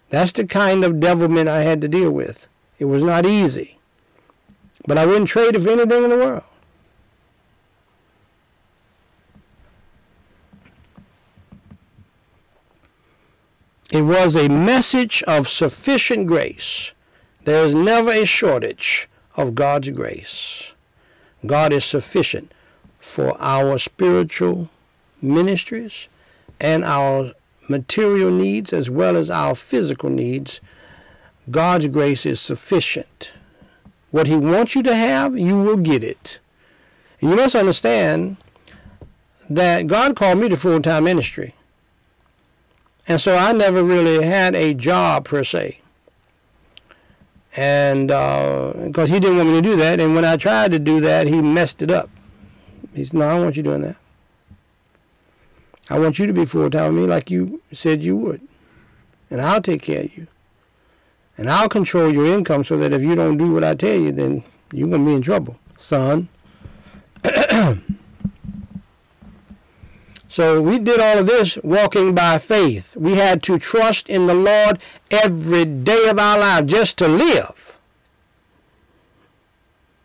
That's 0.09 0.30
the 0.30 0.46
kind 0.46 0.84
of 0.84 1.01
devilment 1.01 1.48
I 1.48 1.62
had 1.62 1.80
to 1.80 1.88
deal 1.88 2.12
with. 2.12 2.46
It 2.78 2.84
was 2.84 3.03
not 3.03 3.26
easy. 3.26 3.80
But 4.86 4.96
I 4.96 5.07
wouldn't 5.07 5.26
trade 5.26 5.57
it 5.57 5.62
for 5.62 5.70
anything 5.70 6.05
in 6.05 6.11
the 6.11 6.16
world. 6.16 6.44
It 13.90 14.03
was 14.03 14.36
a 14.36 14.48
message 14.48 15.24
of 15.24 15.48
sufficient 15.48 16.28
grace. 16.28 16.92
There 17.42 17.64
is 17.66 17.74
never 17.74 18.12
a 18.12 18.24
shortage 18.24 19.09
of 19.34 19.57
God's 19.57 19.90
grace. 19.90 20.74
God 21.44 21.72
is 21.72 21.84
sufficient 21.84 22.55
for 23.01 23.36
our 23.40 23.80
spiritual 23.80 24.70
ministries 25.22 26.08
and 26.60 26.84
our 26.84 27.32
material 27.68 28.30
needs 28.30 28.72
as 28.72 28.90
well 28.90 29.16
as 29.16 29.30
our 29.30 29.54
physical 29.54 30.10
needs. 30.10 30.60
God's 31.50 31.88
grace 31.88 32.26
is 32.26 32.40
sufficient. 32.40 33.32
What 34.10 34.26
He 34.26 34.36
wants 34.36 34.74
you 34.74 34.82
to 34.82 34.94
have, 34.94 35.38
you 35.38 35.60
will 35.60 35.76
get 35.76 36.02
it. 36.02 36.40
And 37.20 37.30
you 37.30 37.36
must 37.36 37.54
understand 37.54 38.36
that 39.48 39.86
God 39.86 40.16
called 40.16 40.38
me 40.38 40.48
to 40.48 40.56
full 40.56 40.80
time 40.80 41.04
ministry. 41.04 41.54
And 43.06 43.20
so 43.20 43.36
I 43.36 43.52
never 43.52 43.82
really 43.82 44.24
had 44.24 44.54
a 44.54 44.74
job 44.74 45.24
per 45.24 45.42
se. 45.42 45.80
And 47.56 48.08
because 48.08 49.10
uh, 49.10 49.14
he 49.14 49.18
didn't 49.18 49.38
want 49.38 49.48
me 49.48 49.54
to 49.56 49.62
do 49.62 49.76
that. 49.76 49.98
And 49.98 50.14
when 50.14 50.24
I 50.24 50.36
tried 50.36 50.70
to 50.72 50.78
do 50.78 51.00
that, 51.00 51.26
he 51.26 51.42
messed 51.42 51.82
it 51.82 51.90
up. 51.90 52.08
He 52.94 53.04
said, 53.04 53.14
No, 53.14 53.28
I 53.28 53.32
don't 53.34 53.42
want 53.44 53.56
you 53.56 53.62
doing 53.62 53.82
that. 53.82 53.96
I 55.91 55.99
want 55.99 56.18
you 56.18 56.26
to 56.26 56.32
be 56.32 56.47
full 56.47 56.70
time 56.70 56.95
with 56.95 57.03
me 57.03 57.09
like 57.09 57.30
you 57.30 57.61
said 57.72 58.05
you 58.05 58.16
would. 58.16 58.41
And 59.30 59.43
I'll 59.43 59.61
take 59.61 59.82
care 59.82 60.05
of 60.05 60.16
you. 60.16 60.26
And 61.36 61.51
I'll 61.51 61.68
control 61.68 62.12
your 62.12 62.26
income 62.26 62.64
so 62.64 62.76
that 62.78 62.93
if 62.93 63.03
you 63.03 63.14
don't 63.14 63.36
do 63.36 63.53
what 63.53 63.64
I 63.64 63.74
tell 63.74 63.97
you, 63.97 64.12
then 64.12 64.45
you're 64.72 64.88
going 64.88 65.05
to 65.05 65.11
be 65.11 65.14
in 65.14 65.22
trouble, 65.22 65.59
son. 65.76 66.28
So 70.30 70.62
we 70.62 70.78
did 70.78 71.01
all 71.01 71.18
of 71.18 71.26
this 71.26 71.59
walking 71.64 72.14
by 72.14 72.38
faith. 72.38 72.97
We 72.97 73.16
had 73.16 73.43
to 73.43 73.59
trust 73.59 74.09
in 74.09 74.28
the 74.28 74.34
Lord 74.34 74.78
every 75.11 75.64
day 75.64 76.09
of 76.09 76.20
our 76.20 76.38
life 76.38 76.66
just 76.66 76.99
to 76.99 77.09
live. 77.09 77.76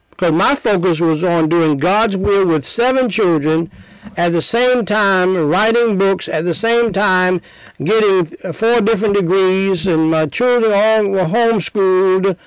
Because 0.10 0.32
my 0.32 0.56
focus 0.56 1.00
was 1.00 1.24
on 1.24 1.48
doing 1.48 1.78
God's 1.78 2.18
will 2.18 2.48
with 2.48 2.66
seven 2.66 3.08
children 3.08 3.70
at 4.18 4.32
the 4.32 4.42
same 4.42 4.86
time 4.86 5.36
writing 5.36 5.98
books, 5.98 6.28
at 6.28 6.46
the 6.46 6.54
same 6.54 6.94
time 6.94 7.42
getting 7.84 8.26
four 8.54 8.82
different 8.82 9.16
degrees, 9.16 9.88
and 9.88 10.12
my 10.12 10.26
children 10.26 10.72
all 10.72 11.10
were 11.10 11.26
homeschooled, 11.26 12.38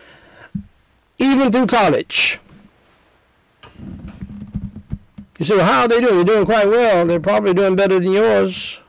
even 1.19 1.53
through 1.53 1.67
college. 1.67 2.41
You 5.39 5.45
say, 5.45 5.57
well, 5.57 5.67
how 5.67 5.83
are 5.83 5.89
they 5.89 6.01
doing? 6.01 6.17
They're 6.17 6.25
doing 6.25 6.45
quite 6.45 6.69
well. 6.69 7.07
They're 7.07 7.21
probably 7.21 7.55
doing 7.55 7.77
better 7.77 8.01
than 8.01 8.13
yours. 8.13 8.81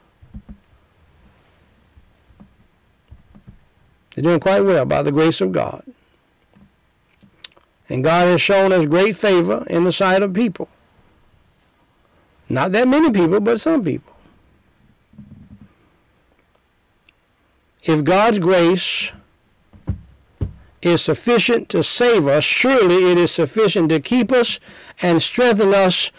They're 4.16 4.24
doing 4.24 4.40
quite 4.40 4.62
well 4.62 4.86
by 4.86 5.04
the 5.04 5.12
grace 5.12 5.42
of 5.42 5.52
God. 5.52 5.84
And 7.88 8.04
God 8.04 8.28
has 8.28 8.42
shown 8.42 8.72
us 8.72 8.86
great 8.86 9.16
favor 9.16 9.64
in 9.70 9.84
the 9.84 9.92
sight 9.92 10.24
of 10.24 10.34
people. 10.34 10.70
Not 12.50 12.72
that 12.72 12.88
many 12.88 13.12
people, 13.12 13.40
but 13.40 13.62
some 13.62 13.84
people. 13.84 14.14
If 17.84 18.04
God's 18.04 18.40
grace 18.40 19.12
is 20.82 21.02
sufficient 21.02 21.70
to 21.70 21.84
save 21.84 22.28
us, 22.28 22.44
surely 22.44 23.12
it 23.12 23.18
is 23.18 23.32
sufficient 23.32 23.90
to 23.90 24.00
keep 24.00 24.32
us 24.32 24.60
and 25.02 25.22
strengthen 25.22 25.74
us 25.74 26.12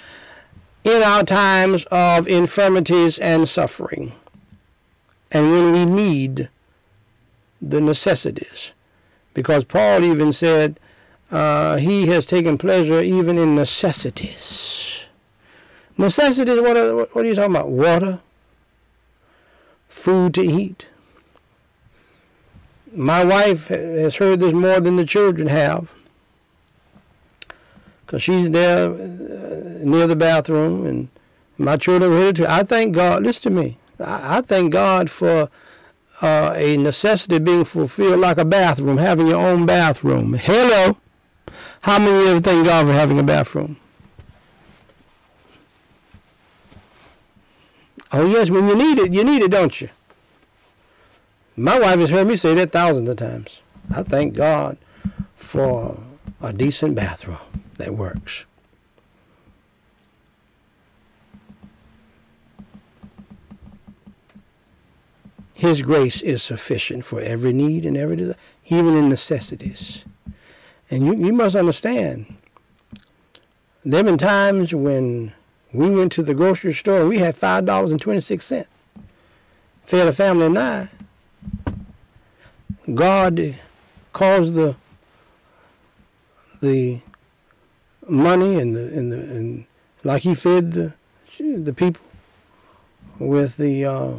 in 0.85 1.03
our 1.03 1.25
times 1.25 1.85
of 1.91 2.27
infirmities 2.27 3.19
and 3.19 3.49
suffering, 3.49 4.13
and 5.31 5.51
when 5.51 5.73
we 5.73 5.85
need 5.85 6.49
the 7.61 7.81
necessities. 7.81 8.73
Because 9.35 9.65
Paul 9.65 10.05
even 10.05 10.33
said, 10.33 10.81
uh, 11.31 11.77
he 11.77 12.07
has 12.07 12.25
taken 12.25 12.57
pleasure 12.57 13.01
even 13.01 13.39
in 13.39 13.55
necessities. 13.55 15.00
Necessities, 16.01 16.59
what 16.59 16.79
are, 16.79 16.97
what 16.97 17.25
are 17.27 17.29
you 17.29 17.35
talking 17.35 17.55
about? 17.55 17.69
Water, 17.69 18.21
food 19.87 20.33
to 20.33 20.43
eat. 20.43 20.87
My 22.91 23.23
wife 23.23 23.69
has 23.69 24.17
heard 24.17 24.41
this 24.41 24.55
more 24.55 24.81
than 24.81 24.97
the 24.97 25.05
children 25.05 25.49
have 25.49 25.93
because 28.07 28.23
she's 28.23 28.51
there 28.51 28.91
uh, 28.91 29.85
near 29.85 30.07
the 30.07 30.17
bathroom, 30.17 30.87
and 30.87 31.09
my 31.59 31.77
children 31.77 32.11
are 32.11 32.17
here 32.17 32.33
too. 32.33 32.47
I 32.47 32.65
thank 32.65 32.95
God. 32.95 33.23
Listen 33.23 33.53
to 33.53 33.63
me. 33.63 33.79
I, 33.99 34.39
I 34.39 34.41
thank 34.41 34.73
God 34.73 35.11
for 35.11 35.51
uh, 36.23 36.55
a 36.57 36.79
necessity 36.79 37.39
being 37.39 37.67
fulfilled, 37.67 38.21
like 38.21 38.39
a 38.39 38.47
bathroom, 38.47 38.97
having 38.97 39.27
your 39.27 39.47
own 39.47 39.67
bathroom. 39.67 40.33
Hello. 40.33 40.97
How 41.83 41.99
many 41.99 42.29
of 42.29 42.35
you 42.37 42.41
thank 42.41 42.65
God 42.65 42.87
for 42.87 42.93
having 42.95 43.21
a 43.21 43.23
bathroom? 43.23 43.77
Oh 48.13 48.27
yes, 48.27 48.51
when 48.51 48.69
you 48.69 48.77
need 48.77 48.99
it, 48.99 49.13
you 49.13 49.25
need 49.25 49.43
it, 49.43 49.51
don't 49.51 49.81
you? 49.81 49.89
My 51.57 51.79
wife 51.79 51.99
has 52.01 52.11
heard 52.11 52.27
me 52.27 52.37
say 52.37 52.55
that 52.55 52.73
thousands 52.73 53.09
of 53.09 53.17
times. 53.17 53.61
I 53.95 54.03
thank 54.03 54.35
God 54.35 54.79
for 55.37 55.99
a 56.41 56.53
decent 56.53 56.95
bathroom 56.95 57.39
that 57.77 57.95
works. 57.95 58.45
His 65.53 65.83
grace 65.83 66.23
is 66.23 66.43
sufficient 66.43 67.05
for 67.05 67.21
every 67.21 67.53
need 67.53 67.85
and 67.85 67.95
every 67.95 68.17
desire, 68.17 68.37
even 68.67 68.97
in 68.97 69.11
necessities. 69.11 70.07
And 70.91 71.05
you, 71.05 71.27
you 71.27 71.33
must 71.35 71.55
understand, 71.55 72.35
there 73.85 73.99
have 73.99 74.07
been 74.07 74.17
times 74.17 74.75
when 74.75 75.35
we 75.73 75.91
went 75.91 76.13
to 76.13 76.23
the 76.23 76.35
grocery 76.35 76.73
store 76.73 77.01
and 77.01 77.09
we 77.09 77.19
had 77.19 77.37
$5.26. 77.37 78.67
Fed 79.85 80.09
a 80.09 80.13
family 80.13 80.47
of 80.47 80.53
nine. 80.53 80.89
God 82.95 83.57
caused 84.13 84.55
the 84.55 84.77
the 86.61 87.01
money 88.09 88.59
and 88.59 88.77
the 88.77 88.87
and 88.99 89.13
the 89.13 89.19
and 89.19 89.65
like 90.05 90.23
he 90.23 90.35
fed 90.35 90.73
the 90.73 90.93
the 91.39 91.73
people 91.73 92.03
with 93.19 93.57
the 93.57 93.85
uh, 93.85 94.13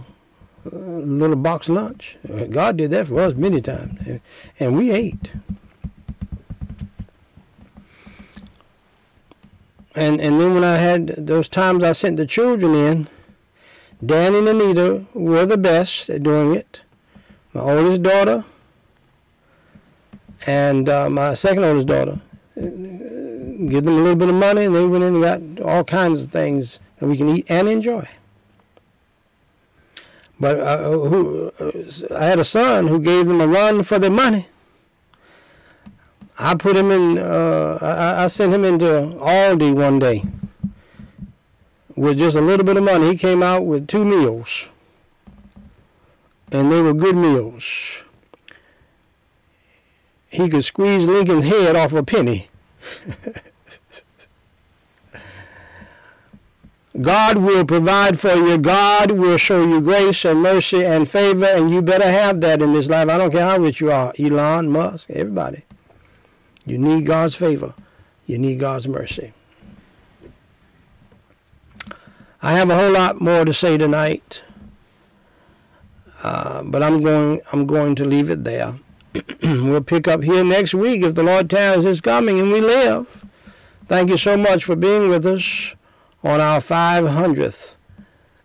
little 0.72 1.36
box 1.36 1.70
lunch. 1.70 2.18
God 2.50 2.78
did 2.78 2.92
that 2.92 3.08
for 3.08 3.20
us 3.20 3.34
many 3.34 3.62
times, 3.62 4.00
and, 4.06 4.22
and 4.60 4.78
we 4.78 4.92
ate. 4.92 5.32
And 9.96 10.22
and 10.22 10.40
then 10.40 10.54
when 10.54 10.64
I 10.64 10.78
had 10.78 11.08
those 11.18 11.50
times 11.50 11.84
I 11.84 11.92
sent 11.92 12.18
the 12.18 12.26
children 12.26 12.76
in, 12.76 13.08
Dan 14.04 14.36
and 14.36 14.48
Anita 14.48 15.06
were 15.14 15.46
the 15.46 15.58
best 15.58 16.10
at 16.10 16.24
doing 16.24 16.56
it. 16.56 16.82
My 17.54 17.62
oldest 17.62 18.02
daughter 18.02 18.46
and 20.48 20.90
uh, 20.90 21.10
my 21.10 21.34
second 21.34 21.64
oldest 21.64 21.88
daughter. 21.88 22.20
Give 22.56 23.84
them 23.84 23.94
a 23.94 24.02
little 24.02 24.16
bit 24.16 24.30
of 24.30 24.36
money, 24.36 24.66
and 24.66 24.76
they 24.76 24.86
went 24.86 25.04
in 25.04 25.16
and 25.16 25.58
got 25.58 25.66
all 25.66 25.84
kinds 25.84 26.22
of 26.22 26.32
things 26.32 26.80
that 26.98 27.08
we 27.08 27.18
can 27.18 27.30
eat 27.30 27.46
and 27.48 27.70
enjoy. 27.70 28.08
But 30.40 30.60
uh, 30.60 30.90
who, 30.90 31.52
uh, 31.60 32.16
I 32.16 32.26
had 32.26 32.40
a 32.40 32.46
son 32.46 32.88
who 32.88 33.00
gave 33.00 33.28
them 33.28 33.40
a 33.40 33.48
run 33.48 33.84
for 33.84 34.00
their 34.00 34.10
money. 34.10 34.48
I 36.42 36.56
put 36.56 36.76
him 36.76 36.90
in. 36.92 37.20
Uh, 37.20 37.78
I, 37.82 38.24
I 38.24 38.28
sent 38.28 38.52
him 38.52 38.66
into 38.66 38.86
Aldi 38.86 39.76
one 39.76 40.00
day 40.00 40.24
with 41.96 42.18
just 42.18 42.36
a 42.36 42.42
little 42.42 42.66
bit 42.66 42.78
of 42.78 42.84
money. 42.84 43.12
He 43.12 43.18
came 43.18 43.44
out 43.44 43.64
with 43.66 43.88
two 43.88 44.04
meals, 44.04 44.70
and 46.52 46.72
they 46.72 46.82
were 46.82 46.96
good 46.96 47.16
meals. 47.16 47.64
He 50.30 50.50
could 50.50 50.66
squeeze 50.66 51.06
Lincoln's 51.06 51.46
head 51.46 51.76
off 51.76 51.94
a 51.94 52.02
penny. 52.04 52.50
God 57.00 57.38
will 57.38 57.66
provide 57.66 58.20
for 58.20 58.34
you. 58.34 58.58
God 58.58 59.12
will 59.12 59.38
show 59.38 59.64
you 59.64 59.80
grace 59.80 60.26
and 60.26 60.42
mercy 60.42 60.84
and 60.84 61.08
favor, 61.08 61.46
and 61.46 61.70
you 61.70 61.84
better 61.84 62.10
have 62.10 62.42
that 62.42 62.62
in 62.64 62.74
this 62.74 62.90
life. 62.90 63.10
I 63.10 63.18
don't 63.20 63.32
care 63.32 63.46
how 63.46 63.58
rich 63.58 63.80
you 63.80 63.92
are, 63.92 64.12
Elon 64.20 64.70
Musk, 64.70 65.10
everybody. 65.12 65.64
You 66.66 66.78
need 66.78 67.06
God's 67.06 67.36
favor. 67.36 67.74
You 68.26 68.38
need 68.38 68.60
God's 68.60 68.88
mercy. 68.88 69.34
I 72.42 72.54
have 72.54 72.70
a 72.70 72.76
whole 72.76 72.92
lot 72.92 73.22
more 73.22 73.46
to 73.46 73.54
say 73.54 73.78
tonight, 73.78 74.44
uh, 76.24 76.64
but 76.64 76.82
I'm 76.82 77.02
going. 77.02 77.42
I'm 77.52 77.68
going 77.68 77.96
to 77.96 78.06
leave 78.06 78.30
it 78.30 78.44
there. 78.44 78.80
we'll 79.44 79.82
pick 79.82 80.08
up 80.08 80.24
here 80.24 80.44
next 80.44 80.74
week 80.74 81.04
if 81.04 81.16
the 81.16 81.24
Lord 81.24 81.50
tarries 81.50 81.84
His 81.84 82.02
coming 82.02 82.40
and 82.40 82.52
we 82.52 82.62
live. 82.62 83.26
Thank 83.88 84.10
you 84.10 84.18
so 84.18 84.38
much 84.38 84.64
for 84.64 84.76
being 84.76 85.10
with 85.10 85.26
us 85.26 85.76
on 86.24 86.40
our 86.40 86.60
500th 86.62 87.76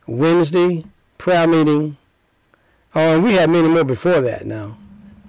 Wednesday 0.07 0.85
prayer 1.19 1.47
meeting. 1.47 1.97
Oh, 2.95 3.15
and 3.15 3.23
we 3.23 3.35
had 3.35 3.51
many 3.51 3.69
more 3.69 3.85
before 3.85 4.21
that 4.21 4.47
now. 4.47 4.77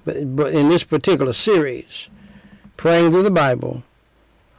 But, 0.06 0.36
but 0.36 0.54
in 0.54 0.70
this 0.70 0.84
particular 0.84 1.34
series, 1.34 2.10
Praying 2.78 3.12
Through 3.12 3.24
the 3.24 3.32
Bible 3.32 3.84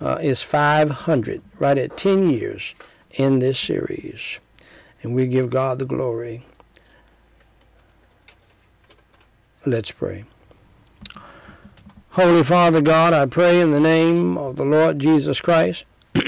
uh, 0.01 0.19
is 0.21 0.43
500, 0.43 1.41
right 1.61 1.79
at 1.79 1.97
10 1.97 2.29
years 2.31 2.75
in 3.13 3.39
this 3.39 3.61
series. 3.61 4.41
And 5.03 5.15
we 5.15 5.29
give 5.29 5.51
God 5.51 5.79
the 5.79 5.85
glory. 5.85 6.45
Let's 9.65 9.93
pray. 9.93 10.25
Holy 12.11 12.43
Father 12.43 12.81
God, 12.81 13.13
I 13.13 13.27
pray 13.27 13.61
in 13.61 13.71
the 13.71 13.79
name 13.79 14.37
of 14.37 14.57
the 14.57 14.65
Lord 14.65 14.99
Jesus 14.99 15.41
Christ. 15.41 15.85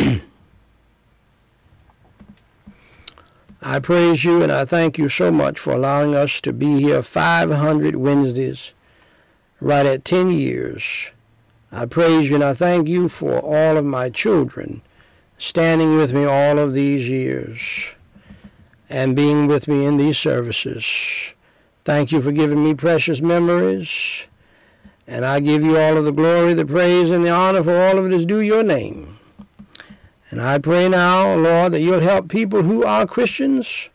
I 3.62 3.80
praise 3.80 4.24
you 4.24 4.42
and 4.42 4.52
I 4.52 4.64
thank 4.64 4.96
you 4.96 5.08
so 5.08 5.32
much 5.32 5.58
for 5.58 5.72
allowing 5.72 6.14
us 6.14 6.40
to 6.42 6.52
be 6.52 6.80
here 6.80 7.02
500 7.02 7.96
Wednesdays, 7.96 8.72
right 9.60 9.84
at 9.84 10.04
10 10.04 10.30
years. 10.30 11.10
I 11.72 11.86
praise 11.86 12.28
you 12.28 12.34
and 12.34 12.44
I 12.44 12.54
thank 12.54 12.88
you 12.88 13.08
for 13.08 13.38
all 13.38 13.76
of 13.76 13.84
my 13.84 14.10
children 14.10 14.82
standing 15.38 15.96
with 15.96 16.12
me 16.12 16.24
all 16.24 16.58
of 16.58 16.74
these 16.74 17.08
years 17.08 17.94
and 18.88 19.14
being 19.14 19.46
with 19.46 19.68
me 19.68 19.86
in 19.86 19.96
these 19.96 20.18
services. 20.18 20.84
Thank 21.84 22.12
you 22.12 22.20
for 22.20 22.32
giving 22.32 22.62
me 22.62 22.74
precious 22.74 23.20
memories. 23.20 24.26
And 25.06 25.24
I 25.24 25.40
give 25.40 25.62
you 25.62 25.78
all 25.78 25.96
of 25.96 26.04
the 26.04 26.12
glory, 26.12 26.54
the 26.54 26.66
praise, 26.66 27.10
and 27.10 27.24
the 27.24 27.30
honor 27.30 27.62
for 27.62 27.76
all 27.76 27.98
of 27.98 28.06
it 28.06 28.12
is 28.12 28.26
due 28.26 28.40
your 28.40 28.62
name. 28.62 29.18
And 30.30 30.40
I 30.40 30.58
pray 30.58 30.88
now, 30.88 31.34
Lord, 31.34 31.72
that 31.72 31.80
you'll 31.80 32.00
help 32.00 32.28
people 32.28 32.62
who 32.62 32.84
are 32.84 33.06
Christians 33.06 33.90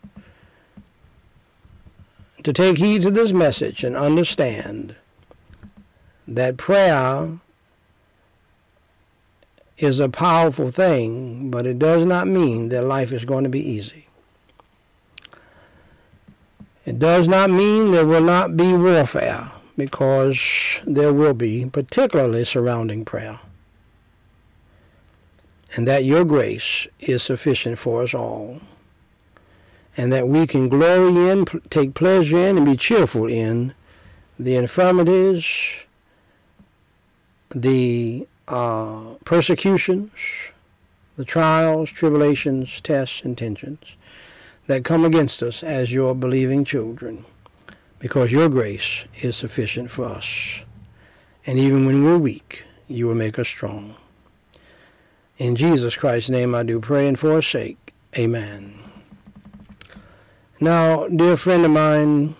to 2.42 2.52
take 2.52 2.78
heed 2.78 3.02
to 3.02 3.10
this 3.10 3.32
message 3.32 3.82
and 3.84 3.96
understand 3.96 4.94
that 6.28 6.56
prayer 6.56 7.38
is 9.78 10.00
a 10.00 10.08
powerful 10.08 10.70
thing, 10.70 11.50
but 11.50 11.66
it 11.66 11.78
does 11.78 12.04
not 12.04 12.26
mean 12.26 12.70
that 12.70 12.82
life 12.82 13.12
is 13.12 13.24
going 13.24 13.44
to 13.44 13.50
be 13.50 13.60
easy. 13.60 14.06
It 16.84 16.98
does 16.98 17.28
not 17.28 17.50
mean 17.50 17.90
there 17.90 18.06
will 18.06 18.22
not 18.22 18.56
be 18.56 18.72
warfare, 18.72 19.50
because 19.76 20.80
there 20.86 21.12
will 21.12 21.34
be, 21.34 21.66
particularly 21.66 22.44
surrounding 22.44 23.04
prayer 23.04 23.40
and 25.76 25.86
that 25.86 26.04
your 26.04 26.24
grace 26.24 26.86
is 27.00 27.22
sufficient 27.22 27.78
for 27.78 28.02
us 28.02 28.14
all, 28.14 28.60
and 29.96 30.12
that 30.12 30.28
we 30.28 30.46
can 30.46 30.68
glory 30.68 31.30
in, 31.30 31.44
take 31.70 31.94
pleasure 31.94 32.38
in, 32.38 32.56
and 32.56 32.66
be 32.66 32.76
cheerful 32.76 33.26
in 33.26 33.74
the 34.38 34.56
infirmities, 34.56 35.46
the 37.50 38.26
uh, 38.48 39.14
persecutions, 39.24 40.10
the 41.16 41.24
trials, 41.24 41.90
tribulations, 41.90 42.80
tests, 42.80 43.22
and 43.22 43.36
tensions 43.36 43.96
that 44.66 44.84
come 44.84 45.04
against 45.04 45.42
us 45.42 45.62
as 45.62 45.92
your 45.92 46.14
believing 46.14 46.64
children, 46.64 47.24
because 47.98 48.32
your 48.32 48.48
grace 48.48 49.04
is 49.20 49.36
sufficient 49.36 49.90
for 49.90 50.04
us. 50.04 50.60
And 51.46 51.58
even 51.58 51.86
when 51.86 52.04
we're 52.04 52.18
weak, 52.18 52.64
you 52.88 53.06
will 53.06 53.14
make 53.14 53.38
us 53.38 53.48
strong. 53.48 53.94
In 55.38 55.54
Jesus 55.54 55.96
Christ's 55.96 56.30
name 56.30 56.54
I 56.54 56.62
do 56.62 56.80
pray 56.80 57.06
and 57.06 57.18
forsake. 57.18 57.92
Amen. 58.16 58.78
Now, 60.58 61.06
dear 61.08 61.36
friend 61.36 61.64
of 61.64 61.70
mine, 61.70 62.34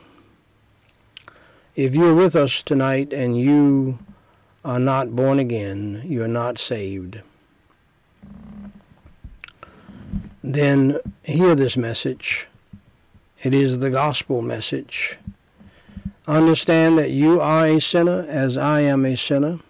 if 1.75 1.95
you're 1.95 2.15
with 2.15 2.35
us 2.35 2.63
tonight 2.63 3.13
and 3.13 3.39
you 3.39 3.99
are 4.67 4.81
not 4.81 5.15
born 5.15 5.39
again, 5.39 6.03
you 6.05 6.23
are 6.23 6.29
not 6.29 6.59
saved, 6.59 7.21
then 10.43 10.99
hear 11.23 11.55
this 11.55 11.77
message. 11.77 12.49
It 13.43 13.55
is 13.55 13.79
the 13.79 13.91
gospel 13.91 14.43
message. 14.43 15.19
Understand 16.27 16.99
that 16.99 17.11
you 17.11 17.41
are 17.41 17.67
a 17.67 17.81
sinner 17.81 18.27
as 18.29 18.57
I 18.57 18.81
am 18.81 19.07
a 19.07 19.17
sinner. 19.17 19.61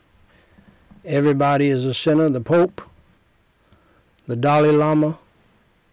Everybody 1.05 1.69
is 1.69 1.85
a 1.85 1.95
sinner. 1.95 2.29
The 2.31 2.41
Pope 2.41 2.81
the 4.27 4.37
Dalai 4.37 4.71
Lama, 4.71 5.19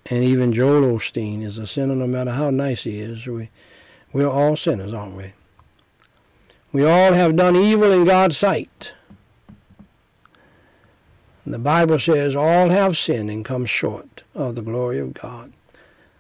and 0.08 0.24
even 0.24 0.54
Joel 0.54 0.97
Osteen 0.97 1.43
is 1.43 1.60
a 1.60 1.68
sinner 1.68 1.95
no 1.95 2.08
matter 2.08 2.32
how 2.32 2.49
nice 2.49 2.84
he 2.84 2.99
is. 2.99 3.28
We, 3.28 3.49
we're 4.12 4.30
all 4.30 4.56
sinners, 4.56 4.93
aren't 4.93 5.16
we? 5.16 5.34
We 6.74 6.84
all 6.84 7.13
have 7.13 7.36
done 7.36 7.55
evil 7.55 7.91
in 7.91 8.03
God's 8.03 8.36
sight. 8.36 8.93
The 11.45 11.59
Bible 11.59 11.99
says 11.99 12.36
all 12.36 12.69
have 12.69 12.97
sinned 12.97 13.30
and 13.30 13.45
come 13.45 13.67
short 13.67 14.24
of 14.34 14.55
the 14.55 14.63
glory 14.63 14.97
of 14.97 15.13
God. 15.13 15.53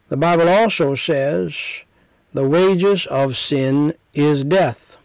The 0.09 0.17
Bible 0.17 0.47
also 0.47 0.93
says 0.93 1.55
the 2.33 2.47
wages 2.47 3.07
of 3.07 3.35
sin 3.35 3.95
is 4.13 4.43
death. 4.43 4.97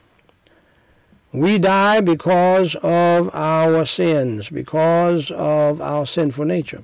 We 1.32 1.58
die 1.58 2.02
because 2.02 2.74
of 2.82 3.30
our 3.34 3.86
sins, 3.86 4.50
because 4.50 5.30
of 5.30 5.80
our 5.80 6.04
sinful 6.04 6.44
nature. 6.44 6.82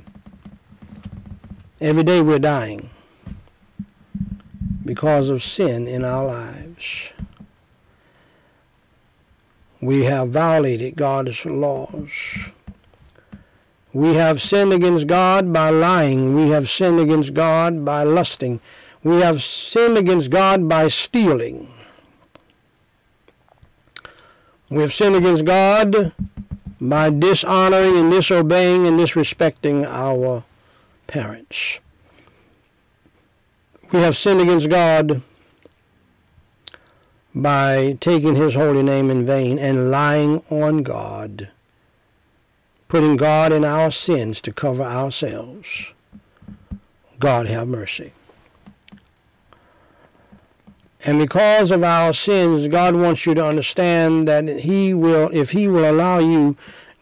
Every 1.82 2.02
day 2.02 2.22
we're 2.22 2.38
dying 2.38 2.88
because 4.84 5.28
of 5.28 5.42
sin 5.42 5.86
in 5.86 6.04
our 6.04 6.24
lives. 6.24 7.10
We 9.84 10.04
have 10.04 10.30
violated 10.30 10.96
God's 10.96 11.44
laws. 11.44 12.48
We 13.92 14.14
have 14.14 14.40
sinned 14.40 14.72
against 14.72 15.06
God 15.06 15.52
by 15.52 15.68
lying. 15.68 16.34
We 16.34 16.48
have 16.56 16.70
sinned 16.70 17.00
against 17.00 17.34
God 17.34 17.84
by 17.84 18.02
lusting. 18.02 18.60
We 19.02 19.20
have 19.20 19.42
sinned 19.42 19.98
against 19.98 20.30
God 20.30 20.70
by 20.70 20.88
stealing. 20.88 21.68
We 24.70 24.80
have 24.80 24.94
sinned 24.94 25.16
against 25.16 25.44
God 25.44 26.12
by 26.80 27.10
dishonoring 27.10 27.98
and 27.98 28.10
disobeying 28.10 28.86
and 28.86 28.98
disrespecting 28.98 29.84
our 29.86 30.44
parents. 31.06 31.78
We 33.92 34.00
have 34.00 34.16
sinned 34.16 34.40
against 34.40 34.70
God 34.70 35.20
by 37.34 37.96
taking 38.00 38.36
his 38.36 38.54
holy 38.54 38.82
name 38.82 39.10
in 39.10 39.26
vain 39.26 39.58
and 39.58 39.90
lying 39.90 40.42
on 40.50 40.82
God, 40.82 41.48
putting 42.88 43.16
God 43.16 43.52
in 43.52 43.64
our 43.64 43.90
sins 43.90 44.40
to 44.42 44.52
cover 44.52 44.84
ourselves. 44.84 45.92
God 47.18 47.46
have 47.46 47.66
mercy. 47.66 48.12
And 51.04 51.18
because 51.18 51.70
of 51.70 51.82
our 51.82 52.14
sins, 52.14 52.66
God 52.68 52.94
wants 52.94 53.26
you 53.26 53.34
to 53.34 53.44
understand 53.44 54.26
that 54.26 54.60
He 54.60 54.94
will, 54.94 55.28
if 55.32 55.50
He 55.50 55.68
will 55.68 55.90
allow 55.90 56.18
you 56.18 56.56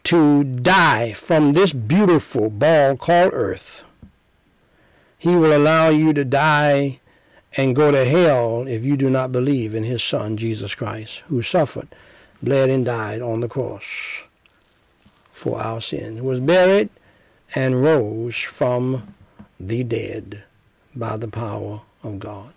to 0.05 0.43
die 0.43 1.13
from 1.13 1.53
this 1.53 1.71
beautiful 1.71 2.49
ball 2.49 2.97
called 2.97 3.31
earth, 3.33 3.83
He 5.17 5.35
will 5.35 5.55
allow 5.55 5.87
you 5.87 6.11
to 6.13 6.25
die 6.25 6.99
and 7.55 7.75
go 7.75 7.91
to 7.91 8.05
hell 8.05 8.65
if 8.67 8.83
you 8.83 8.97
do 8.97 9.09
not 9.09 9.31
believe 9.31 9.75
in 9.75 9.83
His 9.83 10.03
Son, 10.03 10.37
Jesus 10.37 10.75
Christ, 10.75 11.23
who 11.27 11.41
suffered, 11.41 11.87
bled, 12.41 12.69
and 12.69 12.85
died 12.85 13.21
on 13.21 13.41
the 13.41 13.47
cross 13.47 14.23
for 15.31 15.59
our 15.59 15.81
sins, 15.81 16.21
was 16.21 16.39
buried, 16.39 16.89
and 17.55 17.83
rose 17.83 18.37
from 18.37 19.15
the 19.59 19.83
dead 19.83 20.43
by 20.95 21.17
the 21.17 21.27
power 21.27 21.81
of 22.03 22.19
God. 22.19 22.53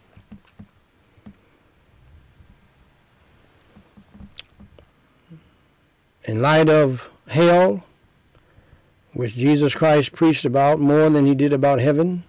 in 6.26 6.42
light 6.42 6.68
of 6.68 7.09
hell, 7.28 7.84
which 9.12 9.34
Jesus 9.34 9.74
Christ 9.74 10.12
preached 10.12 10.44
about 10.44 10.80
more 10.80 11.09
than 11.09 11.24
he 11.24 11.34
did 11.34 11.53
about 11.53 11.78
heaven, 11.78 12.24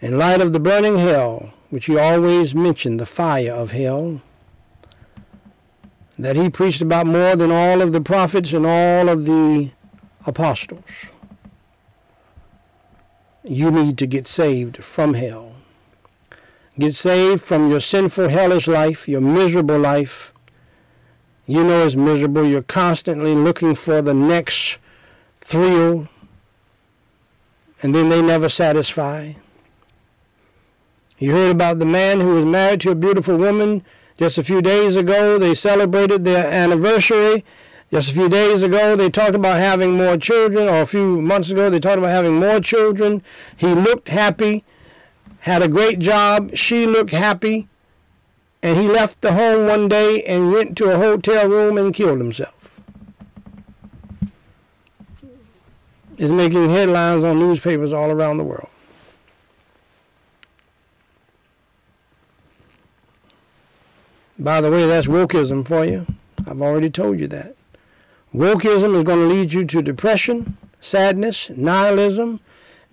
in 0.00 0.18
light 0.18 0.40
of 0.40 0.52
the 0.52 0.60
burning 0.60 0.98
hell, 0.98 1.54
which 1.72 1.86
he 1.86 1.96
always 1.96 2.54
mentioned, 2.54 3.00
the 3.00 3.06
fire 3.06 3.54
of 3.54 3.70
hell, 3.70 4.20
that 6.18 6.36
he 6.36 6.50
preached 6.50 6.82
about 6.82 7.06
more 7.06 7.34
than 7.34 7.50
all 7.50 7.80
of 7.80 7.92
the 7.92 8.00
prophets 8.02 8.52
and 8.52 8.66
all 8.66 9.08
of 9.08 9.24
the 9.24 9.70
apostles. 10.26 11.06
You 13.42 13.70
need 13.70 13.96
to 13.96 14.06
get 14.06 14.28
saved 14.28 14.84
from 14.84 15.14
hell. 15.14 15.54
Get 16.78 16.94
saved 16.94 17.42
from 17.42 17.70
your 17.70 17.80
sinful, 17.80 18.28
hellish 18.28 18.68
life, 18.68 19.08
your 19.08 19.22
miserable 19.22 19.78
life, 19.78 20.32
you 21.46 21.64
know 21.64 21.86
it's 21.86 21.96
miserable. 21.96 22.44
You're 22.44 22.62
constantly 22.62 23.34
looking 23.34 23.74
for 23.74 24.02
the 24.02 24.12
next 24.12 24.78
thrill, 25.40 26.08
and 27.82 27.94
then 27.94 28.10
they 28.10 28.20
never 28.20 28.50
satisfy. 28.50 29.32
You 31.22 31.30
heard 31.30 31.52
about 31.52 31.78
the 31.78 31.84
man 31.84 32.18
who 32.18 32.34
was 32.34 32.44
married 32.44 32.80
to 32.80 32.90
a 32.90 32.96
beautiful 32.96 33.36
woman 33.36 33.84
just 34.18 34.38
a 34.38 34.42
few 34.42 34.60
days 34.60 34.96
ago. 34.96 35.38
They 35.38 35.54
celebrated 35.54 36.24
their 36.24 36.50
anniversary. 36.50 37.44
Just 37.92 38.10
a 38.10 38.12
few 38.12 38.28
days 38.28 38.64
ago, 38.64 38.96
they 38.96 39.08
talked 39.08 39.36
about 39.36 39.58
having 39.58 39.96
more 39.96 40.16
children, 40.16 40.66
or 40.66 40.80
a 40.80 40.86
few 40.86 41.22
months 41.22 41.48
ago, 41.48 41.70
they 41.70 41.78
talked 41.78 41.98
about 41.98 42.10
having 42.10 42.40
more 42.40 42.58
children. 42.58 43.22
He 43.56 43.68
looked 43.68 44.08
happy, 44.08 44.64
had 45.38 45.62
a 45.62 45.68
great 45.68 46.00
job. 46.00 46.56
She 46.56 46.86
looked 46.86 47.12
happy 47.12 47.68
and 48.60 48.76
he 48.76 48.88
left 48.88 49.20
the 49.20 49.34
home 49.34 49.68
one 49.68 49.86
day 49.86 50.24
and 50.24 50.50
went 50.50 50.76
to 50.78 50.90
a 50.90 50.96
hotel 50.96 51.48
room 51.48 51.78
and 51.78 51.94
killed 51.94 52.18
himself. 52.18 52.68
Is 56.18 56.32
making 56.32 56.70
headlines 56.70 57.22
on 57.22 57.38
newspapers 57.38 57.92
all 57.92 58.10
around 58.10 58.38
the 58.38 58.44
world. 58.44 58.71
By 64.42 64.60
the 64.60 64.72
way, 64.72 64.86
that's 64.86 65.06
wokeism 65.06 65.66
for 65.66 65.84
you. 65.84 66.04
I've 66.48 66.60
already 66.60 66.90
told 66.90 67.20
you 67.20 67.28
that. 67.28 67.54
Wokeism 68.34 68.96
is 68.96 69.04
going 69.04 69.20
to 69.20 69.32
lead 69.32 69.52
you 69.52 69.64
to 69.64 69.82
depression, 69.82 70.56
sadness, 70.80 71.48
nihilism, 71.50 72.40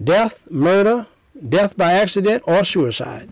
death, 0.02 0.50
murder, 0.52 1.08
death 1.48 1.76
by 1.76 1.94
accident, 1.94 2.44
or 2.46 2.64
suicide. 2.64 3.32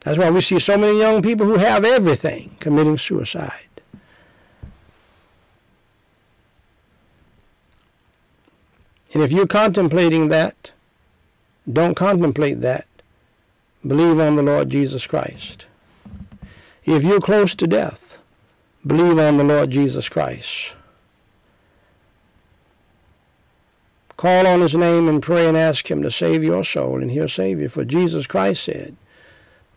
That's 0.00 0.16
why 0.16 0.30
we 0.30 0.40
see 0.42 0.60
so 0.60 0.78
many 0.78 0.96
young 0.96 1.22
people 1.22 1.44
who 1.46 1.56
have 1.56 1.84
everything 1.84 2.56
committing 2.60 2.98
suicide. 2.98 3.66
And 9.12 9.24
if 9.24 9.32
you're 9.32 9.48
contemplating 9.48 10.28
that, 10.28 10.70
don't 11.70 11.96
contemplate 11.96 12.60
that. 12.60 12.86
Believe 13.84 14.20
on 14.20 14.36
the 14.36 14.42
Lord 14.42 14.70
Jesus 14.70 15.08
Christ. 15.08 15.66
If 16.84 17.04
you're 17.04 17.20
close 17.20 17.54
to 17.56 17.66
death, 17.66 18.18
believe 18.86 19.18
on 19.18 19.36
the 19.36 19.44
Lord 19.44 19.70
Jesus 19.70 20.08
Christ. 20.08 20.74
Call 24.16 24.46
on 24.46 24.60
his 24.60 24.74
name 24.74 25.08
and 25.08 25.22
pray 25.22 25.46
and 25.46 25.56
ask 25.56 25.90
him 25.90 26.02
to 26.02 26.10
save 26.10 26.44
your 26.44 26.64
soul, 26.64 27.00
and 27.00 27.10
he'll 27.10 27.28
save 27.28 27.60
you. 27.60 27.68
For 27.68 27.84
Jesus 27.84 28.26
Christ 28.26 28.64
said, 28.64 28.96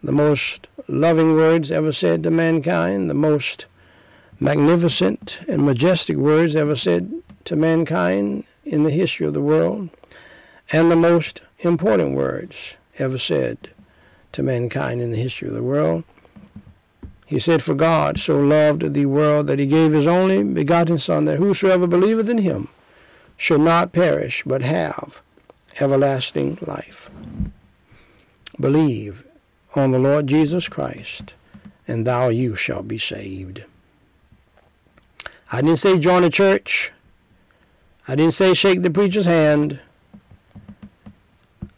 the 0.04 0.12
most 0.12 0.68
loving 0.88 1.34
words 1.34 1.72
ever 1.72 1.94
said 1.94 2.24
to 2.24 2.32
mankind, 2.32 3.10
the 3.10 3.14
most 3.14 3.68
magnificent 4.40 5.40
and 5.48 5.66
majestic 5.66 6.18
words 6.18 6.56
ever 6.56 6.76
said 6.76 7.14
to 7.46 7.56
mankind 7.56 8.44
in 8.66 8.84
the 8.84 8.92
history 8.92 9.26
of 9.26 9.34
the 9.34 9.42
world, 9.42 9.90
and 10.72 10.92
the 10.92 10.96
most 10.98 11.42
important 11.60 12.16
words 12.16 12.76
ever 12.98 13.18
said 13.18 13.70
to 14.34 14.44
mankind 14.44 15.02
in 15.02 15.12
the 15.12 15.18
history 15.18 15.48
of 15.48 15.54
the 15.54 15.64
world. 15.64 16.04
He 17.26 17.40
said, 17.40 17.64
For 17.64 17.74
God 17.74 18.20
so 18.20 18.40
loved 18.40 18.94
the 18.94 19.06
world 19.06 19.48
that 19.48 19.60
he 19.60 19.66
gave 19.66 19.94
his 19.94 20.08
only 20.08 20.44
begotten 20.44 20.98
Son, 20.98 21.26
that 21.26 21.38
whosoever 21.38 21.88
believeth 21.88 22.30
in 22.30 22.40
him 22.40 22.68
should 23.38 23.62
not 23.62 23.92
perish, 23.94 24.44
but 24.46 24.62
have 24.62 25.22
everlasting 25.80 26.58
life. 26.62 27.10
Believe 28.60 29.26
on 29.76 29.92
the 29.92 30.00
Lord 30.00 30.28
Jesus 30.28 30.68
Christ, 30.68 31.34
and 31.88 32.06
thou 32.06 32.30
you 32.30 32.56
shall 32.56 32.84
be 32.84 32.98
saved. 32.98 33.64
I 35.52 35.62
didn't 35.62 35.78
say 35.78 35.98
join 35.98 36.24
a 36.24 36.30
church. 36.30 36.92
I 38.08 38.16
didn't 38.16 38.34
say 38.34 38.54
shake 38.54 38.82
the 38.82 38.92
preacher's 38.92 39.26
hand. 39.26 39.80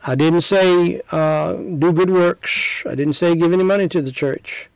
I 0.08 0.16
didn't 0.16 0.42
say 0.42 1.02
uh, 1.12 1.54
do 1.54 1.92
good 1.92 2.10
works. 2.10 2.84
I 2.86 2.96
didn't 2.96 3.14
say 3.14 3.36
give 3.36 3.54
any 3.54 3.64
money 3.64 3.88
to 3.90 4.02
the 4.02 4.12
church. 4.12 4.70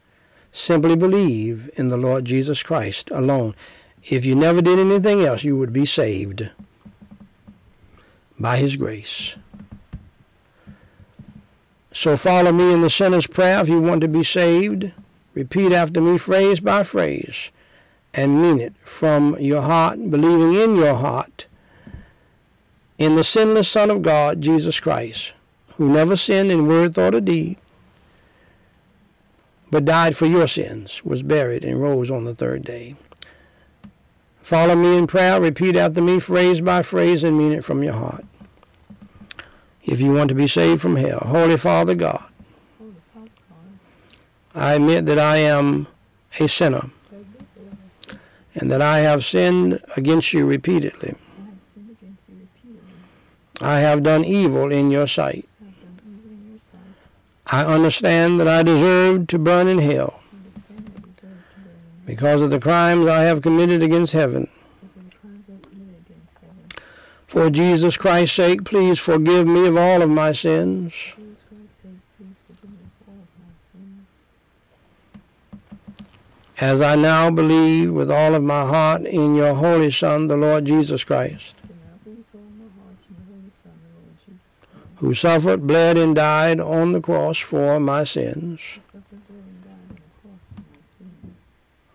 Simply 0.51 0.95
believe 0.95 1.69
in 1.75 1.89
the 1.89 1.97
Lord 1.97 2.25
Jesus 2.25 2.63
Christ 2.63 3.11
alone. 3.11 3.55
If 4.03 4.25
you 4.25 4.35
never 4.35 4.61
did 4.61 4.79
anything 4.79 5.21
else, 5.21 5.43
you 5.43 5.57
would 5.57 5.73
be 5.73 5.85
saved 5.85 6.49
by 8.39 8.57
His 8.57 8.75
grace. 8.75 9.35
So 11.91 12.17
follow 12.17 12.51
me 12.51 12.71
in 12.73 12.81
the 12.81 12.89
sinner's 12.89 13.27
prayer 13.27 13.59
if 13.59 13.69
you 13.69 13.81
want 13.81 14.01
to 14.01 14.07
be 14.07 14.23
saved. 14.23 14.91
Repeat 15.33 15.71
after 15.71 16.01
me 16.01 16.17
phrase 16.17 16.59
by 16.59 16.83
phrase 16.83 17.51
and 18.13 18.41
mean 18.41 18.59
it 18.59 18.73
from 18.83 19.37
your 19.39 19.61
heart, 19.61 20.09
believing 20.09 20.55
in 20.55 20.75
your 20.75 20.95
heart 20.95 21.45
in 22.99 23.15
the 23.15 23.23
sinless 23.23 23.69
Son 23.69 23.89
of 23.89 24.01
God, 24.01 24.41
Jesus 24.41 24.79
Christ, 24.79 25.33
who 25.77 25.89
never 25.89 26.17
sinned 26.17 26.51
in 26.51 26.67
word, 26.67 26.93
thought, 26.93 27.15
or 27.15 27.21
deed, 27.21 27.57
but 29.71 29.85
died 29.85 30.17
for 30.17 30.25
your 30.25 30.47
sins, 30.47 31.03
was 31.03 31.23
buried, 31.23 31.63
and 31.63 31.81
rose 31.81 32.09
on 32.09 32.25
the 32.25 32.35
third 32.35 32.63
day. 32.63 32.95
Follow 34.41 34.75
me 34.75 34.97
in 34.97 35.07
prayer, 35.07 35.39
repeat 35.39 35.75
after 35.75 36.01
me 36.01 36.19
phrase 36.19 36.61
by 36.61 36.81
phrase, 36.81 37.23
and 37.23 37.37
mean 37.37 37.51
it 37.51 37.63
from 37.63 37.83
your 37.83 37.93
heart 37.93 38.25
if 39.89 39.99
you 39.99 40.13
want 40.13 40.29
to 40.29 40.35
be 40.35 40.47
saved 40.47 40.81
from 40.81 40.95
hell. 40.95 41.23
Holy 41.25 41.57
Father 41.57 41.95
God, 41.95 42.23
I 44.53 44.73
admit 44.73 45.07
that 45.07 45.17
I 45.17 45.37
am 45.37 45.87
a 46.39 46.47
sinner 46.47 46.91
and 48.53 48.71
that 48.71 48.81
I 48.81 48.99
have 48.99 49.25
sinned 49.25 49.79
against 49.95 50.31
you 50.31 50.45
repeatedly. 50.45 51.15
I 53.61 53.79
have 53.79 54.03
done 54.03 54.23
evil 54.23 54.71
in 54.71 54.91
your 54.91 55.07
sight. 55.07 55.48
I 57.51 57.65
understand 57.65 58.39
that 58.39 58.47
I 58.47 58.61
deserve 58.61 59.27
to 59.27 59.39
burn 59.39 59.67
in 59.67 59.79
hell 59.79 60.21
because 62.05 62.41
of 62.41 62.51
the 62.51 62.59
crimes 62.59 63.07
I 63.07 63.23
have 63.23 63.41
committed 63.41 63.81
against 63.81 64.13
heaven. 64.13 64.49
For 67.27 67.49
Jesus 67.49 67.97
Christ's 67.97 68.35
sake, 68.35 68.65
please 68.65 68.99
forgive 68.99 69.47
me 69.47 69.67
of 69.67 69.77
all 69.77 70.01
of 70.01 70.09
my 70.09 70.31
sins. 70.31 70.93
As 76.59 76.81
I 76.81 76.95
now 76.95 77.31
believe 77.31 77.93
with 77.93 78.11
all 78.11 78.35
of 78.35 78.43
my 78.43 78.65
heart 78.65 79.03
in 79.03 79.35
your 79.35 79.55
Holy 79.55 79.91
Son, 79.91 80.27
the 80.27 80.35
Lord 80.35 80.65
Jesus 80.65 81.03
Christ, 81.03 81.55
who 84.99 85.13
suffered, 85.13 85.65
bled, 85.65 85.97
and 85.97 86.15
died 86.15 86.59
on 86.59 86.91
the 86.91 87.01
cross 87.01 87.37
for 87.39 87.79
my 87.79 88.03
sins. 88.03 88.79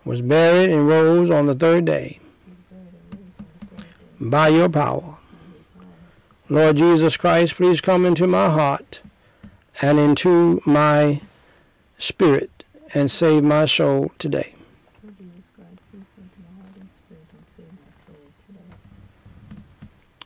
was 0.04 0.20
buried, 0.20 0.70
and 0.70 0.86
rose 0.86 1.30
on 1.30 1.46
the 1.46 1.54
third 1.54 1.84
day 1.84 2.20
by 4.20 4.48
your 4.48 4.68
power. 4.68 5.16
Lord 6.48 6.76
Jesus 6.76 7.16
Christ, 7.16 7.54
please 7.54 7.80
come 7.80 8.04
into 8.04 8.26
my 8.26 8.50
heart 8.50 9.00
and 9.80 9.98
into 9.98 10.60
my 10.66 11.22
spirit 11.96 12.64
and 12.92 13.10
save 13.10 13.42
my 13.42 13.64
soul 13.64 14.12
today. 14.18 14.54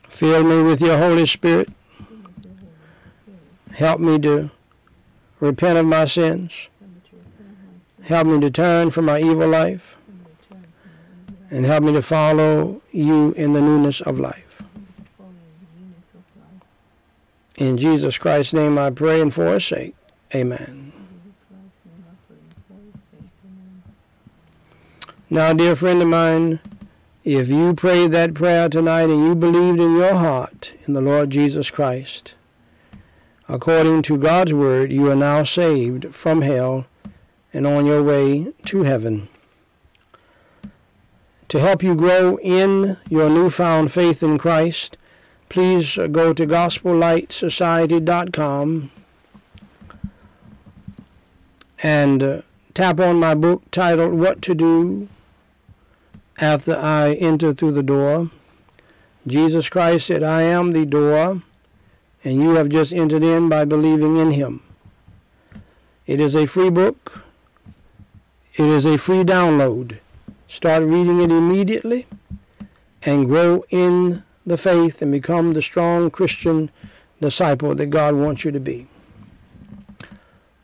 Fill 0.08 0.42
me 0.42 0.62
with 0.62 0.80
your 0.80 0.98
Holy 0.98 1.26
Spirit. 1.26 1.68
Help 3.78 4.00
me 4.00 4.18
to 4.18 4.50
repent 5.38 5.78
of 5.78 5.86
my 5.86 6.04
sins. 6.04 6.68
Help 8.02 8.26
me 8.26 8.40
to 8.40 8.50
turn 8.50 8.90
from 8.90 9.04
my 9.04 9.20
evil 9.20 9.46
life. 9.46 9.96
And 11.48 11.64
help 11.64 11.84
me 11.84 11.92
to 11.92 12.02
follow 12.02 12.82
you 12.90 13.30
in 13.34 13.52
the 13.52 13.60
newness 13.60 14.00
of 14.00 14.18
life. 14.18 14.64
In 17.54 17.78
Jesus 17.78 18.18
Christ's 18.18 18.52
name 18.52 18.76
I 18.78 18.90
pray 18.90 19.20
and 19.20 19.32
for 19.32 19.52
his 19.52 19.64
sake. 19.64 19.94
Amen. 20.34 20.92
Now, 25.30 25.52
dear 25.52 25.76
friend 25.76 26.02
of 26.02 26.08
mine, 26.08 26.58
if 27.22 27.46
you 27.46 27.74
prayed 27.74 28.10
that 28.10 28.34
prayer 28.34 28.68
tonight 28.68 29.08
and 29.08 29.24
you 29.24 29.36
believed 29.36 29.78
in 29.78 29.94
your 29.94 30.14
heart 30.14 30.72
in 30.88 30.94
the 30.94 31.00
Lord 31.00 31.30
Jesus 31.30 31.70
Christ, 31.70 32.34
according 33.48 34.02
to 34.02 34.18
God's 34.18 34.52
word, 34.52 34.92
you 34.92 35.10
are 35.10 35.16
now 35.16 35.42
saved 35.42 36.14
from 36.14 36.42
hell 36.42 36.84
and 37.52 37.66
on 37.66 37.86
your 37.86 38.02
way 38.02 38.52
to 38.66 38.82
heaven. 38.82 39.28
To 41.48 41.60
help 41.60 41.82
you 41.82 41.94
grow 41.94 42.36
in 42.38 42.98
your 43.08 43.30
newfound 43.30 43.90
faith 43.90 44.22
in 44.22 44.36
Christ, 44.36 44.98
please 45.48 45.96
go 45.96 46.34
to 46.34 46.46
gospellightsociety.com 46.46 48.90
and 51.82 52.22
uh, 52.22 52.42
tap 52.74 53.00
on 53.00 53.18
my 53.18 53.34
book 53.34 53.62
titled 53.70 54.12
What 54.12 54.42
to 54.42 54.54
Do 54.54 55.08
After 56.38 56.76
I 56.76 57.14
Enter 57.14 57.54
Through 57.54 57.72
the 57.72 57.82
Door. 57.82 58.30
Jesus 59.26 59.70
Christ 59.70 60.08
said, 60.08 60.22
I 60.22 60.42
am 60.42 60.72
the 60.72 60.84
door, 60.84 61.42
and 62.24 62.42
you 62.42 62.54
have 62.56 62.68
just 62.68 62.92
entered 62.92 63.22
in 63.22 63.48
by 63.48 63.64
believing 63.64 64.16
in 64.16 64.32
him. 64.32 64.62
It 66.06 66.20
is 66.20 66.34
a 66.34 66.46
free 66.46 66.70
book. 66.70 67.24
It 68.54 68.64
is 68.64 68.84
a 68.84 68.98
free 68.98 69.24
download. 69.24 69.98
Start 70.48 70.82
reading 70.82 71.20
it 71.20 71.30
immediately 71.30 72.06
and 73.02 73.26
grow 73.26 73.64
in 73.70 74.24
the 74.44 74.56
faith 74.56 75.02
and 75.02 75.12
become 75.12 75.52
the 75.52 75.62
strong 75.62 76.10
Christian 76.10 76.70
disciple 77.20 77.74
that 77.74 77.86
God 77.86 78.14
wants 78.14 78.44
you 78.44 78.50
to 78.50 78.60
be. 78.60 78.86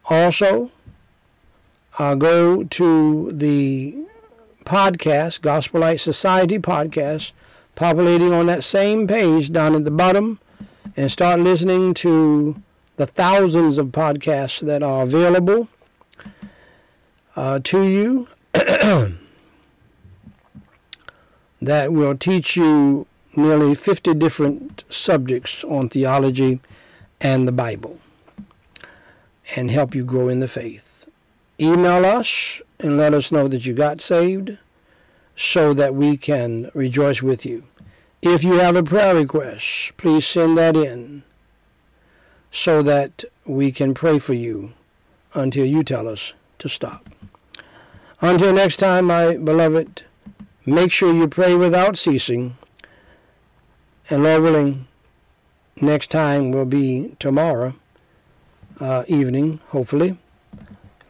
Also, 0.06 0.70
go 1.98 2.64
to 2.64 3.32
the 3.32 3.94
podcast, 4.64 5.42
Gospel 5.42 5.80
Light 5.80 6.00
Society 6.00 6.58
podcast, 6.58 7.32
populating 7.74 8.32
on 8.32 8.46
that 8.46 8.64
same 8.64 9.06
page 9.06 9.52
down 9.52 9.74
at 9.74 9.84
the 9.84 9.90
bottom, 9.90 10.40
and 10.96 11.10
start 11.10 11.40
listening 11.40 11.94
to 11.94 12.62
the 12.96 13.06
thousands 13.06 13.78
of 13.78 13.88
podcasts 13.88 14.60
that 14.60 14.82
are 14.82 15.02
available 15.02 15.68
uh, 17.36 17.58
to 17.64 17.82
you 17.82 18.28
that 21.60 21.92
will 21.92 22.16
teach 22.16 22.56
you 22.56 23.06
nearly 23.36 23.74
50 23.74 24.14
different 24.14 24.84
subjects 24.88 25.64
on 25.64 25.88
theology 25.88 26.60
and 27.20 27.48
the 27.48 27.52
Bible 27.52 27.98
and 29.56 29.70
help 29.70 29.94
you 29.94 30.04
grow 30.04 30.28
in 30.28 30.40
the 30.40 30.48
faith. 30.48 31.08
Email 31.60 32.04
us 32.04 32.60
and 32.78 32.96
let 32.96 33.14
us 33.14 33.30
know 33.32 33.48
that 33.48 33.64
you 33.66 33.72
got 33.72 34.00
saved 34.00 34.58
so 35.36 35.74
that 35.74 35.94
we 35.94 36.16
can 36.16 36.70
rejoice 36.74 37.22
with 37.22 37.44
you. 37.44 37.64
If 38.26 38.42
you 38.42 38.54
have 38.54 38.74
a 38.74 38.82
prayer 38.82 39.14
request, 39.14 39.98
please 39.98 40.26
send 40.26 40.56
that 40.56 40.78
in 40.78 41.24
so 42.50 42.82
that 42.82 43.22
we 43.44 43.70
can 43.70 43.92
pray 43.92 44.18
for 44.18 44.32
you 44.32 44.72
until 45.34 45.66
you 45.66 45.84
tell 45.84 46.08
us 46.08 46.32
to 46.60 46.70
stop. 46.70 47.06
Until 48.22 48.54
next 48.54 48.78
time, 48.78 49.04
my 49.04 49.36
beloved, 49.36 50.04
make 50.64 50.90
sure 50.90 51.12
you 51.12 51.28
pray 51.28 51.54
without 51.54 51.98
ceasing. 51.98 52.56
And 54.08 54.22
Lord 54.22 54.42
willing, 54.42 54.86
next 55.78 56.10
time 56.10 56.50
will 56.50 56.64
be 56.64 57.16
tomorrow 57.18 57.74
uh, 58.80 59.04
evening, 59.06 59.60
hopefully. 59.68 60.16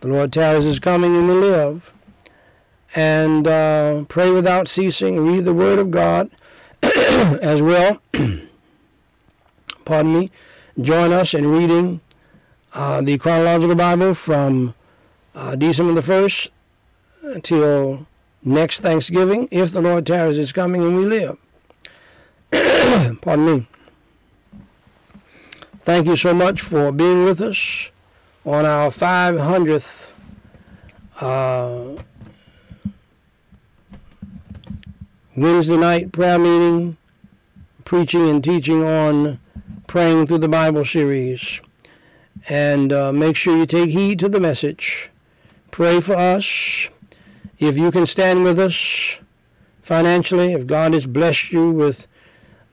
The 0.00 0.08
Lord 0.08 0.32
tells 0.32 0.66
is 0.66 0.80
coming 0.80 1.14
and 1.14 1.28
we 1.28 1.34
live. 1.34 1.92
And 2.96 3.46
uh, 3.46 4.02
pray 4.08 4.32
without 4.32 4.66
ceasing. 4.66 5.24
Read 5.24 5.44
the 5.44 5.54
Word 5.54 5.78
of 5.78 5.92
God 5.92 6.28
as 7.42 7.62
well. 7.62 8.00
Pardon 9.84 10.18
me. 10.18 10.30
Join 10.80 11.12
us 11.12 11.34
in 11.34 11.46
reading 11.46 12.00
uh, 12.72 13.02
the 13.02 13.18
chronological 13.18 13.76
Bible 13.76 14.14
from 14.14 14.74
uh, 15.34 15.54
December 15.54 16.00
the 16.00 16.00
1st 16.00 16.50
until 17.22 18.06
next 18.42 18.80
Thanksgiving, 18.80 19.48
if 19.50 19.72
the 19.72 19.80
Lord 19.80 20.06
tarries 20.06 20.38
is 20.38 20.52
coming 20.52 20.82
and 20.82 20.96
we 20.96 21.04
live. 21.04 21.38
Pardon 23.20 23.46
me. 23.46 23.68
Thank 25.84 26.06
you 26.06 26.16
so 26.16 26.34
much 26.34 26.60
for 26.60 26.90
being 26.90 27.24
with 27.24 27.40
us 27.40 27.90
on 28.44 28.64
our 28.64 28.90
500th 28.90 30.12
uh, 31.20 32.02
Wednesday 35.36 35.76
night 35.76 36.12
prayer 36.12 36.38
meeting, 36.38 36.96
preaching 37.84 38.28
and 38.28 38.42
teaching 38.42 38.82
on 38.82 39.38
praying 39.86 40.26
through 40.26 40.38
the 40.38 40.48
Bible 40.48 40.84
series. 40.84 41.60
And 42.48 42.92
uh, 42.92 43.12
make 43.12 43.36
sure 43.36 43.56
you 43.56 43.66
take 43.66 43.90
heed 43.90 44.18
to 44.20 44.28
the 44.28 44.40
message. 44.40 45.10
Pray 45.70 46.00
for 46.00 46.14
us. 46.14 46.88
If 47.58 47.78
you 47.78 47.90
can 47.90 48.06
stand 48.06 48.44
with 48.44 48.58
us 48.58 49.18
financially, 49.82 50.52
if 50.52 50.66
God 50.66 50.92
has 50.92 51.06
blessed 51.06 51.52
you 51.52 51.70
with 51.70 52.06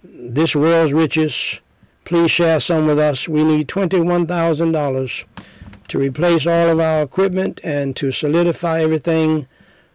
this 0.04 0.56
world's 0.56 0.94
riches, 0.94 1.62
please 2.06 2.32
share 2.32 2.60
some 2.60 2.88
with 2.88 3.00
us. 3.00 3.28
We 3.28 3.44
need 3.44 3.68
$21,000 3.68 5.26
to 5.88 6.00
replace 6.00 6.48
all 6.48 6.70
of 6.70 6.80
our 6.80 7.04
equipment 7.04 7.60
and 7.64 7.96
to 7.98 8.12
solidify 8.12 8.82
everything 8.82 9.48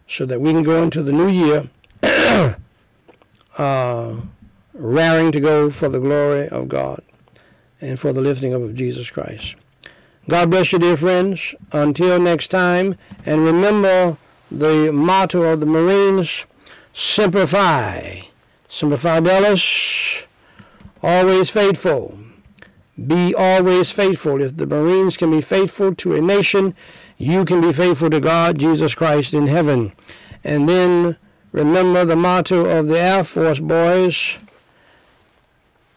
so 0.07 0.25
that 0.25 0.39
we 0.39 0.53
can 0.53 0.63
go 0.63 0.81
into 0.81 1.03
the 1.03 1.11
new 1.11 1.27
year 1.27 1.69
uh, 3.57 4.15
raring 4.77 5.31
to 5.31 5.39
go 5.39 5.69
for 5.69 5.89
the 5.89 5.99
glory 5.99 6.47
of 6.47 6.69
God 6.69 7.01
and 7.81 7.99
for 7.99 8.13
the 8.13 8.21
lifting 8.21 8.53
up 8.53 8.61
of 8.61 8.75
Jesus 8.75 9.09
Christ. 9.09 9.55
God 10.29 10.49
bless 10.49 10.71
you, 10.71 10.79
dear 10.79 10.97
friends. 10.97 11.55
Until 11.71 12.19
next 12.19 12.49
time, 12.49 12.95
and 13.25 13.45
remember 13.45 14.17
the 14.51 14.91
motto 14.91 15.41
of 15.43 15.59
the 15.59 15.65
Marines, 15.65 16.45
Semper 16.93 17.47
Fi. 17.47 18.29
Semper 18.67 18.97
Fidelis, 18.97 20.25
always 21.01 21.49
faithful. 21.49 22.19
Be 23.05 23.33
always 23.33 23.91
faithful. 23.91 24.41
If 24.41 24.57
the 24.57 24.65
Marines 24.65 25.15
can 25.15 25.31
be 25.31 25.41
faithful 25.41 25.95
to 25.95 26.15
a 26.15 26.21
nation, 26.21 26.75
you 27.17 27.45
can 27.45 27.61
be 27.61 27.71
faithful 27.71 28.09
to 28.09 28.19
God, 28.19 28.57
Jesus 28.57 28.95
Christ 28.95 29.33
in 29.33 29.47
heaven. 29.47 29.93
And 30.43 30.67
then 30.67 31.17
remember 31.51 32.03
the 32.03 32.15
motto 32.15 32.65
of 32.65 32.87
the 32.87 32.99
Air 32.99 33.23
Force 33.23 33.59
boys, 33.59 34.37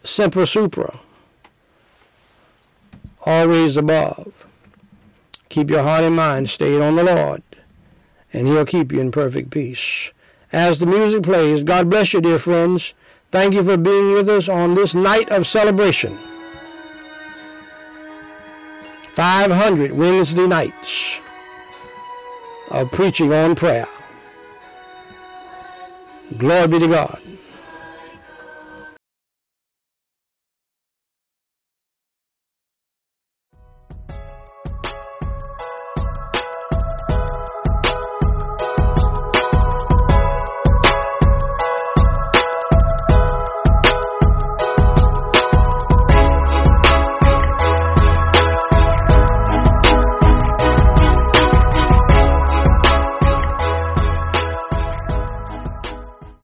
Semper 0.03 0.45
Supra 0.45 0.99
always 3.23 3.77
above. 3.77 4.45
Keep 5.49 5.69
your 5.69 5.83
heart 5.83 6.03
and 6.03 6.15
mind 6.15 6.49
stayed 6.49 6.81
on 6.81 6.95
the 6.95 7.03
Lord, 7.03 7.43
and 8.33 8.47
He'll 8.47 8.65
keep 8.65 8.91
you 8.91 8.99
in 8.99 9.11
perfect 9.11 9.51
peace. 9.51 10.11
As 10.51 10.79
the 10.79 10.85
music 10.85 11.23
plays, 11.23 11.63
God 11.63 11.89
bless 11.89 12.13
you, 12.13 12.21
dear 12.21 12.39
friends. 12.39 12.93
Thank 13.31 13.53
you 13.53 13.63
for 13.63 13.77
being 13.77 14.13
with 14.13 14.27
us 14.27 14.49
on 14.49 14.75
this 14.75 14.93
night 14.93 15.29
of 15.29 15.47
celebration. 15.47 16.17
500 19.13 19.91
Wednesday 19.91 20.47
nights 20.47 21.19
of 22.69 22.91
preaching 22.91 23.31
on 23.33 23.55
prayer. 23.55 23.87
Glory 26.37 26.67
be 26.67 26.79
to 26.79 26.87
God. 26.87 27.21